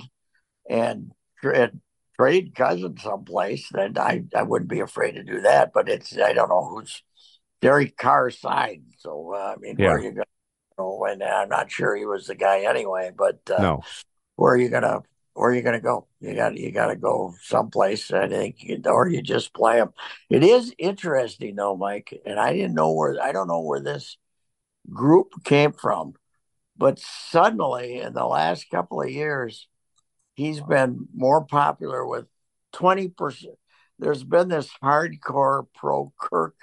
and, 0.69 1.11
and 1.43 1.81
trade 2.17 2.55
Cousins 2.55 3.01
someplace, 3.03 3.67
then 3.71 3.97
I 3.97 4.23
I 4.33 4.43
wouldn't 4.43 4.69
be 4.69 4.79
afraid 4.79 5.13
to 5.13 5.23
do 5.23 5.41
that. 5.41 5.71
But 5.73 5.89
it's 5.89 6.17
I 6.17 6.31
don't 6.31 6.47
know 6.49 6.63
who's 6.65 7.03
Derek 7.61 7.97
Carr's 7.97 8.39
side. 8.39 8.83
So 8.99 9.33
uh, 9.35 9.55
I 9.57 9.59
mean, 9.59 9.75
where 9.75 9.95
are 9.97 9.99
you 10.01 10.11
going? 10.11 10.25
to 10.77 11.03
And 11.11 11.23
I'm 11.23 11.49
not 11.49 11.69
sure 11.69 11.93
he 11.95 12.05
was 12.05 12.27
the 12.27 12.35
guy 12.35 12.61
anyway. 12.61 13.11
But 13.15 13.41
uh, 13.51 13.61
no, 13.61 13.81
where 14.37 14.53
are 14.53 14.57
you 14.57 14.69
gonna 14.69 15.01
where 15.33 15.49
are 15.49 15.53
you 15.53 15.61
gonna 15.61 15.79
go? 15.81 16.07
You 16.19 16.35
got 16.35 16.57
you 16.57 16.71
got 16.71 16.87
to 16.87 16.95
go 16.95 17.33
someplace. 17.41 18.11
I 18.11 18.27
think, 18.27 18.63
you- 18.63 18.81
or 18.85 19.07
you 19.07 19.21
just 19.21 19.53
play 19.53 19.77
them. 19.77 19.93
It 20.29 20.43
is 20.43 20.73
interesting 20.77 21.55
though, 21.55 21.75
Mike, 21.75 22.13
and 22.25 22.39
I 22.39 22.53
didn't 22.53 22.75
know 22.75 22.91
where 22.93 23.21
I 23.21 23.31
don't 23.31 23.47
know 23.47 23.61
where 23.61 23.81
this 23.81 24.17
group 24.91 25.31
came 25.43 25.71
from, 25.71 26.13
but 26.77 26.99
suddenly 26.99 27.99
in 27.99 28.13
the 28.13 28.25
last 28.25 28.69
couple 28.69 29.01
of 29.01 29.09
years, 29.09 29.67
he's 30.35 30.61
been 30.61 31.07
more 31.15 31.45
popular 31.45 32.05
with 32.05 32.25
twenty 32.71 33.07
percent. 33.07 33.55
There's 33.99 34.23
been 34.23 34.49
this 34.49 34.69
hardcore 34.83 35.67
pro 35.75 36.13
Kirk 36.19 36.55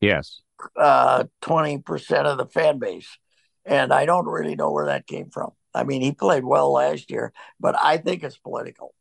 yes, 0.00 0.40
uh, 0.76 1.24
20% 1.42 2.26
of 2.26 2.38
the 2.38 2.46
fan 2.46 2.78
base. 2.78 3.18
And 3.64 3.92
I 3.92 4.06
don't 4.06 4.26
really 4.26 4.54
know 4.54 4.70
where 4.70 4.86
that 4.86 5.06
came 5.06 5.30
from. 5.30 5.50
I 5.76 5.84
mean, 5.84 6.02
he 6.02 6.12
played 6.12 6.44
well 6.44 6.72
last 6.72 7.10
year, 7.10 7.32
but 7.60 7.76
I 7.80 7.98
think 7.98 8.24
it's 8.24 8.38
political. 8.38 8.94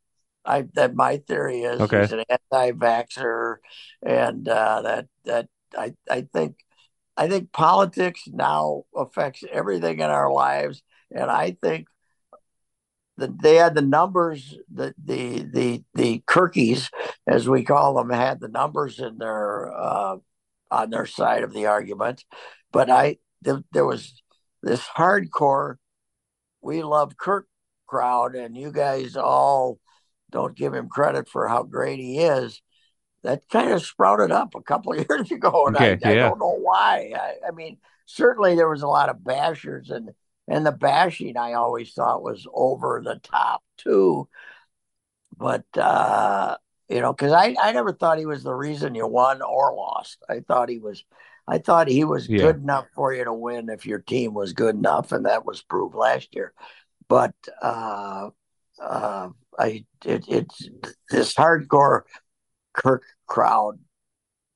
I 0.45 0.63
that 0.75 0.95
my 0.95 1.17
theory 1.17 1.61
is 1.61 1.81
Okay. 1.81 2.01
he's 2.01 2.11
an 2.11 2.23
anti-vaxxer, 2.29 3.57
and 4.03 4.47
uh, 4.47 4.81
that 4.83 5.07
that 5.25 5.49
I 5.77 5.95
I 6.09 6.27
think 6.33 6.57
I 7.17 7.27
think 7.27 7.51
politics 7.51 8.23
now 8.27 8.85
affects 8.95 9.43
everything 9.51 9.99
in 9.99 10.09
our 10.09 10.31
lives, 10.31 10.83
and 11.11 11.31
I 11.31 11.57
think 11.61 11.87
that 13.17 13.41
they 13.41 13.55
had 13.55 13.75
the 13.75 13.81
numbers, 13.81 14.57
the 14.73 14.93
the 15.03 15.43
the 15.43 15.83
the 15.93 16.23
Kirkies, 16.27 16.89
as 17.27 17.47
we 17.47 17.63
call 17.63 17.95
them, 17.95 18.09
had 18.09 18.39
the 18.39 18.49
numbers 18.49 18.99
in 18.99 19.17
their 19.17 19.71
uh, 19.73 20.17
on 20.71 20.89
their 20.89 21.05
side 21.05 21.43
of 21.43 21.53
the 21.53 21.67
argument. 21.67 22.25
But 22.71 22.89
I 22.89 23.17
th- 23.43 23.63
there 23.71 23.85
was 23.85 24.21
this 24.61 24.81
hardcore, 24.81 25.75
we 26.65 26.81
love 26.83 27.15
Kirk 27.17 27.47
crowd, 27.85 28.35
and 28.35 28.57
you 28.57 28.71
guys 28.71 29.15
all 29.15 29.79
don't 30.31 30.55
give 30.55 30.73
him 30.73 30.89
credit 30.89 31.29
for 31.29 31.47
how 31.47 31.63
great 31.63 31.99
he 31.99 32.19
is. 32.19 32.61
That 33.23 33.47
kind 33.49 33.71
of 33.71 33.85
sprouted 33.85 34.31
up 34.31 34.55
a 34.55 34.61
couple 34.61 34.93
of 34.99 35.05
years 35.07 35.31
ago, 35.31 35.67
and 35.67 35.77
Okay, 35.77 35.97
I, 36.03 36.11
I 36.11 36.15
don't 36.15 36.39
know 36.39 36.57
why. 36.59 37.13
I, 37.15 37.47
I 37.47 37.51
mean, 37.51 37.77
certainly 38.05 38.55
there 38.55 38.69
was 38.69 38.81
a 38.81 38.87
lot 38.87 39.09
of 39.09 39.17
bashers, 39.17 39.91
and 39.91 40.09
and 40.47 40.65
the 40.65 40.71
bashing 40.71 41.37
I 41.37 41.53
always 41.53 41.93
thought 41.93 42.23
was 42.23 42.47
over 42.53 43.01
the 43.03 43.19
top 43.23 43.63
too. 43.77 44.27
But 45.37 45.65
uh, 45.77 46.57
you 46.89 47.01
know, 47.01 47.13
because 47.13 47.31
I 47.31 47.55
I 47.61 47.71
never 47.73 47.93
thought 47.93 48.17
he 48.19 48.25
was 48.25 48.43
the 48.43 48.53
reason 48.53 48.95
you 48.95 49.07
won 49.07 49.41
or 49.41 49.73
lost. 49.75 50.23
I 50.29 50.39
thought 50.41 50.69
he 50.69 50.79
was. 50.79 51.03
I 51.47 51.59
thought 51.59 51.87
he 51.87 52.03
was 52.03 52.27
Yeah. 52.27 52.41
good 52.41 52.57
enough 52.57 52.87
for 52.95 53.13
you 53.13 53.23
to 53.23 53.33
win 53.33 53.69
if 53.69 53.85
your 53.85 53.99
team 53.99 54.33
was 54.33 54.53
good 54.53 54.75
enough, 54.75 55.11
and 55.11 55.25
that 55.25 55.45
was 55.45 55.61
proved 55.61 55.95
last 55.95 56.35
year. 56.35 56.53
But 57.07 57.35
uh, 57.61 58.29
uh, 58.81 59.29
I 59.57 59.85
it, 60.03 60.25
it's 60.27 60.69
this 61.09 61.33
hardcore 61.33 62.01
Kirk 62.73 63.03
crowd. 63.27 63.79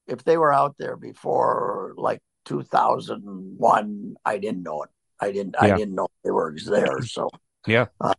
If 0.08 0.24
they 0.24 0.38
were 0.38 0.52
out 0.54 0.76
there 0.80 0.98
before 0.98 1.94
like 1.96 2.22
2001, 2.46 4.16
I 4.26 4.38
didn't 4.40 4.64
know 4.64 4.84
it. 4.84 4.90
I 5.20 5.32
didn't. 5.32 5.56
Yeah. 5.62 5.74
I 5.74 5.78
didn't 5.78 5.96
know 5.96 6.08
they 6.24 6.32
were 6.32 6.56
there. 6.66 7.00
So 7.04 7.30
Yeah. 7.68 7.88
Uh, 8.02 8.14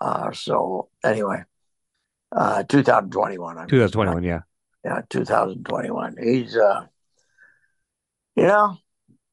uh, 0.00 0.32
so 0.32 0.88
anyway, 1.04 1.44
uh, 2.32 2.64
2021. 2.64 3.56
I 3.56 3.60
mean. 3.60 3.68
2021. 3.68 4.22
Yeah, 4.24 4.40
Yeah, 4.84 5.02
2021. 5.08 6.16
He's 6.20 6.56
uh 6.56 6.86
you 8.36 8.44
know, 8.44 8.76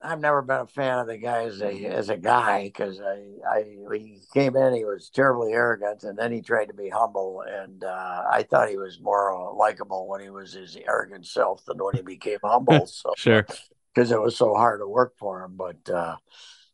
I've 0.01 0.19
never 0.19 0.41
been 0.41 0.61
a 0.61 0.67
fan 0.67 0.99
of 0.99 1.07
the 1.07 1.17
guy 1.17 1.43
as 1.43 1.61
a 1.61 1.85
as 1.85 2.09
a 2.09 2.17
guy 2.17 2.63
because 2.63 2.99
I 2.99 3.23
I 3.49 3.63
he 3.93 4.19
came 4.33 4.55
in 4.57 4.73
he 4.73 4.83
was 4.83 5.09
terribly 5.09 5.53
arrogant 5.53 6.03
and 6.03 6.17
then 6.17 6.31
he 6.31 6.41
tried 6.41 6.65
to 6.65 6.73
be 6.73 6.89
humble 6.89 7.43
and 7.47 7.83
uh, 7.83 8.23
I 8.29 8.43
thought 8.43 8.69
he 8.69 8.77
was 8.77 8.99
more 8.99 9.31
uh, 9.31 9.53
likable 9.53 10.07
when 10.07 10.19
he 10.19 10.29
was 10.29 10.53
his 10.53 10.75
arrogant 10.75 11.25
self 11.25 11.63
than 11.65 11.77
when 11.77 11.95
he 11.95 12.01
became 12.01 12.39
humble. 12.43 12.85
So 12.85 13.13
sure. 13.15 13.45
because 13.93 14.11
it 14.11 14.21
was 14.21 14.35
so 14.35 14.55
hard 14.55 14.81
to 14.81 14.87
work 14.87 15.13
for 15.17 15.43
him. 15.43 15.55
But 15.55 15.89
uh, 15.89 16.17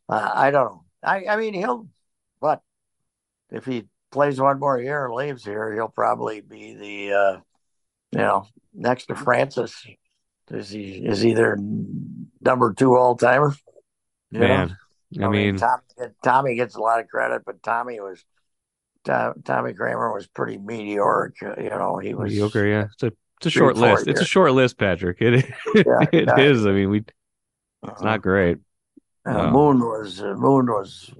uh, 0.08 0.30
I 0.34 0.50
don't 0.50 0.66
know. 0.66 0.84
I, 1.02 1.24
I 1.28 1.36
mean, 1.36 1.54
he'll, 1.54 1.88
but 2.40 2.62
if 3.50 3.64
he 3.64 3.86
plays 4.10 4.40
one 4.40 4.58
more 4.58 4.80
year 4.80 5.06
and 5.06 5.14
leaves 5.14 5.44
here, 5.44 5.72
he'll 5.72 5.88
probably 5.88 6.40
be 6.40 6.74
the, 6.74 7.16
uh, 7.16 7.40
you 8.12 8.18
know, 8.18 8.46
next 8.74 9.06
to 9.06 9.14
Francis. 9.14 9.86
Is 10.50 10.70
he 10.70 10.94
is 10.94 11.20
he 11.20 11.32
their 11.32 11.56
number 12.40 12.72
two 12.72 12.96
all 12.96 13.16
timer? 13.16 13.54
Man, 14.32 14.76
I 15.20 15.28
mean, 15.28 15.56
Tommy, 15.56 15.82
Tommy 16.22 16.54
gets 16.54 16.74
a 16.76 16.80
lot 16.80 17.00
of 17.00 17.08
credit, 17.08 17.42
but 17.44 17.62
Tommy 17.62 18.00
was 18.00 18.24
Tom, 19.04 19.34
Tommy 19.44 19.72
Kramer 19.72 20.12
was 20.12 20.26
pretty 20.26 20.58
meteoric. 20.58 21.40
You 21.40 21.70
know, 21.70 21.98
he 21.98 22.14
was 22.14 22.30
mediocre. 22.30 22.66
Yeah, 22.66 22.86
it's 22.92 23.02
a 23.02 23.12
it's 23.38 23.46
a 23.46 23.50
short 23.50 23.76
list. 23.76 24.06
It's 24.06 24.20
a 24.20 24.24
short 24.26 24.52
list, 24.52 24.78
Patrick. 24.78 25.18
It 25.20 25.46
Yeah, 25.74 26.06
it 26.12 26.28
yeah. 26.28 26.38
is. 26.38 26.66
I 26.66 26.72
mean, 26.72 26.90
we 26.90 27.04
it's 27.82 28.02
not 28.02 28.22
great. 28.22 28.58
Uh, 29.26 29.32
Wow. 29.32 29.50
Moon 29.52 29.80
was 29.80 30.22
uh, 30.22 30.34
Moon 30.34 30.66
was 30.66 31.10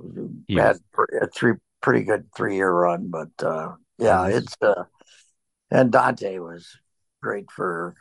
He 0.49 0.55
had 0.55 0.77
a 1.21 1.27
three 1.29 1.55
pretty 1.83 2.05
good 2.05 2.33
three 2.35 2.57
year 2.57 2.73
run, 2.73 3.09
but 3.09 3.29
uh, 3.43 3.75
yeah, 3.99 4.27
it's 4.27 4.57
uh, 4.63 4.85
and 5.71 5.93
Daunte 5.93 6.43
was 6.43 6.79
great 7.23 7.51
for 7.51 7.95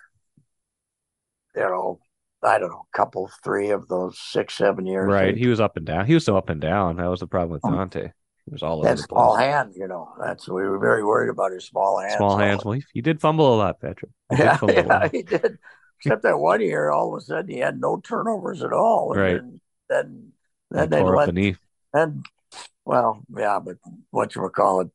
you 1.55 1.61
know 1.61 1.99
I 2.44 2.58
don't 2.60 2.70
know 2.70 2.86
a 2.94 2.98
couple 2.98 3.30
three 3.44 3.72
of 3.72 3.88
those 3.88 4.18
six 4.20 4.56
seven 4.56 4.86
years. 4.86 5.08
Right. 5.08 5.36
He 5.36 5.48
was 5.48 5.60
up 5.60 5.78
and 5.78 5.86
down. 5.86 6.06
He 6.06 6.14
was 6.14 6.24
so 6.26 6.38
up 6.38 6.50
and 6.50 6.62
down. 6.62 6.98
That 6.98 7.08
was 7.08 7.20
the 7.20 7.28
problem 7.28 7.52
with 7.52 7.66
Um, 7.66 7.74
Daunte. 7.74 8.12
He 8.46 8.52
was 8.52 8.64
all 8.64 8.80
over 8.80 8.96
the 8.96 8.98
small 8.98 9.36
hands, 9.36 9.76
you 9.78 9.88
know. 9.88 10.10
That's 10.20 10.48
we 10.48 10.64
were 10.64 10.80
very 10.80 11.04
worried 11.04 11.30
about 11.30 11.52
his 11.52 11.66
small 11.66 12.00
hands. 12.00 12.16
Small 12.16 12.38
hands. 12.38 12.66
Well, 12.66 12.74
he, 12.74 12.84
he 12.94 13.02
did 13.02 13.22
fumble 13.22 13.54
a 13.54 13.58
lot, 13.58 13.80
Patrick. 13.80 14.12
He 14.30 14.38
did 14.38 14.46
Yeah, 14.46 14.58
fumble 14.58 14.76
yeah, 14.88 15.00
lot. 15.00 15.12
he 15.12 15.22
did. 15.24 15.58
Except 16.00 16.24
that 16.24 16.40
one 16.40 16.62
year, 16.62 16.90
all 16.90 17.14
of 17.14 17.22
a 17.22 17.22
sudden 17.26 17.52
he 17.52 17.60
had 17.60 17.80
no 17.80 18.00
turnovers 18.00 18.64
at 18.64 18.72
all. 18.74 19.12
And 19.12 19.22
Right. 19.22 19.34
Then 19.42 19.62
then, 19.90 20.32
then 20.72 20.90
they 20.90 21.04
let 21.04 21.34
the. 21.34 21.56
And 21.94 22.26
well, 22.86 23.22
yeah, 23.38 23.60
but 23.64 23.78
what 24.12 24.34
you 24.36 24.42
would 24.42 24.54
call 24.54 24.82
it, 24.82 24.90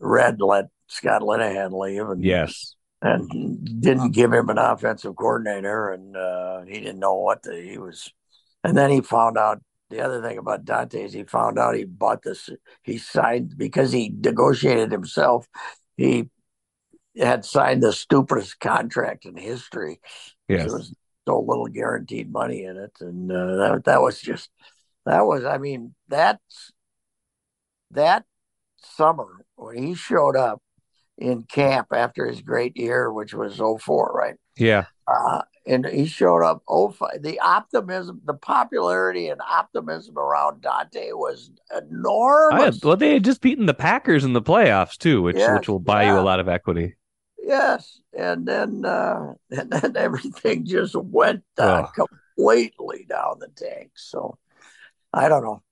Red 0.00 0.40
let 0.40 0.68
Scott 0.88 1.22
Linehan 1.22 1.72
leave, 1.72 2.08
and 2.08 2.24
yes, 2.24 2.74
and 3.00 3.80
didn't 3.80 4.12
give 4.12 4.32
him 4.32 4.48
an 4.48 4.58
offensive 4.58 5.16
coordinator, 5.16 5.90
and 5.92 6.16
uh, 6.16 6.62
he 6.62 6.80
didn't 6.80 6.98
know 6.98 7.14
what 7.14 7.42
the, 7.42 7.60
he 7.60 7.78
was. 7.78 8.12
And 8.64 8.76
then 8.76 8.90
he 8.90 9.00
found 9.00 9.38
out 9.38 9.62
the 9.90 10.00
other 10.00 10.20
thing 10.20 10.38
about 10.38 10.64
Daunte 10.64 10.94
is 10.94 11.12
he 11.12 11.22
found 11.24 11.58
out 11.58 11.76
he 11.76 11.84
bought 11.84 12.22
this. 12.22 12.50
He 12.82 12.98
signed 12.98 13.54
because 13.56 13.92
he 13.92 14.12
negotiated 14.14 14.90
himself. 14.90 15.46
He 15.96 16.28
had 17.16 17.44
signed 17.44 17.82
the 17.82 17.92
stupidest 17.92 18.60
contract 18.60 19.24
in 19.24 19.36
history. 19.36 20.00
yes, 20.48 20.64
There 20.64 20.72
was 20.74 20.94
so 21.26 21.40
little 21.40 21.68
guaranteed 21.68 22.30
money 22.30 22.64
in 22.64 22.76
it, 22.76 22.92
and 23.00 23.30
uh, 23.30 23.56
that 23.56 23.82
that 23.84 24.02
was 24.02 24.20
just 24.20 24.50
that 25.06 25.24
was. 25.24 25.44
I 25.44 25.58
mean, 25.58 25.94
that's 26.08 26.72
that 27.92 28.24
summer 28.76 29.44
when 29.56 29.76
he 29.78 29.94
showed 29.94 30.36
up 30.36 30.60
in 31.18 31.42
camp 31.44 31.88
after 31.92 32.26
his 32.26 32.40
great 32.42 32.76
year, 32.76 33.12
which 33.12 33.34
was 33.34 33.60
04, 33.60 34.12
right? 34.14 34.36
yeah, 34.56 34.86
Uh, 35.06 35.42
and 35.66 35.86
he 35.86 36.06
showed 36.06 36.42
up 36.44 36.62
05. 36.68 37.22
The 37.22 37.40
optimism, 37.40 38.20
the 38.24 38.34
popularity 38.34 39.28
and 39.28 39.40
optimism 39.40 40.18
around 40.18 40.62
Daunte 40.62 41.12
was 41.14 41.50
I 42.50 42.60
had, 42.60 42.74
enormous. 42.74 42.84
well, 42.84 42.96
they 42.96 43.14
had 43.14 43.24
just 43.24 43.40
beaten 43.40 43.66
the 43.66 43.74
Packers 43.74 44.24
in 44.24 44.32
the 44.34 44.42
playoffs 44.42 44.96
too, 44.98 45.22
which 45.22 45.36
Yes, 45.36 45.48
which 45.48 45.68
will 45.68 45.80
buy 45.80 46.04
you 46.04 46.18
a 46.18 46.20
lot 46.20 46.40
of 46.40 46.48
equity. 46.48 46.96
Yes, 47.38 48.00
and 48.12 48.46
then 48.46 48.84
uh, 48.84 49.34
and 49.50 49.70
then 49.70 49.96
everything 49.96 50.64
just 50.66 50.94
went 50.94 51.44
uh, 51.58 51.82
Ugh. 51.82 51.94
completely 51.94 53.06
down 53.08 53.38
the 53.38 53.48
tank. 53.48 53.92
So 53.96 54.38
I 55.12 55.28
don't 55.28 55.44
know. 55.44 55.62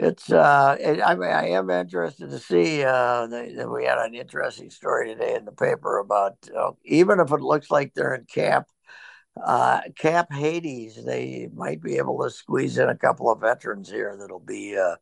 It's 0.00 0.30
uh, 0.30 0.76
it, 0.78 1.00
I 1.04 1.16
mean, 1.16 1.30
I 1.30 1.48
am 1.48 1.70
interested 1.70 2.30
to 2.30 2.38
see. 2.38 2.84
Uh, 2.84 3.26
that 3.26 3.68
we 3.68 3.84
had 3.84 3.98
an 3.98 4.14
interesting 4.14 4.70
story 4.70 5.08
today 5.08 5.34
in 5.34 5.44
the 5.44 5.50
paper 5.52 5.98
about 5.98 6.36
uh, 6.56 6.70
even 6.84 7.18
if 7.18 7.32
it 7.32 7.40
looks 7.40 7.68
like 7.68 7.94
they're 7.94 8.14
in 8.14 8.24
camp, 8.24 8.68
uh, 9.44 9.80
Camp 9.96 10.32
Hades, 10.32 11.04
they 11.04 11.48
might 11.52 11.82
be 11.82 11.96
able 11.96 12.22
to 12.22 12.30
squeeze 12.30 12.78
in 12.78 12.88
a 12.88 12.96
couple 12.96 13.28
of 13.30 13.40
veterans 13.40 13.90
here 13.90 14.16
that'll 14.18 14.38
be 14.38 14.78
uh, 14.78 14.96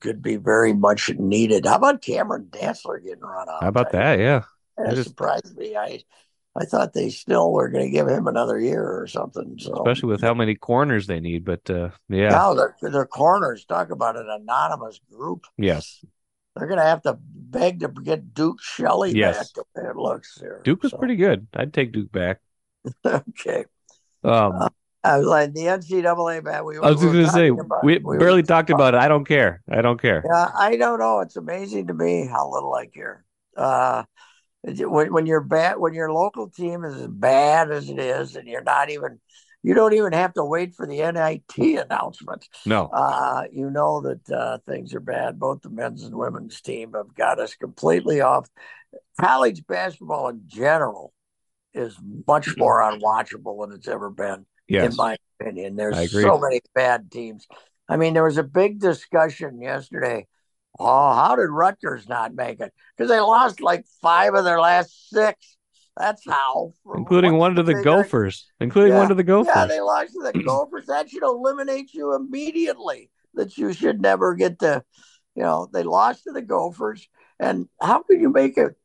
could 0.00 0.22
be 0.22 0.36
very 0.36 0.72
much 0.72 1.10
needed. 1.18 1.64
How 1.64 1.76
about 1.76 2.02
Cameron 2.02 2.48
Dantzler 2.50 3.02
getting 3.04 3.20
run 3.20 3.48
out? 3.48 3.62
How 3.62 3.68
about 3.68 3.92
that? 3.92 4.18
Yeah, 4.18 4.42
That 4.76 4.86
That 4.90 4.98
is- 4.98 5.06
surprised 5.06 5.56
me. 5.56 5.76
I 5.76 6.02
I 6.58 6.64
thought 6.64 6.92
they 6.94 7.10
still 7.10 7.52
were 7.52 7.68
going 7.68 7.84
to 7.84 7.90
give 7.90 8.08
him 8.08 8.26
another 8.26 8.58
year 8.58 8.82
or 8.82 9.06
something. 9.06 9.56
So 9.58 9.74
especially 9.74 10.08
with 10.08 10.22
how 10.22 10.34
many 10.34 10.54
corners 10.54 11.06
they 11.06 11.20
need. 11.20 11.44
But 11.44 11.68
uh, 11.68 11.90
yeah, 12.08 12.28
now 12.30 12.54
their 12.54 12.76
their 12.80 13.06
corners 13.06 13.64
talk 13.64 13.90
about 13.90 14.16
an 14.16 14.28
anonymous 14.30 15.00
group. 15.12 15.46
yes, 15.58 16.04
They're 16.54 16.66
going 16.68 16.78
to 16.80 16.84
have 16.86 17.02
to 17.02 17.18
beg 17.20 17.80
to 17.80 17.88
get 17.88 18.32
Duke 18.32 18.62
Shelley 18.62 19.12
Yes. 19.16 19.52
back. 19.52 19.66
It 19.84 19.96
looks 19.96 20.38
here. 20.40 20.60
Duke 20.64 20.82
was 20.82 20.92
So, 20.92 20.98
pretty 20.98 21.16
good. 21.16 21.46
I'd 21.54 21.74
take 21.74 21.92
Duke 21.92 22.10
back. 22.10 22.40
okay. 23.04 23.64
Um, 24.24 24.68
I 25.04 25.18
was 25.18 25.26
like 25.26 25.52
the 25.52 25.62
NCAA 25.66 26.42
man. 26.42 26.64
We, 26.64 26.78
I 26.78 26.90
was 26.90 26.96
we 27.04 27.12
just 27.12 27.14
gonna 27.14 27.28
say 27.32 27.48
about- 27.48 27.84
we 27.84 27.98
we 27.98 28.18
barely 28.18 28.42
talked 28.42 28.70
about 28.70 28.94
it. 28.94 28.98
I 28.98 29.06
don't 29.08 29.24
care. 29.24 29.62
I 29.70 29.80
don't 29.82 30.00
care. 30.00 30.24
Yeah, 30.26 30.50
I 30.58 30.76
don't 30.76 30.98
know. 30.98 31.20
It's 31.20 31.36
amazing 31.36 31.86
to 31.88 31.94
me 31.94 32.26
how 32.26 32.50
little 32.50 32.74
I 32.74 32.86
care. 32.86 33.24
Uh, 33.56 34.02
when, 34.62 35.12
when 35.12 35.26
you're 35.26 35.40
bad, 35.40 35.78
when 35.78 35.94
your 35.94 36.12
local 36.12 36.48
team 36.48 36.84
is 36.84 36.94
as 36.94 37.08
bad 37.08 37.70
as 37.70 37.88
it 37.88 37.98
is, 37.98 38.36
and 38.36 38.48
you're 38.48 38.62
not 38.62 38.90
even, 38.90 39.20
you 39.62 39.74
don't 39.74 39.92
even 39.94 40.12
have 40.12 40.34
to 40.34 40.44
wait 40.44 40.74
for 40.74 40.86
the 40.86 40.98
NIT 40.98 41.78
announcement. 41.84 42.48
No, 42.64 42.86
Uh, 42.92 43.44
you 43.52 43.70
know 43.70 44.00
that 44.02 44.30
uh, 44.30 44.58
things 44.66 44.94
are 44.94 45.00
bad. 45.00 45.38
Both 45.38 45.62
the 45.62 45.70
men's 45.70 46.04
and 46.04 46.14
women's 46.14 46.60
team 46.60 46.92
have 46.94 47.14
got 47.14 47.38
us 47.38 47.54
completely 47.54 48.20
off. 48.20 48.48
College 49.20 49.66
basketball 49.66 50.28
in 50.28 50.42
general 50.46 51.12
is 51.74 51.96
much 52.26 52.56
more 52.56 52.80
unwatchable 52.80 53.66
than 53.66 53.76
it's 53.76 53.88
ever 53.88 54.10
been 54.10 54.46
yes, 54.66 54.90
in 54.90 54.96
my 54.96 55.16
opinion. 55.40 55.76
There's 55.76 56.10
so 56.10 56.38
many 56.38 56.60
bad 56.74 57.10
teams. 57.10 57.46
I 57.88 57.96
mean, 57.96 58.14
there 58.14 58.24
was 58.24 58.38
a 58.38 58.42
big 58.42 58.80
discussion 58.80 59.60
yesterday. 59.60 60.26
Oh, 60.78 61.14
how 61.14 61.36
did 61.36 61.48
Rutgers 61.48 62.08
not 62.08 62.34
make 62.34 62.60
it? 62.60 62.72
Because 62.96 63.10
they 63.10 63.20
lost 63.20 63.60
like 63.60 63.84
five 64.02 64.34
of 64.34 64.44
their 64.44 64.60
last 64.60 65.10
six. 65.10 65.56
That's 65.96 66.22
how. 66.26 66.74
including 66.94 67.38
one 67.38 67.54
to 67.54 67.62
the 67.62 67.82
Gophers, 67.82 68.50
including 68.60 68.92
Yeah. 68.92 68.98
one 68.98 69.08
to 69.08 69.14
the 69.14 69.24
Gophers. 69.24 69.52
Yeah, 69.56 69.66
they 69.66 69.80
lost 69.80 70.12
to 70.12 70.30
the 70.30 70.42
Gophers. 70.42 70.86
That 70.86 71.08
should 71.08 71.22
eliminate 71.22 71.94
you 71.94 72.14
immediately. 72.14 73.10
That 73.34 73.56
you 73.56 73.72
should 73.72 74.00
never 74.00 74.34
get 74.34 74.58
to, 74.58 74.84
you 75.34 75.42
know, 75.42 75.68
they 75.72 75.82
lost 75.82 76.24
to 76.24 76.32
the 76.32 76.42
Gophers. 76.42 77.08
And 77.38 77.68
how 77.80 78.02
can 78.02 78.20
you 78.20 78.30
make 78.30 78.58
it? 78.58 78.76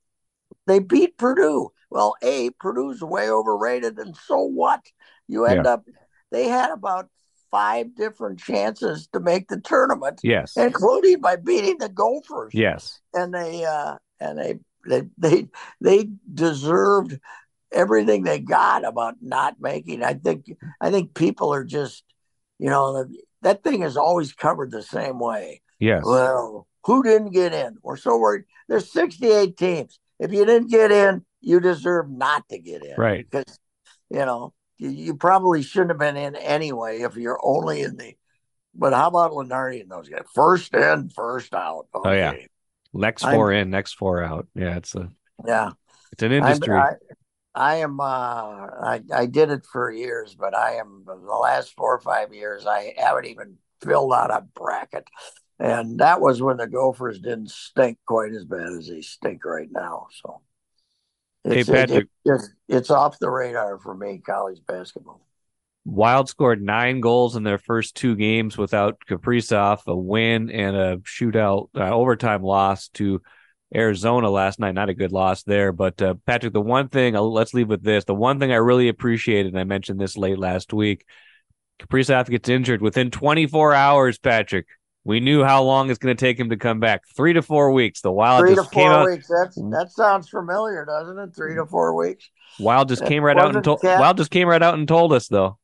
They 0.68 0.80
beat 0.80 1.18
Purdue. 1.18 1.72
Well, 1.90 2.16
A, 2.22 2.52
Purdue's 2.52 3.02
way 3.02 3.30
overrated. 3.30 3.98
And 3.98 4.16
so 4.16 4.40
what? 4.40 4.82
You 5.28 5.46
end 5.46 5.68
up, 5.68 5.86
they 6.32 6.48
had 6.48 6.72
about 6.72 7.10
five 7.52 7.96
different 7.96 8.40
chances 8.40 9.08
to 9.14 9.20
make 9.20 9.50
the 9.50 9.60
tournament, 9.60 10.22
yes, 10.24 10.56
including 10.58 11.22
by 11.22 11.36
beating 11.36 11.78
the 11.78 11.90
Gophers. 11.90 12.54
Yes, 12.54 13.00
and 13.14 13.34
they 13.34 13.66
uh 13.66 13.98
and 14.20 14.40
they 14.40 14.60
they 14.88 15.04
they 15.18 15.48
they 15.82 16.10
deserved 16.34 17.20
everything 17.72 18.24
they 18.24 18.40
got 18.40 18.86
about 18.86 19.16
not 19.22 19.56
making. 19.60 20.04
I 20.04 20.14
think 20.16 20.46
i 20.80 20.90
think 20.90 21.14
people 21.14 21.54
are 21.54 21.64
just 21.64 22.04
you 22.60 22.70
know 22.70 23.06
that 23.42 23.64
thing 23.64 23.84
is 23.84 23.98
always 23.98 24.34
covered 24.34 24.72
the 24.72 24.84
same 24.84 25.20
way. 25.20 25.62
Yes. 25.80 26.04
well 26.06 26.68
who 26.86 27.04
didn't 27.04 27.32
get 27.32 27.54
in? 27.54 27.78
We're 27.84 27.98
so 27.98 28.18
worried. 28.18 28.46
There's 28.68 28.92
68 28.92 29.56
teams. 29.56 30.00
If 30.20 30.32
you 30.32 30.46
didn't 30.46 30.72
get 30.72 30.92
in 30.92 31.26
you 31.42 31.60
deserve 31.60 32.10
not 32.10 32.48
to 32.50 32.60
get 32.60 32.84
in. 32.84 32.96
Right. 32.98 33.26
because 33.30 33.60
you 34.10 34.20
know 34.20 34.54
you, 34.82 34.90
you 34.90 35.16
probably 35.16 35.62
shouldn't 35.62 35.92
have 35.92 36.00
been 36.00 36.18
in 36.18 36.36
anyway 36.36 37.02
if 37.02 37.16
you're 37.16 37.40
only 37.42 37.82
in 37.84 37.96
the 37.96 38.16
but 38.74 38.94
how 38.94 39.08
about 39.08 39.32
Lunardi 39.32 39.82
and 39.82 39.92
those 39.92 40.08
guys? 40.08 40.24
First 40.34 40.74
in, 40.74 41.10
first 41.10 41.54
out. 41.54 41.88
Oh, 41.94 42.10
yeah. 42.12 42.32
Okay. 42.32 42.48
Next 42.94 43.24
I'm- 43.24 43.36
four 43.36 43.52
in, 43.52 43.70
next 43.70 43.94
four 43.94 44.24
out. 44.24 44.48
Yeah, 44.56 44.78
it's 44.78 44.96
a 44.96 45.10
Yeah. 45.46 45.72
it's 46.14 46.24
an 46.24 46.32
industry. 46.32 46.76
I, 46.78 46.94
I 47.54 47.76
am. 47.78 48.00
Uh, 48.00 48.04
I 48.04 49.02
I 49.14 49.26
did 49.26 49.50
it 49.52 49.66
for 49.66 49.92
years, 49.92 50.36
but 50.40 50.56
I 50.56 50.76
am 50.76 51.04
the 51.06 51.16
last 51.16 51.74
four 51.76 51.94
or 51.94 52.00
five 52.00 52.34
years. 52.34 52.66
I 52.66 52.94
haven't 52.98 53.26
even 53.26 53.58
filled 53.82 54.14
out 54.14 54.32
a 54.32 54.48
bracket, 54.56 55.06
and 55.60 56.00
that 56.00 56.22
was 56.22 56.42
when 56.42 56.56
the 56.58 56.68
Gophers 56.68 57.20
didn't 57.20 57.52
stink 57.52 57.98
quite 58.08 58.32
as 58.32 58.46
bad 58.46 58.70
as 58.80 58.88
they 58.88 59.02
stink 59.02 59.44
right 59.44 59.68
now. 59.70 60.08
So, 60.24 60.40
it's, 61.44 61.70
it- 61.70 61.74
Patrick. 61.74 62.08
it 62.26 62.30
just 62.30 62.52
it's 62.68 62.90
off 62.90 63.20
the 63.20 63.30
radar 63.30 63.80
for 63.80 63.96
me. 63.96 64.20
College 64.26 64.60
basketball. 64.68 65.26
Wild 65.84 66.30
scored 66.30 66.62
nine 66.62 67.00
goals 67.02 67.36
in 67.36 67.42
their 67.42 67.58
first 67.58 67.96
two 67.96 68.16
games 68.16 68.56
without 68.56 69.00
Kaprizov, 69.10 69.80
a 69.88 69.96
win 69.96 70.52
and 70.52 70.76
a 70.76 70.98
shootout 70.98 71.70
uh, 71.76 71.90
overtime 71.90 72.44
loss 72.44 72.90
to 72.90 73.20
Arizona 73.74 74.30
last 74.30 74.60
night. 74.60 74.76
Not 74.76 74.90
a 74.90 74.94
good 74.94 75.12
loss 75.12 75.42
there, 75.42 75.72
but 75.72 76.00
uh, 76.00 76.14
Patrick, 76.28 76.54
the 76.54 76.62
one 76.62 76.90
thing 76.90 77.16
I'll, 77.16 77.34
let's 77.34 77.56
leave 77.56 77.68
with 77.68 77.82
this: 77.84 78.04
the 78.04 78.14
one 78.14 78.40
thing 78.40 78.52
I 78.52 78.58
really 78.58 78.90
appreciated, 78.90 79.54
and 79.54 79.60
I 79.60 79.64
mentioned 79.64 80.00
this 80.00 80.16
late 80.16 80.38
last 80.38 80.72
week, 80.72 81.04
Kaprizov 81.80 82.30
gets 82.30 82.48
injured 82.48 82.84
within 82.84 83.10
24 83.10 83.74
hours. 83.74 84.20
Patrick, 84.20 84.68
we 85.04 85.20
knew 85.20 85.44
how 85.44 85.64
long 85.64 85.90
it's 85.90 85.98
going 86.00 86.16
to 86.16 86.20
take 86.20 86.40
him 86.40 86.50
to 86.52 86.58
come 86.58 86.80
back. 86.80 87.02
Three 87.16 87.34
to 87.34 87.42
four 87.42 87.72
weeks. 87.72 88.02
The 88.02 88.12
Wild 88.12 88.42
Three 88.42 88.52
to 88.52 88.56
just 88.58 88.72
came 88.72 88.90
four 88.90 89.00
out. 89.00 89.08
weeks. 89.10 89.28
That's 89.28 89.56
that 89.56 89.92
sounds 89.92 90.30
familiar, 90.30 90.86
doesn't 90.86 91.18
it? 91.18 91.36
Three 91.36 91.56
to 91.56 91.66
four 91.66 91.96
weeks. 91.96 92.30
Wild 92.60 92.88
just 92.90 93.06
came 93.06 93.24
right 93.24 93.38
out 93.38 93.56
and 93.56 93.64
told. 93.64 93.82
Wild 93.84 94.18
just 94.18 94.32
came 94.32 94.48
right 94.48 94.62
out 94.62 94.76
and 94.76 94.88
told 94.88 95.14
us 95.14 95.28
though. 95.28 95.58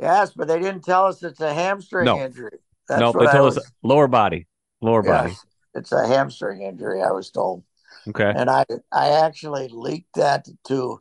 Yes, 0.00 0.32
but 0.34 0.48
they 0.48 0.58
didn't 0.58 0.84
tell 0.84 1.06
us 1.06 1.22
it's 1.22 1.40
a 1.40 1.52
hamstring 1.54 2.06
No. 2.06 2.18
injury. 2.18 2.58
That's 2.88 3.00
nope, 3.00 3.16
they 3.18 3.26
told 3.26 3.44
was- 3.44 3.58
us 3.58 3.70
lower 3.82 4.08
body, 4.08 4.46
lower 4.80 5.02
body. 5.02 5.34
It's 5.74 5.92
a 5.92 6.06
hamstring 6.06 6.62
injury. 6.62 7.02
I 7.02 7.12
was 7.12 7.30
told. 7.30 7.64
Okay. 8.08 8.32
and 8.34 8.50
I 8.50 8.64
I 8.90 9.10
actually 9.24 9.68
leaked 9.68 10.14
that 10.16 10.46
to 10.68 11.00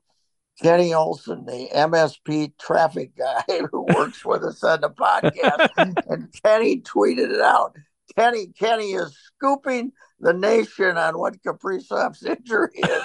Kenny 0.62 0.93
Olson, 0.93 1.45
the 1.45 1.70
MSP 1.74 2.53
traffic 2.59 3.16
guy 3.18 3.43
who 3.72 3.82
works 3.82 4.24
with 4.26 4.43
us 4.43 4.64
on 4.64 4.82
the 4.82 4.89
podcast, 4.89 5.70
and 6.09 6.28
Kenny 6.43 6.82
tweeted 6.82 7.34
it 7.34 7.41
out. 7.41 7.76
Kenny 8.16 8.47
Kenny 8.47 8.91
is 8.91 9.18
scooping 9.38 9.91
the 10.20 10.34
nation 10.34 10.97
on 10.97 11.18
what 11.18 11.41
Kaprizov's 11.41 12.24
injury 12.24 12.70
is. 12.76 13.03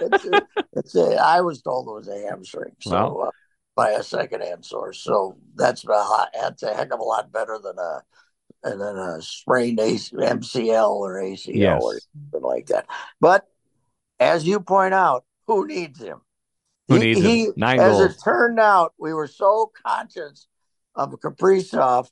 It's 0.00 0.24
a, 0.24 0.42
it's 0.72 0.94
a, 0.96 1.16
I 1.22 1.40
was 1.42 1.60
told 1.62 1.86
it 1.88 1.92
was 1.92 2.08
a 2.08 2.26
hamstring, 2.28 2.74
so 2.80 2.90
Wow. 2.90 3.16
uh, 3.26 3.30
by 3.76 3.90
a 3.90 4.02
secondhand 4.02 4.64
source. 4.64 5.00
So 5.04 5.36
that's 5.54 5.84
a 5.84 6.26
that's 6.34 6.62
a 6.62 6.74
heck 6.74 6.92
of 6.92 6.98
a 7.00 7.04
lot 7.04 7.30
better 7.30 7.58
than 7.62 7.76
a 7.78 8.02
than 8.64 8.80
a 8.80 9.22
sprained 9.22 9.78
AC, 9.78 10.16
MCL 10.16 10.90
or 10.90 11.20
ACL 11.22 11.54
Yes. 11.54 11.82
or 11.82 12.00
something 12.32 12.48
like 12.48 12.66
that. 12.68 12.86
But 13.20 13.46
as 14.18 14.46
you 14.46 14.58
point 14.60 14.94
out, 14.94 15.24
who 15.46 15.66
needs 15.66 16.00
him? 16.00 16.20
Who 16.88 16.98
needs 16.98 17.20
him? 17.20 17.52
Nine 17.56 17.80
as 17.80 17.98
goals. 17.98 18.14
it 18.14 18.22
turned 18.22 18.58
out, 18.58 18.94
we 18.98 19.12
were 19.12 19.26
so 19.26 19.70
conscious 19.84 20.46
of 20.94 21.12
Kaprizov 21.12 22.08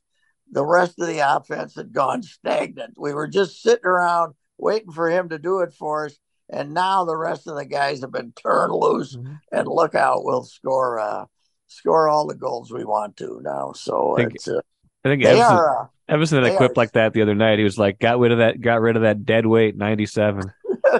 the 0.51 0.65
rest 0.65 0.99
of 0.99 1.07
the 1.07 1.19
offense 1.19 1.75
had 1.75 1.93
gone 1.93 2.23
stagnant. 2.23 2.95
We 2.97 3.13
were 3.13 3.27
just 3.27 3.61
sitting 3.61 3.85
around 3.85 4.33
waiting 4.57 4.91
for 4.91 5.09
him 5.09 5.29
to 5.29 5.39
do 5.39 5.59
it 5.59 5.73
for 5.73 6.05
us. 6.05 6.17
And 6.49 6.73
now 6.73 7.03
the 7.03 7.17
rest 7.17 7.47
of 7.47 7.55
the 7.55 7.65
guys 7.65 8.01
have 8.01 8.11
been 8.11 8.31
turned 8.31 8.71
loose, 8.71 9.15
mm-hmm. 9.17 9.33
and 9.51 9.67
look 9.67 9.95
out, 9.95 10.23
we'll 10.23 10.43
score 10.43 10.97
uh, 10.97 11.25
score 11.67 12.07
all 12.07 12.25
the 12.25 12.35
goals 12.35 12.71
we 12.71 12.85
want 12.85 13.17
to 13.17 13.41
now. 13.43 13.73
So 13.73 14.15
I 14.15 14.21
think, 14.21 14.35
it's 14.35 14.47
uh, 14.47 14.61
I 15.03 15.09
think 15.09 15.23
Evason, 15.23 15.41
are, 15.41 15.81
uh, 15.81 15.87
Evason 16.09 16.41
had 16.41 16.53
a 16.53 16.55
clip 16.55 16.71
are, 16.71 16.73
like 16.77 16.93
that 16.93 17.11
the 17.11 17.21
other 17.21 17.35
night. 17.35 17.57
He 17.57 17.65
was 17.65 17.77
like, 17.77 17.99
"Got 17.99 18.19
rid 18.19 18.31
of 18.31 18.37
that, 18.37 18.61
got 18.61 18.79
rid 18.79 18.95
of 18.95 19.01
that 19.01 19.25
dead 19.25 19.45
weight 19.45 19.75
ninety 19.75 20.05
seven. 20.05 20.53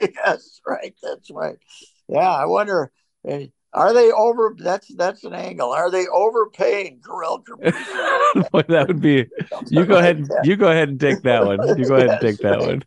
yes, 0.00 0.60
right. 0.64 0.94
That's 1.02 1.32
right. 1.32 1.56
Yeah, 2.08 2.30
I 2.30 2.46
wonder. 2.46 2.92
Are 3.72 3.92
they 3.92 4.10
over? 4.10 4.54
That's 4.58 4.88
that's 4.94 5.24
an 5.24 5.34
angle. 5.34 5.70
Are 5.70 5.90
they 5.90 6.06
overpaying 6.06 7.02
Kirill 7.04 7.44
that 7.60 8.84
would 8.88 9.02
be. 9.02 9.26
You 9.68 9.84
go 9.84 9.98
ahead. 9.98 10.16
And, 10.16 10.30
You 10.44 10.56
go 10.56 10.70
ahead 10.70 10.88
and 10.88 10.98
take 10.98 11.22
that 11.22 11.44
one. 11.44 11.58
You 11.78 11.84
go 11.86 11.96
ahead 11.96 12.10
and 12.10 12.20
take 12.20 12.38
that 12.38 12.60
one. 12.60 12.82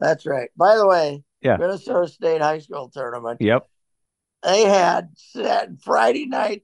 That's 0.00 0.26
right. 0.26 0.50
By 0.56 0.76
the 0.76 0.86
way, 0.86 1.22
yeah, 1.40 1.56
Minnesota 1.56 2.08
State 2.08 2.40
high 2.40 2.58
school 2.58 2.88
tournament. 2.88 3.40
Yep. 3.40 3.68
They 4.42 4.62
had 4.62 5.10
said 5.16 5.78
Friday 5.82 6.26
night. 6.26 6.62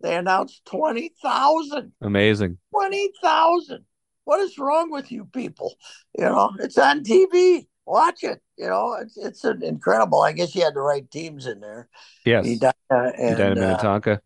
They 0.00 0.16
announced 0.16 0.64
twenty 0.64 1.12
thousand. 1.22 1.92
Amazing. 2.00 2.56
Twenty 2.72 3.10
thousand. 3.22 3.84
What 4.24 4.40
is 4.40 4.58
wrong 4.58 4.90
with 4.90 5.12
you 5.12 5.26
people? 5.26 5.74
You 6.16 6.24
know, 6.24 6.52
it's 6.58 6.78
on 6.78 7.04
TV 7.04 7.66
watch 7.90 8.22
it. 8.22 8.40
You 8.56 8.68
know, 8.68 8.96
it's 9.00 9.16
it's 9.16 9.44
an 9.44 9.62
incredible. 9.62 10.22
I 10.22 10.32
guess 10.32 10.54
you 10.54 10.62
had 10.62 10.74
the 10.74 10.80
right 10.80 11.08
teams 11.10 11.46
in 11.46 11.60
there. 11.60 11.88
Yes, 12.24 12.46
Edina 12.46 12.72
and 12.90 13.40
Edina 13.40 13.54
Minnetonka. 13.54 14.12
Uh, 14.12 14.18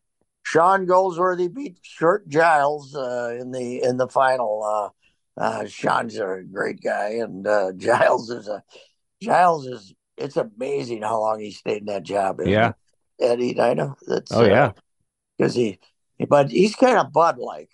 Sean 0.45 0.85
Goldsworthy 0.87 1.49
beat 1.49 1.79
Curt 1.99 2.29
Giles 2.29 2.95
uh, 2.95 3.37
in 3.41 3.51
the 3.51 3.83
in 3.83 3.97
the 3.97 4.09
final. 4.09 4.63
Uh, 4.63 5.41
uh, 5.41 5.67
Sean's 5.67 6.17
a 6.17 6.43
great 6.53 6.83
guy, 6.83 7.15
and 7.15 7.47
uh, 7.47 7.73
Giles 7.77 8.31
is 8.31 8.49
a 8.49 8.63
Giles 9.23 9.67
is. 9.67 9.95
It's 10.17 10.37
amazing 10.37 11.03
how 11.03 11.19
long 11.21 11.41
he 11.41 11.51
stayed 11.51 11.79
in 11.79 11.87
that 11.87 12.05
job. 12.05 12.41
Yeah, 12.45 12.73
at 13.21 13.41
Edina. 13.41 13.97
That's 14.07 14.31
oh 14.33 14.45
yeah, 14.45 14.73
because 15.37 15.57
uh, 15.57 15.61
he, 15.61 15.79
but 16.29 16.51
he's 16.51 16.77
kind 16.77 16.99
of 16.99 17.13
Bud 17.13 17.39
like. 17.39 17.71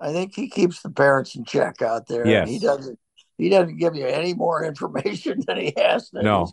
I 0.00 0.12
think 0.12 0.34
he 0.34 0.48
keeps 0.48 0.82
the 0.82 0.90
parents 0.90 1.34
in 1.34 1.44
check 1.44 1.82
out 1.82 2.06
there. 2.06 2.24
Yes. 2.24 2.48
he 2.48 2.60
doesn't 2.60 3.00
he 3.38 3.48
doesn't 3.48 3.78
give 3.78 3.94
you 3.94 4.06
any 4.06 4.34
more 4.34 4.64
information 4.66 5.42
than 5.46 5.56
he 5.56 5.72
has 5.76 6.10
to. 6.10 6.22
No. 6.22 6.52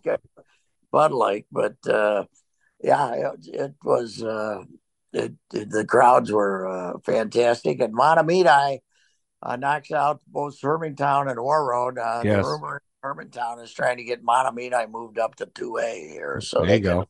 Bud 0.92 1.12
Light, 1.12 1.46
but 1.52 1.76
uh, 1.90 2.26
yeah, 2.82 3.12
it, 3.12 3.48
it 3.48 3.76
was. 3.84 4.24
Uh, 4.24 4.64
it, 5.12 5.34
it, 5.54 5.70
the 5.70 5.86
crowds 5.86 6.32
were 6.32 6.68
uh, 6.68 7.00
fantastic, 7.06 7.80
and 7.80 7.94
uh, 7.94 9.56
knocks 9.56 9.92
out 9.92 10.22
both 10.28 10.60
Hermantown 10.62 11.30
and 11.30 11.38
Warroad. 11.38 11.98
Uh, 11.98 12.22
yes. 12.24 12.44
The 12.44 12.50
rumor 12.50 12.82
Hermantown 13.04 13.64
is 13.64 13.74
trying 13.74 13.98
to 13.98 14.04
get 14.04 14.24
Mahtomedi 14.24 14.90
moved 14.90 15.20
up 15.20 15.36
to 15.36 15.46
two 15.48 15.78
A 15.78 16.08
here, 16.10 16.42
so 16.42 16.60
there 16.60 16.68
they 16.68 16.80
go. 16.80 17.08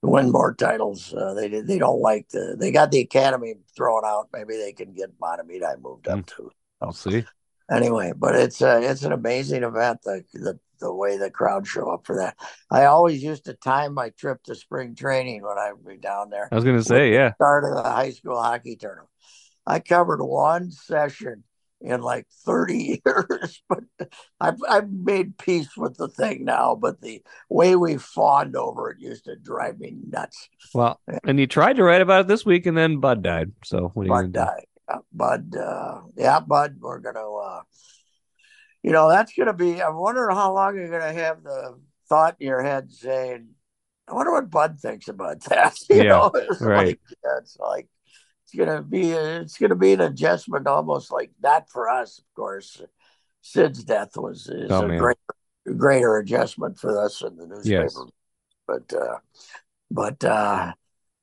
Win 0.00 0.30
more 0.30 0.54
titles. 0.54 1.12
Uh, 1.12 1.34
they 1.34 1.48
they 1.48 1.78
don't 1.78 2.00
like 2.00 2.28
the. 2.28 2.56
They 2.58 2.70
got 2.70 2.90
the 2.90 3.00
academy 3.00 3.54
thrown 3.76 4.04
out. 4.04 4.28
Maybe 4.32 4.56
they 4.56 4.72
can 4.72 4.92
get 4.94 5.18
Mahtomedi 5.20 5.80
moved 5.80 6.08
up 6.08 6.20
mm. 6.20 6.26
too. 6.26 6.50
I'll 6.80 6.92
see 6.92 7.24
anyway, 7.70 8.12
but 8.16 8.34
it's 8.34 8.62
uh, 8.62 8.80
it's 8.82 9.02
an 9.02 9.12
amazing 9.12 9.62
event. 9.62 10.02
The, 10.02 10.24
the 10.32 10.58
the 10.80 10.92
way 10.92 11.16
the 11.16 11.30
crowd 11.30 11.66
show 11.66 11.90
up 11.90 12.06
for 12.06 12.16
that. 12.16 12.36
I 12.70 12.84
always 12.84 13.22
used 13.22 13.46
to 13.46 13.54
time 13.54 13.94
my 13.94 14.10
trip 14.10 14.42
to 14.44 14.54
spring 14.54 14.94
training 14.94 15.42
when 15.42 15.58
I 15.58 15.72
would 15.72 15.86
be 15.86 15.96
down 15.96 16.30
there. 16.30 16.48
I 16.50 16.54
was 16.54 16.64
going 16.64 16.76
to 16.76 16.84
say, 16.84 17.12
yeah. 17.12 17.34
Start 17.34 17.64
of 17.64 17.74
the 17.74 17.90
high 17.90 18.10
school 18.10 18.40
hockey 18.40 18.76
tournament. 18.76 19.08
I 19.66 19.80
covered 19.80 20.22
one 20.22 20.70
session 20.70 21.44
in 21.80 22.00
like 22.00 22.26
30 22.44 23.02
years, 23.06 23.62
but 23.68 23.84
I've, 24.40 24.58
I've 24.68 24.90
made 24.90 25.38
peace 25.38 25.76
with 25.76 25.96
the 25.96 26.08
thing 26.08 26.44
now. 26.44 26.74
But 26.74 27.00
the 27.00 27.22
way 27.48 27.76
we 27.76 27.98
fawned 27.98 28.56
over 28.56 28.90
it 28.90 29.00
used 29.00 29.24
to 29.26 29.36
drive 29.36 29.78
me 29.78 29.96
nuts. 30.08 30.48
Well, 30.74 31.00
and 31.24 31.38
you 31.38 31.46
tried 31.46 31.76
to 31.76 31.84
write 31.84 32.00
about 32.00 32.22
it 32.22 32.28
this 32.28 32.44
week, 32.44 32.66
and 32.66 32.76
then 32.76 32.98
Bud 32.98 33.22
died. 33.22 33.52
So 33.64 33.90
what 33.94 34.08
Bud 34.08 34.32
died. 34.32 34.66
Bud, 35.12 35.56
uh, 35.56 36.02
yeah, 36.16 36.40
Bud, 36.40 36.76
we're 36.80 37.00
gonna, 37.00 37.30
uh, 37.30 37.62
you 38.82 38.92
know, 38.92 39.08
that's 39.08 39.32
gonna 39.32 39.52
be. 39.52 39.82
I'm 39.82 39.96
wondering 39.96 40.34
how 40.34 40.54
long 40.54 40.76
you're 40.76 40.90
gonna 40.90 41.12
have 41.12 41.42
the 41.42 41.78
thought 42.08 42.36
in 42.40 42.48
your 42.48 42.62
head 42.62 42.90
saying, 42.90 43.48
"I 44.06 44.14
wonder 44.14 44.32
what 44.32 44.50
Bud 44.50 44.78
thinks 44.80 45.08
about 45.08 45.40
that." 45.44 45.76
You 45.90 45.96
yeah, 45.96 46.02
know, 46.04 46.30
it's 46.34 46.60
right. 46.60 46.86
Like, 46.86 47.00
it's 47.38 47.56
like 47.58 47.88
it's 48.44 48.54
gonna 48.54 48.82
be 48.82 49.10
it's 49.10 49.58
gonna 49.58 49.74
be 49.74 49.92
an 49.92 50.00
adjustment, 50.00 50.66
almost 50.66 51.12
like 51.12 51.30
not 51.42 51.68
for 51.70 51.88
us, 51.88 52.18
of 52.18 52.24
course. 52.34 52.80
Sid's 53.40 53.84
death 53.84 54.16
was 54.16 54.48
is 54.48 54.70
oh, 54.70 54.86
a 54.86 54.96
greater, 54.98 55.18
greater 55.76 56.16
adjustment 56.18 56.78
for 56.78 57.02
us 57.02 57.22
in 57.22 57.36
the 57.36 57.46
newspaper, 57.46 57.82
yes. 57.82 57.96
but 58.66 58.92
uh, 58.92 59.18
but 59.90 60.24
uh, 60.24 60.72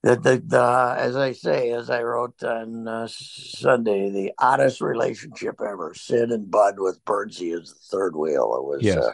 the, 0.06 0.16
the, 0.18 0.44
the, 0.46 0.96
as 1.00 1.16
I 1.16 1.32
say, 1.32 1.72
as 1.72 1.90
I 1.90 2.04
wrote 2.04 2.44
on 2.44 2.88
uh, 2.88 3.08
Sunday, 3.10 4.12
the 4.12 4.34
oddest 4.38 4.80
relationship 4.80 5.60
ever. 5.60 5.96
Sid 5.96 6.32
and 6.32 6.52
Bud 6.52 6.76
with 6.78 7.04
Bernsey 7.06 7.60
as 7.60 7.70
the 7.70 7.98
third 7.98 8.16
wheel. 8.16 8.54
It 8.56 8.64
was 8.64 8.84
yes. 8.84 8.98
uh, 8.98 9.12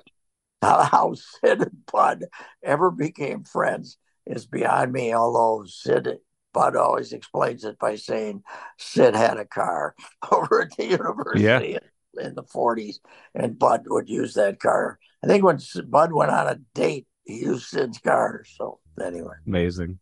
how, 0.62 0.82
how 0.84 1.14
Sid 1.14 1.62
and 1.62 1.86
Bud 1.90 2.26
ever 2.62 2.92
became 2.92 3.46
friends 3.46 3.98
is 4.26 4.46
beyond 4.46 4.92
me. 4.92 5.14
Although 5.14 5.66
Sid 5.66 6.18
Bud 6.54 6.76
always 6.76 7.14
explains 7.14 7.64
it 7.64 7.80
by 7.80 7.96
saying 7.96 8.44
Sid 8.78 9.16
had 9.16 9.38
a 9.38 9.46
car 9.46 9.96
over 10.32 10.64
at 10.64 10.76
the 10.76 10.88
university 10.88 11.42
yeah. 11.42 11.60
in, 11.62 11.80
in 12.20 12.36
the 12.36 12.44
40s, 12.44 12.96
and 13.34 13.58
Bud 13.58 13.84
would 13.88 14.10
use 14.10 14.34
that 14.34 14.60
car. 14.60 15.00
I 15.24 15.28
think 15.28 15.46
when 15.46 15.60
Bud 15.88 16.12
went 16.12 16.32
on 16.32 16.48
a 16.48 16.60
date, 16.74 17.08
he 17.24 17.40
used 17.44 17.68
Sid's 17.68 18.00
car. 18.00 18.44
So 18.58 18.80
anyway, 19.02 19.36
amazing. 19.48 20.00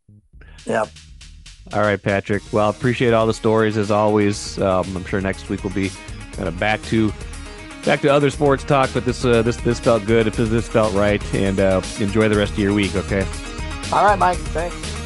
Yep. 0.66 0.89
All 1.74 1.82
right, 1.82 2.01
Patrick. 2.01 2.41
Well, 2.51 2.68
I 2.68 2.70
appreciate 2.72 3.14
all 3.14 3.28
the 3.28 3.34
stories 3.34 3.78
as 3.78 3.91
always. 3.91 4.60
Um, 4.60 4.97
I'm 4.97 5.05
sure 5.05 5.22
next 5.22 5.49
week 5.49 5.64
we'll 5.64 5.74
be 5.74 5.91
kind 6.34 6.47
of 6.47 6.60
back 6.60 6.82
to 6.84 7.14
back 7.86 8.01
to 8.01 8.10
other 8.10 8.30
sports 8.30 8.64
talk, 8.64 8.89
but 8.93 9.05
this 9.05 9.24
uh, 9.24 9.41
this 9.41 9.57
this 9.57 9.80
felt 9.80 10.05
good. 10.05 10.26
This 10.28 10.49
this 10.49 10.68
felt 10.68 10.93
right, 10.93 11.24
and 11.34 11.60
uh, 11.60 11.82
enjoy 11.99 12.28
the 12.28 12.38
rest 12.38 12.53
of 12.53 12.60
your 12.60 12.74
week. 12.74 12.95
Okay. 12.95 13.26
All 13.91 14.05
right, 14.05 14.18
Mike. 14.18 14.38
Thanks. 14.38 14.99